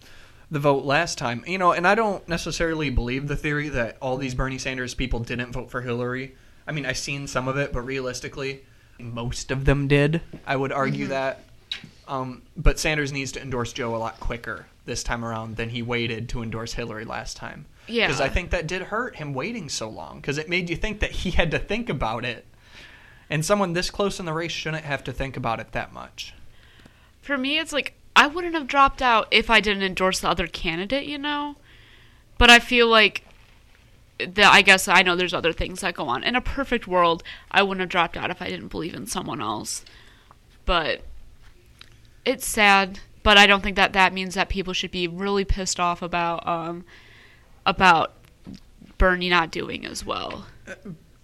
the 0.52 0.60
vote 0.60 0.84
last 0.84 1.18
time, 1.18 1.44
you 1.48 1.58
know, 1.58 1.72
and 1.72 1.88
I 1.88 1.96
don't 1.96 2.28
necessarily 2.28 2.90
believe 2.90 3.28
the 3.28 3.36
theory 3.36 3.70
that 3.70 3.98
all 4.02 4.18
these 4.18 4.36
Bernie 4.36 4.58
Sanders 4.58 4.94
people 4.94 5.20
didn't 5.20 5.52
vote 5.52 5.72
for 5.72 5.82
Hillary. 5.82 6.36
I 6.68 6.72
mean, 6.72 6.86
I've 6.86 6.98
seen 6.98 7.28
some 7.28 7.48
of 7.48 7.58
it, 7.58 7.74
but 7.74 7.82
realistically, 7.82 8.64
most 9.04 9.52
of 9.52 9.66
them 9.66 9.88
did. 9.88 10.22
I 10.46 10.56
would 10.56 10.72
argue 10.72 11.08
that. 11.08 11.42
Um, 12.08 12.42
but 12.56 12.80
Sanders 12.80 13.12
needs 13.12 13.32
to 13.34 13.42
endorse 13.42 13.74
Joe 13.74 13.96
a 13.96 13.98
lot 13.98 14.20
quicker 14.20 14.68
this 14.86 15.04
time 15.04 15.24
around 15.24 15.56
than 15.56 15.70
he 15.70 15.82
waited 15.82 16.30
to 16.30 16.44
endorse 16.44 16.74
Hillary 16.74 17.06
last 17.06 17.38
time. 17.38 17.66
Yeah. 17.88 18.08
Because 18.08 18.22
I 18.22 18.30
think 18.30 18.52
that 18.52 18.68
did 18.68 18.82
hurt 18.84 19.16
him 19.16 19.34
waiting 19.34 19.70
so 19.70 19.90
long, 19.90 20.20
because 20.20 20.38
it 20.38 20.50
made 20.50 20.70
you 20.70 20.76
think 20.76 21.00
that 21.00 21.12
he 21.12 21.32
had 21.32 21.52
to 21.52 21.60
think 21.60 21.90
about 21.90 22.26
it. 22.26 22.46
And 23.30 23.46
someone 23.46 23.74
this 23.74 23.90
close 23.90 24.20
in 24.20 24.26
the 24.26 24.34
race 24.34 24.52
shouldn't 24.52 24.84
have 24.84 25.04
to 25.06 25.14
think 25.14 25.38
about 25.38 25.60
it 25.60 25.72
that 25.72 25.94
much. 25.94 26.34
for 27.22 27.38
me 27.38 27.58
it's 27.58 27.72
like 27.74 27.94
I 28.16 28.28
wouldn't 28.28 28.54
have 28.54 28.68
dropped 28.68 29.02
out 29.02 29.28
if 29.32 29.50
I 29.50 29.60
didn't 29.60 29.84
endorse 29.84 30.20
the 30.20 30.30
other 30.30 30.46
candidate, 30.46 31.06
you 31.06 31.18
know? 31.18 31.56
But 32.38 32.50
I 32.50 32.60
feel 32.60 32.88
like 32.88 33.26
that 34.20 34.52
I 34.52 34.62
guess 34.62 34.88
I 34.88 35.02
know 35.02 35.16
there's 35.16 35.34
other 35.34 35.54
things 35.54 35.82
that 35.82 35.96
go 35.96 36.08
on. 36.08 36.24
In 36.24 36.36
a 36.36 36.42
perfect 36.42 36.88
world, 36.88 37.24
I 37.52 37.64
wouldn't 37.64 37.82
have 37.82 37.90
dropped 37.90 38.18
out 38.18 38.30
if 38.30 38.42
I 38.42 38.50
didn't 38.50 38.68
believe 38.70 38.94
in 38.94 39.08
someone 39.08 39.42
else. 39.42 39.84
But 40.66 41.02
it's 42.26 42.48
sad, 42.48 43.00
but 43.22 43.38
I 43.38 43.48
don't 43.48 43.62
think 43.62 43.76
that 43.76 43.94
that 43.94 44.14
means 44.14 44.36
that 44.36 44.50
people 44.50 44.74
should 44.74 44.92
be 44.92 45.08
really 45.08 45.46
pissed 45.46 45.80
off 45.80 46.02
about 46.02 46.46
um 46.48 46.86
about 47.66 48.14
Bernie 48.98 49.30
not 49.30 49.52
doing 49.52 49.86
as 49.86 50.06
well. 50.06 50.46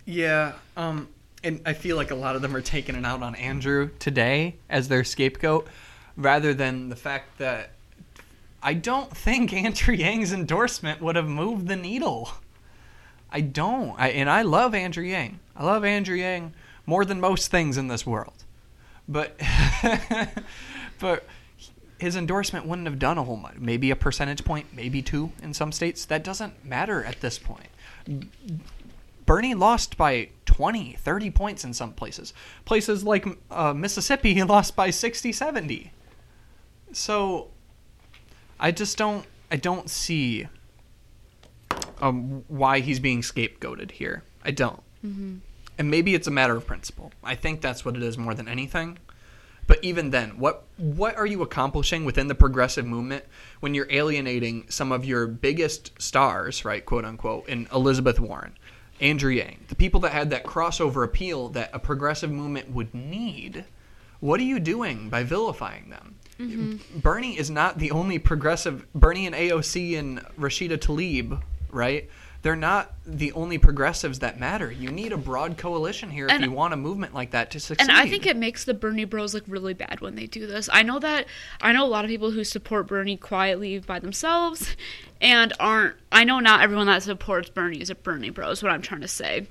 Yeah, 0.05 0.53
um, 0.75 1.07
and 1.43 1.61
I 1.65 1.73
feel 1.73 1.95
like 1.95 2.11
a 2.11 2.15
lot 2.15 2.35
of 2.35 2.41
them 2.41 2.55
are 2.55 2.61
taking 2.61 2.95
it 2.95 3.05
out 3.05 3.21
on 3.21 3.35
Andrew 3.35 3.89
today 3.99 4.55
as 4.69 4.87
their 4.87 5.03
scapegoat, 5.03 5.67
rather 6.17 6.53
than 6.53 6.89
the 6.89 6.95
fact 6.95 7.37
that 7.37 7.71
I 8.61 8.73
don't 8.73 9.15
think 9.15 9.53
Andrew 9.53 9.93
Yang's 9.93 10.33
endorsement 10.33 11.01
would 11.01 11.15
have 11.15 11.27
moved 11.27 11.67
the 11.67 11.75
needle. 11.75 12.31
I 13.31 13.41
don't. 13.41 13.99
I, 13.99 14.09
and 14.09 14.29
I 14.29 14.41
love 14.41 14.73
Andrew 14.73 15.03
Yang. 15.03 15.39
I 15.55 15.63
love 15.63 15.85
Andrew 15.85 16.15
Yang 16.15 16.53
more 16.85 17.05
than 17.05 17.19
most 17.19 17.51
things 17.51 17.77
in 17.77 17.87
this 17.87 18.05
world. 18.05 18.43
But 19.07 19.39
but 20.99 21.25
his 21.99 22.15
endorsement 22.15 22.65
wouldn't 22.65 22.87
have 22.87 22.99
done 22.99 23.17
a 23.17 23.23
whole. 23.23 23.43
Maybe 23.57 23.91
a 23.91 23.95
percentage 23.95 24.43
point, 24.43 24.67
maybe 24.73 25.01
two 25.01 25.31
in 25.41 25.53
some 25.53 25.71
states. 25.71 26.05
That 26.05 26.23
doesn't 26.23 26.65
matter 26.65 27.03
at 27.03 27.21
this 27.21 27.37
point. 27.37 27.67
Bernie 29.25 29.53
lost 29.53 29.97
by 29.97 30.29
20, 30.45 30.93
30 30.93 31.31
points 31.31 31.63
in 31.63 31.73
some 31.73 31.93
places. 31.93 32.33
Places 32.65 33.03
like 33.03 33.27
uh, 33.51 33.73
Mississippi, 33.73 34.33
he 34.35 34.43
lost 34.43 34.75
by 34.75 34.89
60, 34.89 35.31
70. 35.31 35.91
So 36.91 37.49
I 38.59 38.71
just 38.71 38.97
don't 38.97 39.25
I 39.51 39.57
don't 39.57 39.89
see 39.89 40.47
um, 42.01 42.43
why 42.47 42.79
he's 42.79 42.99
being 42.99 43.21
scapegoated 43.21 43.91
here. 43.91 44.23
I 44.43 44.51
don't. 44.51 44.81
And 45.77 45.89
maybe 45.89 46.13
it's 46.13 46.27
a 46.27 46.31
matter 46.31 46.55
of 46.55 46.65
principle. 46.67 47.11
I 47.23 47.35
think 47.35 47.61
that's 47.61 47.85
what 47.85 47.95
it 47.95 48.03
is 48.03 48.17
more 48.17 48.33
than 48.33 48.47
anything. 48.47 48.97
But 49.65 49.83
even 49.83 50.09
then, 50.09 50.39
what 50.39 50.63
what 50.77 51.15
are 51.15 51.27
you 51.27 51.43
accomplishing 51.43 52.03
within 52.03 52.27
the 52.27 52.33
progressive 52.35 52.85
movement 52.87 53.23
when 53.59 53.75
you're 53.75 53.87
alienating 53.91 54.65
some 54.67 54.91
of 54.91 55.05
your 55.05 55.27
biggest 55.27 56.01
stars, 56.01 56.65
right, 56.65 56.83
quote 56.83 57.05
unquote, 57.05 57.47
in 57.47 57.67
Elizabeth 57.71 58.19
Warren, 58.19 58.57
Andrew 58.99 59.31
Yang, 59.31 59.65
the 59.67 59.75
people 59.75 59.99
that 60.01 60.11
had 60.11 60.31
that 60.31 60.43
crossover 60.43 61.05
appeal 61.05 61.49
that 61.49 61.69
a 61.71 61.77
progressive 61.79 62.31
movement 62.31 62.71
would 62.71 62.93
need? 62.95 63.63
What 64.21 64.39
are 64.39 64.43
you 64.43 64.59
doing 64.59 65.07
by 65.09 65.23
vilifying 65.23 65.89
them? 65.91 66.15
Bernie 66.95 67.37
is 67.37 67.49
not 67.51 67.77
the 67.77 67.91
only 67.91 68.17
progressive. 68.17 68.91
Bernie 68.93 69.27
and 69.27 69.35
AOC 69.35 69.97
and 69.99 70.19
Rashida 70.37 70.77
Tlaib, 70.79 71.41
right? 71.71 72.09
They're 72.41 72.55
not 72.55 72.93
the 73.05 73.33
only 73.33 73.57
progressives 73.57 74.19
that 74.19 74.39
matter. 74.39 74.71
You 74.71 74.91
need 74.91 75.11
a 75.11 75.17
broad 75.17 75.57
coalition 75.57 76.09
here 76.09 76.27
if 76.29 76.39
you 76.39 76.51
want 76.51 76.73
a 76.73 76.77
movement 76.77 77.13
like 77.13 77.31
that 77.31 77.51
to 77.51 77.59
succeed. 77.59 77.89
And 77.89 77.97
I 77.97 78.07
think 78.07 78.25
it 78.25 78.37
makes 78.37 78.63
the 78.63 78.73
Bernie 78.73 79.03
Bros 79.03 79.33
look 79.33 79.43
really 79.45 79.73
bad 79.73 79.99
when 79.99 80.15
they 80.15 80.25
do 80.25 80.47
this. 80.47 80.69
I 80.71 80.83
know 80.83 80.99
that 80.99 81.25
I 81.59 81.73
know 81.73 81.85
a 81.85 81.89
lot 81.89 82.05
of 82.05 82.09
people 82.09 82.31
who 82.31 82.45
support 82.45 82.87
Bernie 82.87 83.17
quietly 83.17 83.79
by 83.79 83.99
themselves 83.99 84.77
and 85.19 85.51
aren't 85.59 85.95
I 86.13 86.23
know 86.23 86.39
not 86.39 86.61
everyone 86.61 86.87
that 86.87 87.03
supports 87.03 87.49
Bernie 87.49 87.81
is 87.81 87.89
a 87.89 87.95
Bernie 87.95 88.29
Bros, 88.29 88.63
what 88.63 88.71
I'm 88.71 88.81
trying 88.81 89.01
to 89.01 89.07
say. 89.09 89.47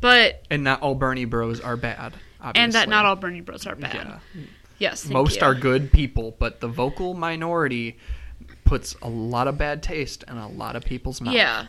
But 0.00 0.44
and 0.50 0.62
not 0.62 0.82
all 0.82 0.94
Bernie 0.94 1.24
Bros 1.24 1.60
are 1.60 1.76
bad. 1.76 2.14
Obviously. 2.40 2.62
and 2.62 2.72
that 2.74 2.88
not 2.88 3.06
all 3.06 3.16
Bernie 3.16 3.40
Bros 3.40 3.66
are 3.66 3.74
bad. 3.74 3.94
Yeah. 3.94 4.42
Yes. 4.78 5.02
thank 5.02 5.14
Most 5.14 5.40
you. 5.40 5.46
are 5.46 5.54
good 5.54 5.90
people, 5.90 6.36
but 6.38 6.60
the 6.60 6.68
vocal 6.68 7.14
minority 7.14 7.96
puts 8.64 8.96
a 9.02 9.08
lot 9.08 9.48
of 9.48 9.58
bad 9.58 9.82
taste 9.82 10.24
in 10.28 10.36
a 10.36 10.48
lot 10.48 10.76
of 10.76 10.84
people's 10.84 11.20
mouths. 11.20 11.36
Yeah. 11.36 11.66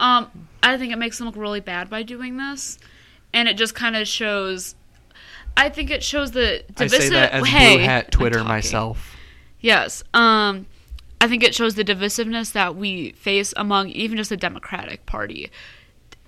Um, 0.00 0.48
I 0.62 0.78
think 0.78 0.92
it 0.92 0.96
makes 0.96 1.18
them 1.18 1.26
look 1.26 1.36
really 1.36 1.60
bad 1.60 1.88
by 1.88 2.02
doing 2.02 2.36
this, 2.36 2.78
and 3.32 3.48
it 3.48 3.56
just 3.56 3.74
kind 3.74 3.96
of 3.96 4.08
shows. 4.08 4.74
I 5.56 5.68
think 5.68 5.90
it 5.90 6.02
shows 6.02 6.32
the 6.32 6.60
I 6.60 6.84
divisive. 6.84 7.02
say 7.02 7.08
that 7.10 7.32
as 7.32 7.46
hey, 7.46 7.76
blue 7.76 7.84
hat 7.84 8.10
Twitter 8.10 8.42
myself. 8.42 9.16
Yes. 9.60 10.02
Um, 10.12 10.66
I 11.20 11.28
think 11.28 11.44
it 11.44 11.54
shows 11.54 11.76
the 11.76 11.84
divisiveness 11.84 12.52
that 12.52 12.74
we 12.74 13.12
face 13.12 13.54
among 13.56 13.90
even 13.90 14.16
just 14.16 14.30
the 14.30 14.36
Democratic 14.36 15.06
Party. 15.06 15.50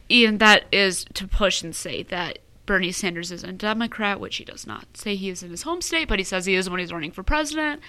And 0.09 0.38
that 0.38 0.66
is 0.70 1.05
to 1.14 1.26
push 1.26 1.62
and 1.62 1.74
say 1.74 2.05
that 2.05 2.38
Bernie 2.64 2.92
Sanders 2.92 3.32
is 3.32 3.42
a 3.42 3.53
Democrat, 3.53 4.20
which 4.20 4.36
he 4.36 4.45
does 4.45 4.66
not 4.66 4.97
say 4.97 5.16
he 5.16 5.30
is 5.30 5.42
in 5.42 5.51
his 5.51 5.62
home 5.62 5.80
state, 5.80 6.07
but 6.07 6.20
he 6.20 6.24
says 6.24 6.47
he 6.47 6.55
is 6.55 6.70
when 6.70 6.78
he's 6.78 6.92
running 6.92 7.11
for 7.11 7.24
president. 7.24 7.80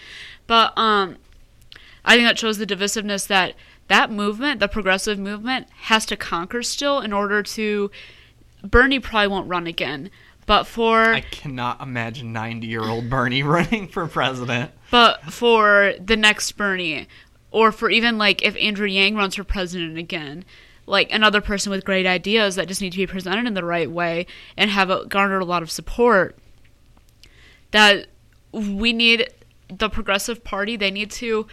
But 0.48 0.76
um, 0.78 1.18
I 2.06 2.16
think 2.16 2.28
that 2.28 2.40
shows 2.40 2.58
the 2.58 2.68
divisiveness 2.68 3.28
that 3.28 3.56
that 3.88 4.12
movement, 4.12 4.60
the 4.60 4.68
progressive 4.68 5.20
movement, 5.20 5.68
has 5.84 6.06
to 6.08 6.16
conquer 6.16 6.64
still 6.64 7.00
in 7.00 7.12
order 7.12 7.44
to. 7.44 7.92
Bernie 8.64 9.00
probably 9.00 9.28
won't 9.28 9.48
run 9.48 9.68
again, 9.68 10.10
but 10.46 10.66
for 10.66 11.14
I 11.14 11.22
cannot 11.22 11.82
imagine 11.82 12.32
90 12.34 12.68
year 12.68 12.84
old 12.84 13.10
Bernie 13.10 13.44
running 13.44 13.88
for 13.88 14.08
president. 14.08 14.72
but 14.92 15.22
for 15.26 15.94
the 16.00 16.16
next 16.16 16.52
Bernie, 16.54 17.08
or 17.52 17.72
for 17.72 17.90
even 17.90 18.18
like 18.18 18.44
if 18.44 18.56
Andrew 18.58 18.88
Yang 18.88 19.16
runs 19.16 19.36
for 19.36 19.44
president 19.44 19.98
again, 19.98 20.46
like 20.88 21.12
another 21.12 21.42
person 21.42 21.72
with 21.72 21.86
great 21.86 22.06
ideas 22.06 22.56
that 22.56 22.68
just 22.68 22.82
need 22.82 22.92
to 22.92 22.98
be 22.98 23.08
presented 23.08 23.48
in 23.48 23.54
the 23.54 23.66
right 23.66 23.90
way 23.90 24.28
and 24.58 24.70
have 24.70 24.90
a, 24.90 25.06
garnered 25.06 25.42
a 25.42 25.46
lot 25.46 25.64
of 25.64 25.72
support. 25.72 26.38
That 27.72 28.08
we 28.52 28.94
need 28.94 29.30
the 29.70 29.90
Progressive 29.90 30.44
Party. 30.44 30.76
They 30.76 30.92
need 30.92 31.12
to 31.12 31.48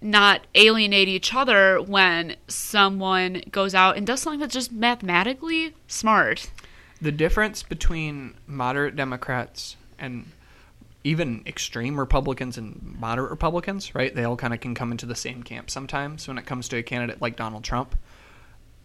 not 0.00 0.46
alienate 0.54 1.08
each 1.08 1.34
other 1.34 1.80
when 1.82 2.36
someone 2.46 3.42
goes 3.50 3.74
out 3.74 3.96
and 3.96 4.06
does 4.06 4.20
something 4.22 4.40
that's 4.40 4.54
just 4.54 4.72
mathematically 4.72 5.74
smart. 5.86 6.50
The 7.00 7.12
difference 7.12 7.62
between 7.62 8.34
moderate 8.46 8.96
Democrats 8.96 9.76
and 9.98 10.26
even 11.04 11.42
extreme 11.46 11.98
Republicans 11.98 12.58
and 12.58 12.96
moderate 12.98 13.30
Republicans, 13.30 13.94
right? 13.94 14.14
They 14.14 14.24
all 14.24 14.36
kind 14.36 14.52
of 14.52 14.60
can 14.60 14.74
come 14.74 14.90
into 14.92 15.06
the 15.06 15.14
same 15.14 15.42
camp 15.42 15.70
sometimes 15.70 16.28
when 16.28 16.38
it 16.38 16.46
comes 16.46 16.68
to 16.68 16.76
a 16.76 16.82
candidate 16.82 17.22
like 17.22 17.36
Donald 17.36 17.64
Trump. 17.64 17.96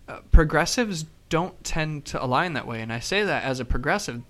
Uh, 0.07 0.19
progressives 0.31 1.05
don't 1.29 1.63
tend 1.63 2.05
to 2.05 2.23
align 2.23 2.53
that 2.53 2.67
way, 2.67 2.81
and 2.81 2.93
I 2.93 2.99
say 2.99 3.23
that 3.23 3.43
as 3.43 3.59
a 3.59 3.65
progressive, 3.65 4.21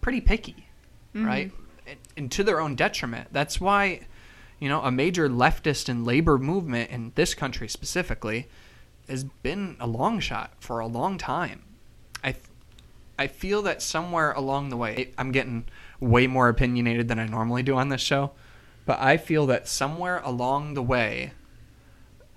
pretty 0.00 0.20
picky, 0.20 0.66
right? 1.14 1.52
And, 1.86 1.98
and 2.16 2.32
to 2.32 2.42
their 2.44 2.60
own 2.60 2.74
detriment. 2.74 3.28
That's 3.32 3.60
why, 3.60 4.00
you 4.62 4.68
know, 4.68 4.80
a 4.82 4.92
major 4.92 5.28
leftist 5.28 5.88
and 5.88 6.06
labor 6.06 6.38
movement 6.38 6.88
in 6.88 7.10
this 7.16 7.34
country 7.34 7.66
specifically 7.66 8.46
has 9.08 9.24
been 9.24 9.76
a 9.80 9.88
long 9.88 10.20
shot 10.20 10.52
for 10.60 10.78
a 10.78 10.86
long 10.86 11.18
time. 11.18 11.64
I 12.22 12.36
I 13.18 13.26
feel 13.26 13.60
that 13.62 13.82
somewhere 13.82 14.30
along 14.30 14.68
the 14.68 14.76
way, 14.76 15.10
I'm 15.18 15.32
getting 15.32 15.64
way 15.98 16.28
more 16.28 16.48
opinionated 16.48 17.08
than 17.08 17.18
I 17.18 17.26
normally 17.26 17.64
do 17.64 17.74
on 17.74 17.88
this 17.88 18.00
show, 18.00 18.30
but 18.86 19.00
I 19.00 19.16
feel 19.16 19.46
that 19.46 19.66
somewhere 19.66 20.20
along 20.22 20.74
the 20.74 20.82
way, 20.82 21.32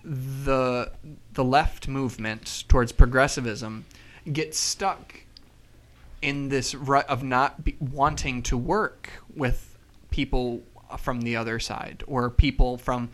the 0.04 0.94
the 1.34 1.44
left 1.44 1.88
movement 1.88 2.64
towards 2.68 2.92
progressivism 2.92 3.86
gets 4.34 4.58
stuck 4.58 5.22
in 6.24 6.50
this 6.50 6.74
rut 6.74 7.08
of 7.08 7.22
not 7.22 7.62
wanting 7.80 8.42
to 8.42 8.58
work 8.58 9.12
with 9.36 9.78
people 10.10 10.64
from 10.98 11.22
the 11.22 11.36
other 11.36 11.60
side 11.60 12.04
or 12.08 12.30
people 12.30 12.78
from 12.78 13.10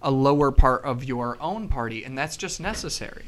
a 0.00 0.10
lower 0.10 0.50
part 0.50 0.84
of 0.84 1.04
your 1.04 1.40
own 1.40 1.68
party, 1.68 2.04
and 2.04 2.18
that's 2.18 2.36
just 2.36 2.60
necessary. 2.60 3.24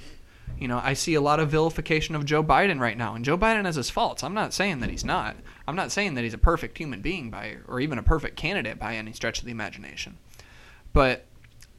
You 0.59 0.69
know, 0.69 0.81
I 0.83 0.95
see 0.95 1.15
a 1.15 1.21
lot 1.21 1.41
of 1.41 1.51
vilification 1.51 2.15
of 2.15 2.25
Joe 2.25 2.43
Biden 2.43 2.81
right 2.81 2.97
now, 2.97 3.15
and 3.15 3.25
Joe 3.25 3.39
Biden 3.39 3.65
has 3.65 3.77
his 3.77 3.91
faults. 3.91 4.23
I'm 4.23 4.35
not 4.35 4.53
saying 4.53 4.81
that 4.81 4.91
he's 4.91 5.05
not. 5.05 5.37
I'm 5.67 5.77
not 5.77 5.93
saying 5.93 6.15
that 6.15 6.23
he's 6.23 6.35
a 6.35 6.39
perfect 6.39 6.79
human 6.79 7.01
being 7.01 7.31
by, 7.31 7.57
or 7.67 7.81
even 7.81 7.99
a 7.99 8.03
perfect 8.03 8.37
candidate 8.37 8.79
by 8.79 8.97
any 8.97 9.13
stretch 9.13 9.39
of 9.41 9.47
the 9.47 9.51
imagination. 9.51 10.19
But 10.93 11.25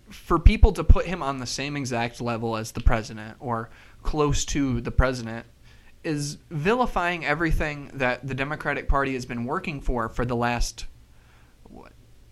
for 0.09 0.39
people 0.39 0.71
to 0.73 0.83
put 0.83 1.05
him 1.05 1.23
on 1.23 1.39
the 1.39 1.45
same 1.45 1.75
exact 1.75 2.21
level 2.21 2.57
as 2.57 2.71
the 2.71 2.81
president 2.81 3.37
or 3.39 3.69
close 4.03 4.45
to 4.45 4.81
the 4.81 4.91
president 4.91 5.45
is 6.03 6.37
vilifying 6.51 7.25
everything 7.25 7.89
that 7.93 8.27
the 8.27 8.35
Democratic 8.35 8.87
Party 8.87 9.13
has 9.13 9.25
been 9.25 9.45
working 9.45 9.81
for 9.81 10.07
for 10.07 10.25
the 10.25 10.35
last 10.35 10.85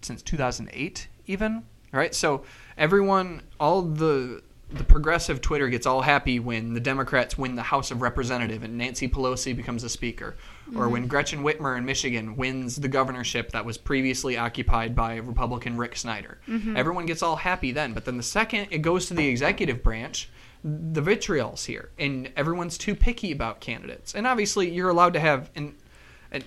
since 0.04 0.22
2008 0.22 1.08
even 1.28 1.64
right 1.92 2.14
so 2.14 2.44
everyone 2.78 3.42
all 3.60 3.82
the 3.82 4.42
the 4.74 4.84
progressive 4.84 5.40
Twitter 5.40 5.70
gets 5.70 5.86
all 5.86 6.02
happy 6.02 6.40
when 6.40 6.74
the 6.74 6.80
Democrats 6.80 7.38
win 7.38 7.56
the 7.56 7.62
House 7.62 7.92
of 7.92 8.02
Representative 8.02 8.64
and 8.64 8.78
Nancy 8.78 9.08
Pelosi 9.08 9.56
becomes 9.56 9.84
a 9.84 9.90
speaker, 9.90 10.36
or 10.76 10.90
when 10.90 11.04
mm-hmm. 11.04 11.10
Gretchen 11.10 11.44
Whitmer 11.44 11.78
in 11.78 11.86
Michigan 11.86 12.36
wins 12.36 12.78
the 12.78 12.88
governorship 12.88 13.52
that 13.52 13.66
was 13.66 13.78
previously 13.78 14.36
occupied 14.36 14.96
by 14.96 15.18
Republican 15.18 15.78
Rick 15.78 15.96
Snyder. 15.96 16.40
Mm-hmm. 16.48 16.76
Everyone 16.76 17.06
gets 17.06 17.22
all 17.22 17.36
happy 17.36 17.72
then, 17.72 17.94
but 17.94 18.06
then 18.06 18.18
the 18.18 18.24
second 18.24 18.68
it 18.72 18.80
goes 18.80 19.06
to 19.08 19.14
the 19.14 19.28
executive 19.28 19.84
branch, 19.84 20.30
the 20.64 21.02
vitriol's 21.02 21.66
here, 21.66 21.90
and 22.00 22.32
everyone's 22.36 22.78
too 22.78 22.96
picky 22.96 23.32
about 23.32 23.60
candidates. 23.60 24.16
And 24.16 24.26
obviously, 24.26 24.72
you're 24.72 24.90
allowed 24.90 25.14
to 25.14 25.20
have, 25.20 25.52
and 25.56 25.76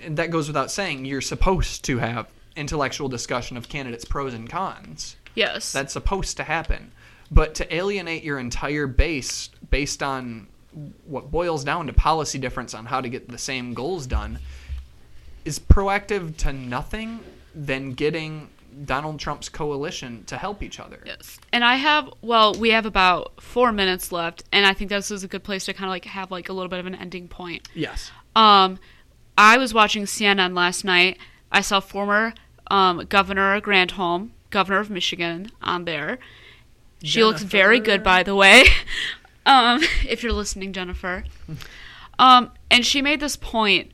that 0.09 0.31
goes 0.31 0.49
without 0.49 0.73
saying, 0.73 1.05
you're 1.05 1.21
supposed 1.21 1.85
to 1.85 1.99
have 1.99 2.27
intellectual 2.57 3.09
discussion 3.09 3.57
of 3.57 3.69
candidates' 3.69 4.05
pros 4.05 4.35
and 4.35 4.49
cons. 4.49 5.17
Yes. 5.35 5.73
That's 5.73 5.93
supposed 5.93 6.37
to 6.39 6.45
happen. 6.45 6.93
But 7.31 7.55
to 7.57 7.75
alienate 7.75 8.23
your 8.23 8.39
entire 8.39 8.87
base 8.87 9.51
based 9.71 10.03
on 10.03 10.47
what 11.07 11.31
boils 11.31 11.65
down 11.65 11.87
to 11.87 11.93
policy 11.93 12.39
difference 12.39 12.75
on 12.75 12.87
how 12.87 13.01
to 13.01 13.09
get 13.09 13.29
the 13.29 13.39
same 13.39 13.75
goals 13.75 14.07
done 14.07 14.39
is 15.45 15.59
proactive 15.59 16.37
to 16.37 16.53
nothing 16.53 17.21
than 17.55 17.93
getting 17.93 18.49
Donald 18.85 19.19
Trump's 19.19 19.49
coalition 19.49 20.25
to 20.25 20.37
help 20.37 20.63
each 20.63 20.79
other. 20.79 21.01
Yes. 21.07 21.39
And 21.53 21.65
I 21.65 21.77
have 21.77 22.11
well, 22.21 22.55
we 22.55 22.71
have 22.71 22.85
about 22.85 23.41
four 23.41 23.73
minutes 23.73 24.13
left, 24.13 24.45
and 24.53 24.67
I 24.67 24.75
think 24.75 24.91
this 24.91 25.11
is 25.11 25.25
a 25.25 25.29
good 25.29 25.45
place 25.45 25.65
to 25.65 25.73
kind 25.73 25.87
of 25.87 25.91
like 25.91 26.05
have 26.05 26.31
like 26.31 26.49
a 26.49 26.53
little 26.53 26.69
bit 26.69 26.79
of 26.79 26.87
an 26.87 26.95
ending 26.95 27.29
point. 27.29 27.69
Yes. 27.75 28.11
Um, 28.35 28.79
I 29.39 29.57
was 29.57 29.73
watching 29.73 30.05
CNN 30.05 30.55
last 30.55 30.85
night. 30.85 31.19
I 31.51 31.63
saw 31.63 31.81
former 31.81 32.35
um, 32.71 33.05
Governor 33.09 33.61
Granholm, 33.61 34.31
governor 34.51 34.79
of 34.79 34.91
Michigan, 34.91 35.51
on 35.63 35.85
there. 35.85 36.19
She 37.03 37.23
looks 37.23 37.43
very 37.43 37.79
good, 37.79 38.03
by 38.03 38.23
the 38.23 38.35
way. 38.35 38.65
um, 39.47 39.81
if 40.09 40.23
you're 40.23 40.33
listening, 40.33 40.73
Jennifer. 40.73 41.25
Um, 42.19 42.53
and 42.71 42.87
she 42.87 43.03
made 43.03 43.21
this 43.21 43.37
point. 43.37 43.91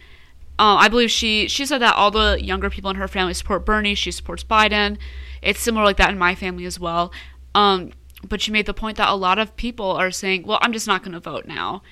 Um, 0.56 0.78
I 0.78 0.88
believe 0.88 1.10
she 1.10 1.48
she 1.48 1.66
said 1.66 1.78
that 1.78 1.96
all 1.96 2.12
the 2.12 2.38
younger 2.40 2.70
people 2.70 2.88
in 2.88 2.94
her 2.94 3.08
family 3.08 3.34
support 3.34 3.66
Bernie. 3.66 3.96
She 3.96 4.12
supports 4.12 4.44
Biden. 4.44 4.96
It's 5.42 5.58
similar 5.58 5.84
like 5.84 5.96
that 5.96 6.10
in 6.10 6.18
my 6.18 6.36
family 6.36 6.64
as 6.64 6.78
well. 6.78 7.12
Um, 7.52 7.90
but 8.22 8.40
she 8.40 8.52
made 8.52 8.66
the 8.66 8.74
point 8.74 8.96
that 8.98 9.08
a 9.08 9.16
lot 9.16 9.40
of 9.40 9.56
people 9.56 9.90
are 9.90 10.12
saying, 10.12 10.44
"Well, 10.44 10.60
I'm 10.62 10.72
just 10.72 10.86
not 10.86 11.02
going 11.02 11.14
to 11.14 11.18
vote 11.18 11.46
now." 11.46 11.82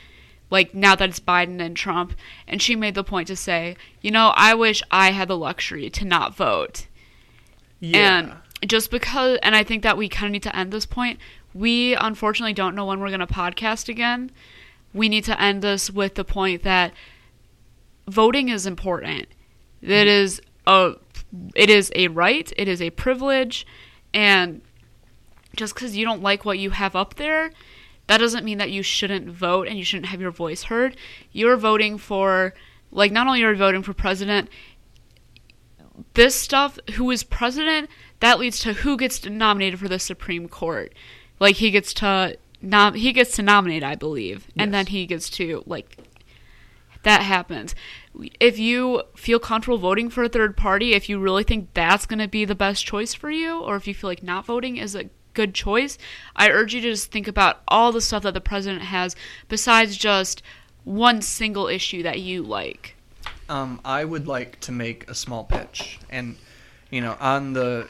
Like 0.51 0.75
now 0.75 0.97
that 0.97 1.09
it's 1.09 1.21
Biden 1.21 1.61
and 1.61 1.77
Trump, 1.77 2.15
and 2.47 2.61
she 2.61 2.75
made 2.75 2.95
the 2.95 3.05
point 3.05 3.29
to 3.29 3.37
say, 3.37 3.77
"You 4.01 4.11
know, 4.11 4.33
I 4.35 4.55
wish 4.55 4.83
I 4.91 5.13
had 5.13 5.29
the 5.29 5.37
luxury 5.37 5.89
to 5.91 6.05
not 6.05 6.37
vote." 6.37 6.87
Yeah. 7.79 8.19
And 8.19 8.69
just 8.69 8.91
because, 8.91 9.39
and 9.43 9.55
I 9.55 9.65
think 9.65 9.83
that 9.83 9.97
we 9.97 10.09
kind 10.09 10.27
of 10.27 10.33
need 10.33 10.43
to 10.43 10.57
end 10.57 10.73
this 10.73 10.87
point. 10.87 11.19
We 11.55 11.95
unfortunately 11.95 12.53
don't 12.53 12.75
know 12.75 12.85
when 12.85 13.01
we're 13.01 13.09
going 13.09 13.21
to 13.21 13.27
podcast 13.27 13.89
again. 13.89 14.31
We 14.93 15.09
need 15.09 15.25
to 15.25 15.41
end 15.41 15.63
this 15.63 15.91
with 15.91 16.15
the 16.15 16.25
point 16.25 16.63
that 16.63 16.93
voting 18.09 18.49
is 18.49 18.67
important. 18.67 19.29
It 19.83 19.89
mm-hmm. 19.89 20.09
is 20.09 20.41
a, 20.67 20.95
it 21.55 21.71
is 21.71 21.91
a 21.95 22.09
right. 22.09 22.53
It 22.57 22.69
is 22.69 22.83
a 22.83 22.91
privilege, 22.91 23.67
and 24.13 24.61
just 25.57 25.75
because 25.75 25.97
you 25.97 26.05
don't 26.05 26.23
like 26.23 26.45
what 26.45 26.59
you 26.59 26.71
have 26.71 26.95
up 26.95 27.15
there, 27.15 27.53
that 28.11 28.19
doesn't 28.19 28.45
mean 28.45 28.59
that 28.59 28.73
you 28.73 28.83
shouldn't 28.83 29.29
vote 29.29 29.69
and 29.69 29.79
you 29.79 29.85
shouldn't 29.85 30.07
have 30.07 30.21
your 30.21 30.33
voice 30.33 30.65
heard. 30.65 30.97
You're 31.31 31.57
voting 31.57 31.97
for, 31.97 32.55
like, 32.91 33.13
not 33.13 33.29
only 33.29 33.45
are 33.45 33.53
you 33.53 33.57
voting 33.57 33.85
for 33.85 33.95
president, 33.95 34.49
this 36.15 36.35
stuff, 36.35 36.77
who 36.95 37.09
is 37.13 37.23
president, 37.23 37.89
that 38.19 38.41
leads 38.41 38.59
to 38.61 38.73
who 38.73 38.97
gets 38.97 39.25
nominated 39.25 39.79
for 39.79 39.87
the 39.87 40.01
Supreme 40.01 40.49
Court. 40.49 40.93
Like 41.39 41.55
he 41.55 41.71
gets 41.71 41.95
to 41.95 42.37
nom- 42.61 42.95
he 42.95 43.13
gets 43.13 43.37
to 43.37 43.43
nominate, 43.43 43.85
I 43.85 43.95
believe, 43.95 44.49
and 44.57 44.75
then 44.75 44.87
he 44.87 45.07
gets 45.07 45.31
to 45.31 45.63
like 45.65 45.97
that 47.05 47.23
happens. 47.23 47.77
If 48.41 48.59
you 48.59 49.05
feel 49.15 49.39
comfortable 49.39 49.79
voting 49.79 50.11
for 50.11 50.25
a 50.25 50.29
third 50.29 50.57
party, 50.57 50.95
if 50.95 51.09
you 51.09 51.21
really 51.21 51.45
think 51.45 51.75
that's 51.75 52.07
going 52.07 52.19
to 52.19 52.27
be 52.27 52.45
the 52.45 52.57
best 52.57 52.85
choice 52.85 53.15
for 53.15 53.31
you, 53.31 53.61
or 53.61 53.77
if 53.77 53.87
you 53.87 53.95
feel 53.95 54.11
like 54.11 54.25
not 54.25 54.47
voting 54.47 54.79
is 54.79 54.97
a 54.97 55.11
good 55.35 55.55
choice, 55.55 55.99
I 56.37 56.51
urge 56.51 56.75
you 56.75 56.81
to 56.81 56.91
just 56.91 57.11
think 57.11 57.29
about 57.29 57.61
all 57.69 57.93
the 57.93 58.01
stuff 58.01 58.23
that 58.23 58.35
the 58.35 58.41
president 58.41 58.83
has 58.83 59.17
besides 59.49 59.97
just 59.97 60.43
one 60.85 61.23
single 61.23 61.67
issue 61.69 62.03
that 62.03 62.21
you 62.21 62.43
like. 62.43 62.97
Um, 63.49 63.81
I 63.85 64.05
would 64.05 64.27
like 64.27 64.61
to 64.61 64.73
make 64.73 65.11
a 65.11 65.15
small 65.15 65.45
pitch, 65.45 65.99
and 66.09 66.37
you 66.91 67.01
know, 67.01 67.17
on 67.21 67.53
the 67.53 67.89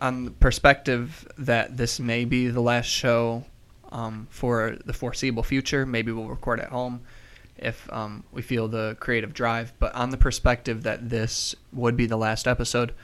on 0.00 0.24
the 0.26 0.30
perspective 0.30 1.26
that 1.38 1.76
this 1.76 2.00
may 2.00 2.24
be 2.24 2.48
the 2.48 2.60
last 2.60 2.86
show 2.86 3.44
um, 3.92 4.26
for 4.30 4.76
the 4.84 4.92
foreseeable 4.92 5.42
future, 5.42 5.84
maybe 5.84 6.12
we'll 6.12 6.28
record 6.28 6.60
at 6.60 6.68
home 6.68 7.02
if 7.56 7.90
um, 7.92 8.24
we 8.32 8.40
feel 8.42 8.68
the 8.68 8.96
creative 9.00 9.34
drive. 9.34 9.72
But 9.78 9.94
on 9.94 10.10
the 10.10 10.16
perspective 10.16 10.82
that 10.84 11.10
this 11.10 11.54
would 11.72 11.96
be 11.96 12.06
the 12.06 12.16
last 12.16 12.48
episode, 12.48 12.94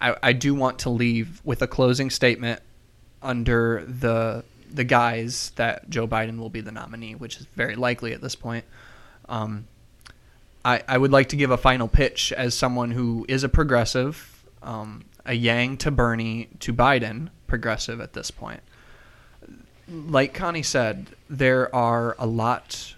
I, 0.00 0.16
I 0.22 0.32
do 0.32 0.54
want 0.54 0.78
to 0.80 0.90
leave 0.90 1.40
with 1.44 1.62
a 1.62 1.66
closing 1.66 2.10
statement 2.10 2.60
under 3.24 3.84
the 3.86 4.44
the 4.70 4.84
guise 4.84 5.52
that 5.56 5.88
Joe 5.88 6.06
Biden 6.06 6.38
will 6.38 6.50
be 6.50 6.60
the 6.60 6.72
nominee, 6.72 7.14
which 7.14 7.36
is 7.36 7.46
very 7.54 7.76
likely 7.76 8.12
at 8.12 8.20
this 8.20 8.34
point. 8.34 8.64
Um, 9.28 9.66
I, 10.64 10.82
I 10.88 10.98
would 10.98 11.12
like 11.12 11.28
to 11.28 11.36
give 11.36 11.50
a 11.50 11.56
final 11.56 11.86
pitch 11.86 12.32
as 12.32 12.54
someone 12.54 12.90
who 12.90 13.24
is 13.28 13.44
a 13.44 13.48
progressive, 13.48 14.44
um, 14.62 15.04
a 15.24 15.34
Yang 15.34 15.76
to 15.78 15.90
Bernie 15.90 16.48
to 16.60 16.72
Biden 16.72 17.28
progressive 17.46 18.00
at 18.00 18.14
this 18.14 18.30
point. 18.30 18.60
Like 19.88 20.34
Connie 20.34 20.62
said, 20.62 21.08
there 21.30 21.72
are 21.74 22.16
a 22.18 22.26
lot 22.26 22.94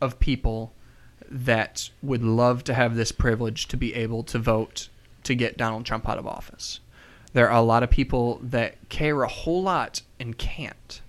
of 0.00 0.20
people 0.20 0.72
that 1.28 1.90
would 2.02 2.22
love 2.22 2.62
to 2.64 2.74
have 2.74 2.94
this 2.94 3.10
privilege 3.10 3.66
to 3.68 3.76
be 3.76 3.94
able 3.94 4.22
to 4.24 4.38
vote 4.38 4.88
to 5.24 5.34
get 5.34 5.56
Donald 5.56 5.84
Trump 5.84 6.08
out 6.08 6.18
of 6.18 6.26
office. 6.26 6.78
There 7.36 7.50
are 7.50 7.58
a 7.58 7.62
lot 7.62 7.82
of 7.82 7.90
people 7.90 8.40
that 8.44 8.88
care 8.88 9.22
a 9.22 9.28
whole 9.28 9.62
lot 9.62 10.00
and 10.18 10.38
can't. 10.38 11.02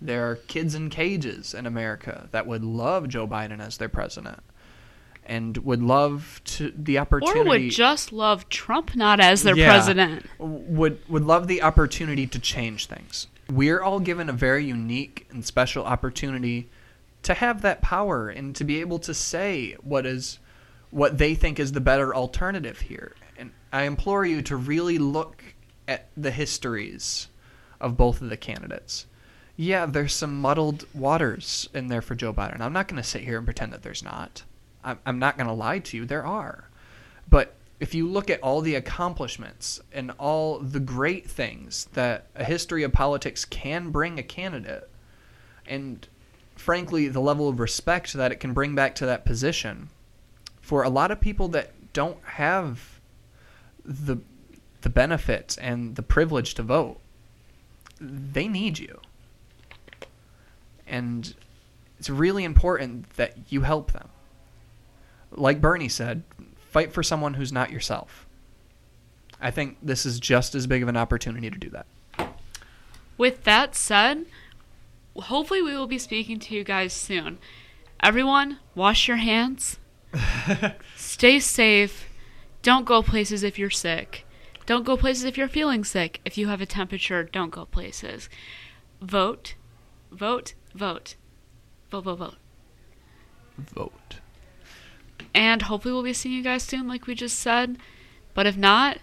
There 0.00 0.30
are 0.30 0.36
kids 0.36 0.74
in 0.74 0.88
cages 0.88 1.52
in 1.52 1.66
America 1.66 2.26
that 2.30 2.46
would 2.46 2.64
love 2.64 3.06
Joe 3.06 3.28
Biden 3.28 3.60
as 3.60 3.76
their 3.76 3.90
president 3.90 4.42
and 5.26 5.58
would 5.58 5.82
love 5.82 6.40
to 6.46 6.72
the 6.74 6.96
opportunity 6.96 7.40
Or 7.40 7.44
would 7.44 7.70
just 7.70 8.14
love 8.14 8.48
Trump 8.48 8.96
not 8.96 9.20
as 9.20 9.42
their 9.42 9.54
Yeah. 9.54 9.68
president. 9.68 10.24
would 10.38 11.00
would 11.06 11.24
love 11.26 11.48
the 11.48 11.60
opportunity 11.60 12.26
to 12.28 12.38
change 12.38 12.86
things. 12.86 13.26
We're 13.52 13.82
all 13.82 14.00
given 14.00 14.30
a 14.30 14.32
very 14.32 14.64
unique 14.64 15.26
and 15.30 15.44
special 15.44 15.84
opportunity 15.84 16.70
to 17.24 17.34
have 17.34 17.60
that 17.60 17.82
power 17.82 18.30
and 18.30 18.56
to 18.56 18.64
be 18.64 18.80
able 18.80 19.00
to 19.00 19.12
say 19.12 19.76
what 19.82 20.06
is 20.06 20.38
what 20.88 21.18
they 21.18 21.34
think 21.34 21.60
is 21.60 21.72
the 21.72 21.80
better 21.82 22.14
alternative 22.14 22.80
here. 22.80 23.14
And 23.36 23.50
I 23.70 23.82
implore 23.82 24.24
you 24.24 24.40
to 24.40 24.56
really 24.56 24.96
look 24.96 25.44
at 25.86 26.08
the 26.16 26.30
histories 26.30 27.28
of 27.80 27.96
both 27.96 28.20
of 28.20 28.30
the 28.30 28.36
candidates. 28.36 29.06
Yeah, 29.56 29.86
there's 29.86 30.14
some 30.14 30.40
muddled 30.40 30.86
waters 30.94 31.68
in 31.72 31.88
there 31.88 32.02
for 32.02 32.14
Joe 32.14 32.32
Biden. 32.32 32.60
I'm 32.60 32.72
not 32.72 32.88
going 32.88 33.00
to 33.00 33.08
sit 33.08 33.22
here 33.22 33.36
and 33.36 33.46
pretend 33.46 33.72
that 33.72 33.82
there's 33.82 34.02
not. 34.02 34.42
I'm, 34.82 34.98
I'm 35.06 35.18
not 35.18 35.36
going 35.36 35.46
to 35.46 35.52
lie 35.52 35.78
to 35.78 35.96
you. 35.96 36.04
There 36.04 36.26
are. 36.26 36.70
But 37.28 37.54
if 37.80 37.94
you 37.94 38.08
look 38.08 38.30
at 38.30 38.40
all 38.40 38.60
the 38.60 38.74
accomplishments 38.74 39.80
and 39.92 40.10
all 40.18 40.58
the 40.58 40.80
great 40.80 41.30
things 41.30 41.88
that 41.92 42.26
a 42.34 42.44
history 42.44 42.82
of 42.82 42.92
politics 42.92 43.44
can 43.44 43.90
bring 43.90 44.18
a 44.18 44.22
candidate, 44.22 44.90
and 45.66 46.06
frankly, 46.56 47.08
the 47.08 47.20
level 47.20 47.48
of 47.48 47.60
respect 47.60 48.12
that 48.14 48.32
it 48.32 48.40
can 48.40 48.52
bring 48.52 48.74
back 48.74 48.94
to 48.96 49.06
that 49.06 49.24
position, 49.24 49.88
for 50.60 50.82
a 50.82 50.88
lot 50.88 51.10
of 51.10 51.20
people 51.20 51.48
that 51.48 51.92
don't 51.92 52.22
have 52.24 53.00
the 53.84 54.16
the 54.84 54.90
benefits 54.90 55.56
and 55.56 55.96
the 55.96 56.02
privilege 56.02 56.54
to 56.54 56.62
vote, 56.62 57.00
they 58.00 58.46
need 58.46 58.78
you. 58.78 59.00
And 60.86 61.34
it's 61.98 62.10
really 62.10 62.44
important 62.44 63.10
that 63.14 63.34
you 63.48 63.62
help 63.62 63.92
them. 63.92 64.10
Like 65.32 65.60
Bernie 65.60 65.88
said, 65.88 66.22
fight 66.70 66.92
for 66.92 67.02
someone 67.02 67.34
who's 67.34 67.50
not 67.50 67.70
yourself. 67.70 68.26
I 69.40 69.50
think 69.50 69.78
this 69.82 70.04
is 70.04 70.20
just 70.20 70.54
as 70.54 70.66
big 70.66 70.82
of 70.82 70.88
an 70.88 70.96
opportunity 70.96 71.50
to 71.50 71.58
do 71.58 71.70
that. 71.70 71.86
With 73.16 73.44
that 73.44 73.74
said, 73.74 74.26
hopefully 75.16 75.62
we 75.62 75.72
will 75.72 75.86
be 75.86 75.98
speaking 75.98 76.38
to 76.40 76.54
you 76.54 76.62
guys 76.62 76.92
soon. 76.92 77.38
Everyone, 78.00 78.58
wash 78.74 79.08
your 79.08 79.16
hands. 79.16 79.78
Stay 80.96 81.40
safe. 81.40 82.06
Don't 82.62 82.84
go 82.84 83.02
places 83.02 83.42
if 83.42 83.58
you're 83.58 83.70
sick. 83.70 84.23
Don't 84.66 84.84
go 84.84 84.96
places 84.96 85.24
if 85.24 85.36
you're 85.36 85.48
feeling 85.48 85.84
sick. 85.84 86.20
If 86.24 86.38
you 86.38 86.48
have 86.48 86.60
a 86.60 86.66
temperature, 86.66 87.22
don't 87.24 87.50
go 87.50 87.66
places. 87.66 88.28
Vote. 89.00 89.54
Vote. 90.10 90.54
Vote. 90.74 91.16
Vote, 91.90 92.04
vote, 92.04 92.16
vote. 92.16 92.36
Vote. 93.56 94.16
And 95.34 95.62
hopefully 95.62 95.92
we'll 95.92 96.02
be 96.02 96.12
seeing 96.12 96.34
you 96.34 96.42
guys 96.42 96.62
soon, 96.62 96.88
like 96.88 97.06
we 97.06 97.14
just 97.14 97.38
said. 97.38 97.78
But 98.34 98.46
if 98.46 98.56
not, 98.56 98.98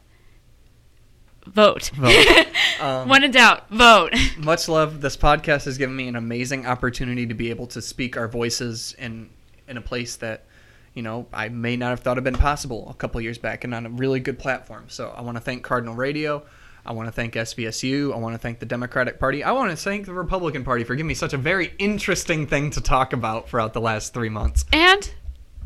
vote. 1.46 1.92
Vote. 1.96 2.48
Um, 2.82 3.08
when 3.08 3.24
in 3.24 3.30
doubt, 3.30 3.70
vote. 3.70 4.16
much 4.38 4.68
love. 4.68 5.02
This 5.02 5.16
podcast 5.16 5.66
has 5.66 5.78
given 5.78 5.96
me 5.96 6.08
an 6.08 6.16
amazing 6.16 6.66
opportunity 6.66 7.28
to 7.28 7.36
be 7.36 7.52
able 7.52 7.68
to 7.68 7.80
speak 7.80 8.18
our 8.18 8.28
voices 8.28 8.96
in 8.98 9.30
in 9.68 9.78
a 9.78 9.82
place 9.82 10.16
that 10.16 10.46
you 10.94 11.02
know 11.02 11.28
I 11.34 11.50
may 11.50 11.76
not 11.78 11.90
have 11.90 12.02
thought 12.02 12.18
have 12.18 12.24
been 12.24 12.34
possible 12.36 12.88
a 12.90 12.94
couple 12.94 13.20
years 13.22 13.38
back, 13.38 13.64
and 13.64 13.74
on 13.74 13.86
a 13.86 13.90
really 13.90 14.20
good 14.20 14.40
platform. 14.40 14.86
So 14.88 15.14
I 15.16 15.22
want 15.22 15.38
to 15.38 15.42
thank 15.42 15.64
Cardinal 15.64 15.96
Radio. 15.96 16.44
I 16.86 16.94
want 16.94 17.08
to 17.08 17.12
thank 17.12 17.36
SVSU. 17.36 18.12
I 18.12 18.18
want 18.18 18.34
to 18.34 18.40
thank 18.40 18.60
the 18.60 18.66
Democratic 18.66 19.20
Party. 19.20 19.44
I 19.44 19.52
want 19.52 19.70
to 19.70 19.78
thank 19.78 20.08
the 20.08 20.14
Republican 20.14 20.64
Party 20.64 20.84
for 20.84 20.96
giving 20.96 21.08
me 21.08 21.14
such 21.14 21.34
a 21.34 21.38
very 21.38 21.74
interesting 21.78 22.48
thing 22.48 22.72
to 22.72 22.82
talk 22.82 23.14
about 23.14 23.50
throughout 23.50 23.74
the 23.74 23.82
last 23.82 24.14
three 24.14 24.30
months. 24.30 24.66
and 24.74 25.14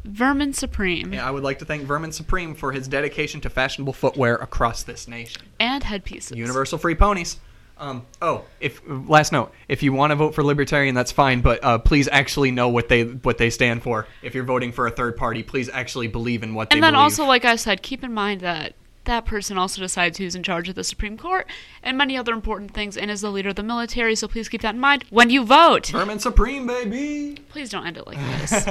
Vermin 0.03 0.53
Supreme. 0.53 1.13
And 1.13 1.21
I 1.21 1.31
would 1.31 1.41
like 1.43 1.59
to 1.59 1.65
thank 1.65 1.83
Vermin 1.83 2.11
Supreme 2.11 2.53
for 2.53 2.71
his 2.71 2.87
dedication 2.87 3.41
to 3.41 3.49
fashionable 3.49 3.93
footwear 3.93 4.35
across 4.35 4.83
this 4.83 5.07
nation. 5.07 5.41
And 5.59 5.83
headpieces. 5.83 6.37
Universal 6.37 6.77
free 6.77 6.93
ponies. 6.95 7.37
Um, 7.77 8.05
oh, 8.21 8.45
if 8.59 8.81
last 8.87 9.31
note, 9.31 9.51
if 9.67 9.83
you 9.83 9.91
want 9.91 10.11
to 10.11 10.15
vote 10.15 10.33
for 10.33 10.43
libertarian, 10.43 10.95
that's 10.95 11.11
fine, 11.11 11.41
but 11.41 11.63
uh, 11.63 11.77
please 11.77 12.07
actually 12.11 12.51
know 12.51 12.69
what 12.69 12.87
they 12.87 13.03
what 13.03 13.37
they 13.37 13.49
stand 13.49 13.83
for. 13.83 14.07
If 14.21 14.33
you're 14.33 14.45
voting 14.45 14.71
for 14.71 14.87
a 14.87 14.91
third 14.91 15.17
party, 15.17 15.43
please 15.43 15.69
actually 15.69 16.07
believe 16.07 16.41
in 16.41 16.53
what 16.53 16.69
they 16.69 16.75
are. 16.75 16.77
and 16.77 16.83
then 16.83 16.93
believe. 16.93 17.03
also, 17.03 17.25
like 17.25 17.43
I 17.43 17.57
said, 17.57 17.81
keep 17.81 18.03
in 18.03 18.13
mind 18.13 18.41
that 18.41 18.75
that 19.03 19.25
person 19.25 19.57
also 19.57 19.81
decides 19.81 20.17
who's 20.17 20.35
in 20.35 20.43
charge 20.43 20.67
of 20.69 20.75
the 20.75 20.83
Supreme 20.83 21.17
Court 21.17 21.47
and 21.83 21.97
many 21.97 22.17
other 22.17 22.33
important 22.33 22.71
things 22.71 22.97
and 22.97 23.11
is 23.11 23.21
the 23.21 23.29
leader 23.29 23.49
of 23.49 23.55
the 23.55 23.63
military, 23.63 24.15
so 24.15 24.27
please 24.27 24.49
keep 24.49 24.61
that 24.61 24.75
in 24.75 24.81
mind 24.81 25.03
when 25.09 25.29
you 25.29 25.43
vote. 25.45 25.87
Vermin 25.87 26.19
Supreme, 26.19 26.65
baby. 26.65 27.37
Please 27.49 27.69
don't 27.69 27.85
end 27.85 27.97
it 27.97 28.07
like 28.07 28.17
this. 28.39 28.67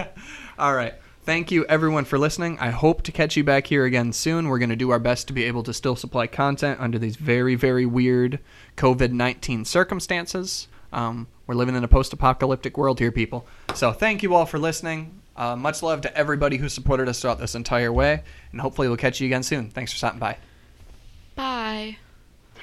All 0.58 0.74
right. 0.74 0.94
Thank 1.24 1.50
you, 1.50 1.64
everyone, 1.66 2.04
for 2.04 2.18
listening. 2.18 2.58
I 2.58 2.68
hope 2.68 3.00
to 3.04 3.12
catch 3.12 3.34
you 3.34 3.44
back 3.44 3.68
here 3.68 3.86
again 3.86 4.12
soon. 4.12 4.48
We're 4.48 4.58
going 4.58 4.68
to 4.68 4.76
do 4.76 4.90
our 4.90 4.98
best 4.98 5.26
to 5.28 5.32
be 5.32 5.44
able 5.44 5.62
to 5.62 5.72
still 5.72 5.96
supply 5.96 6.26
content 6.26 6.80
under 6.80 6.98
these 6.98 7.16
very, 7.16 7.54
very 7.54 7.86
weird 7.86 8.40
COVID 8.76 9.10
19 9.10 9.64
circumstances. 9.64 10.68
Um, 10.92 11.26
we're 11.46 11.54
living 11.54 11.76
in 11.76 11.82
a 11.82 11.88
post 11.88 12.12
apocalyptic 12.12 12.76
world 12.76 12.98
here, 12.98 13.10
people. 13.10 13.46
So 13.74 13.90
thank 13.90 14.22
you 14.22 14.34
all 14.34 14.44
for 14.44 14.58
listening. 14.58 15.22
Uh, 15.34 15.56
much 15.56 15.82
love 15.82 16.02
to 16.02 16.14
everybody 16.14 16.58
who 16.58 16.68
supported 16.68 17.08
us 17.08 17.22
throughout 17.22 17.38
this 17.38 17.54
entire 17.54 17.92
way. 17.92 18.22
And 18.52 18.60
hopefully, 18.60 18.88
we'll 18.88 18.98
catch 18.98 19.18
you 19.18 19.26
again 19.26 19.42
soon. 19.42 19.70
Thanks 19.70 19.92
for 19.92 19.98
stopping 19.98 20.20
by. 20.20 20.36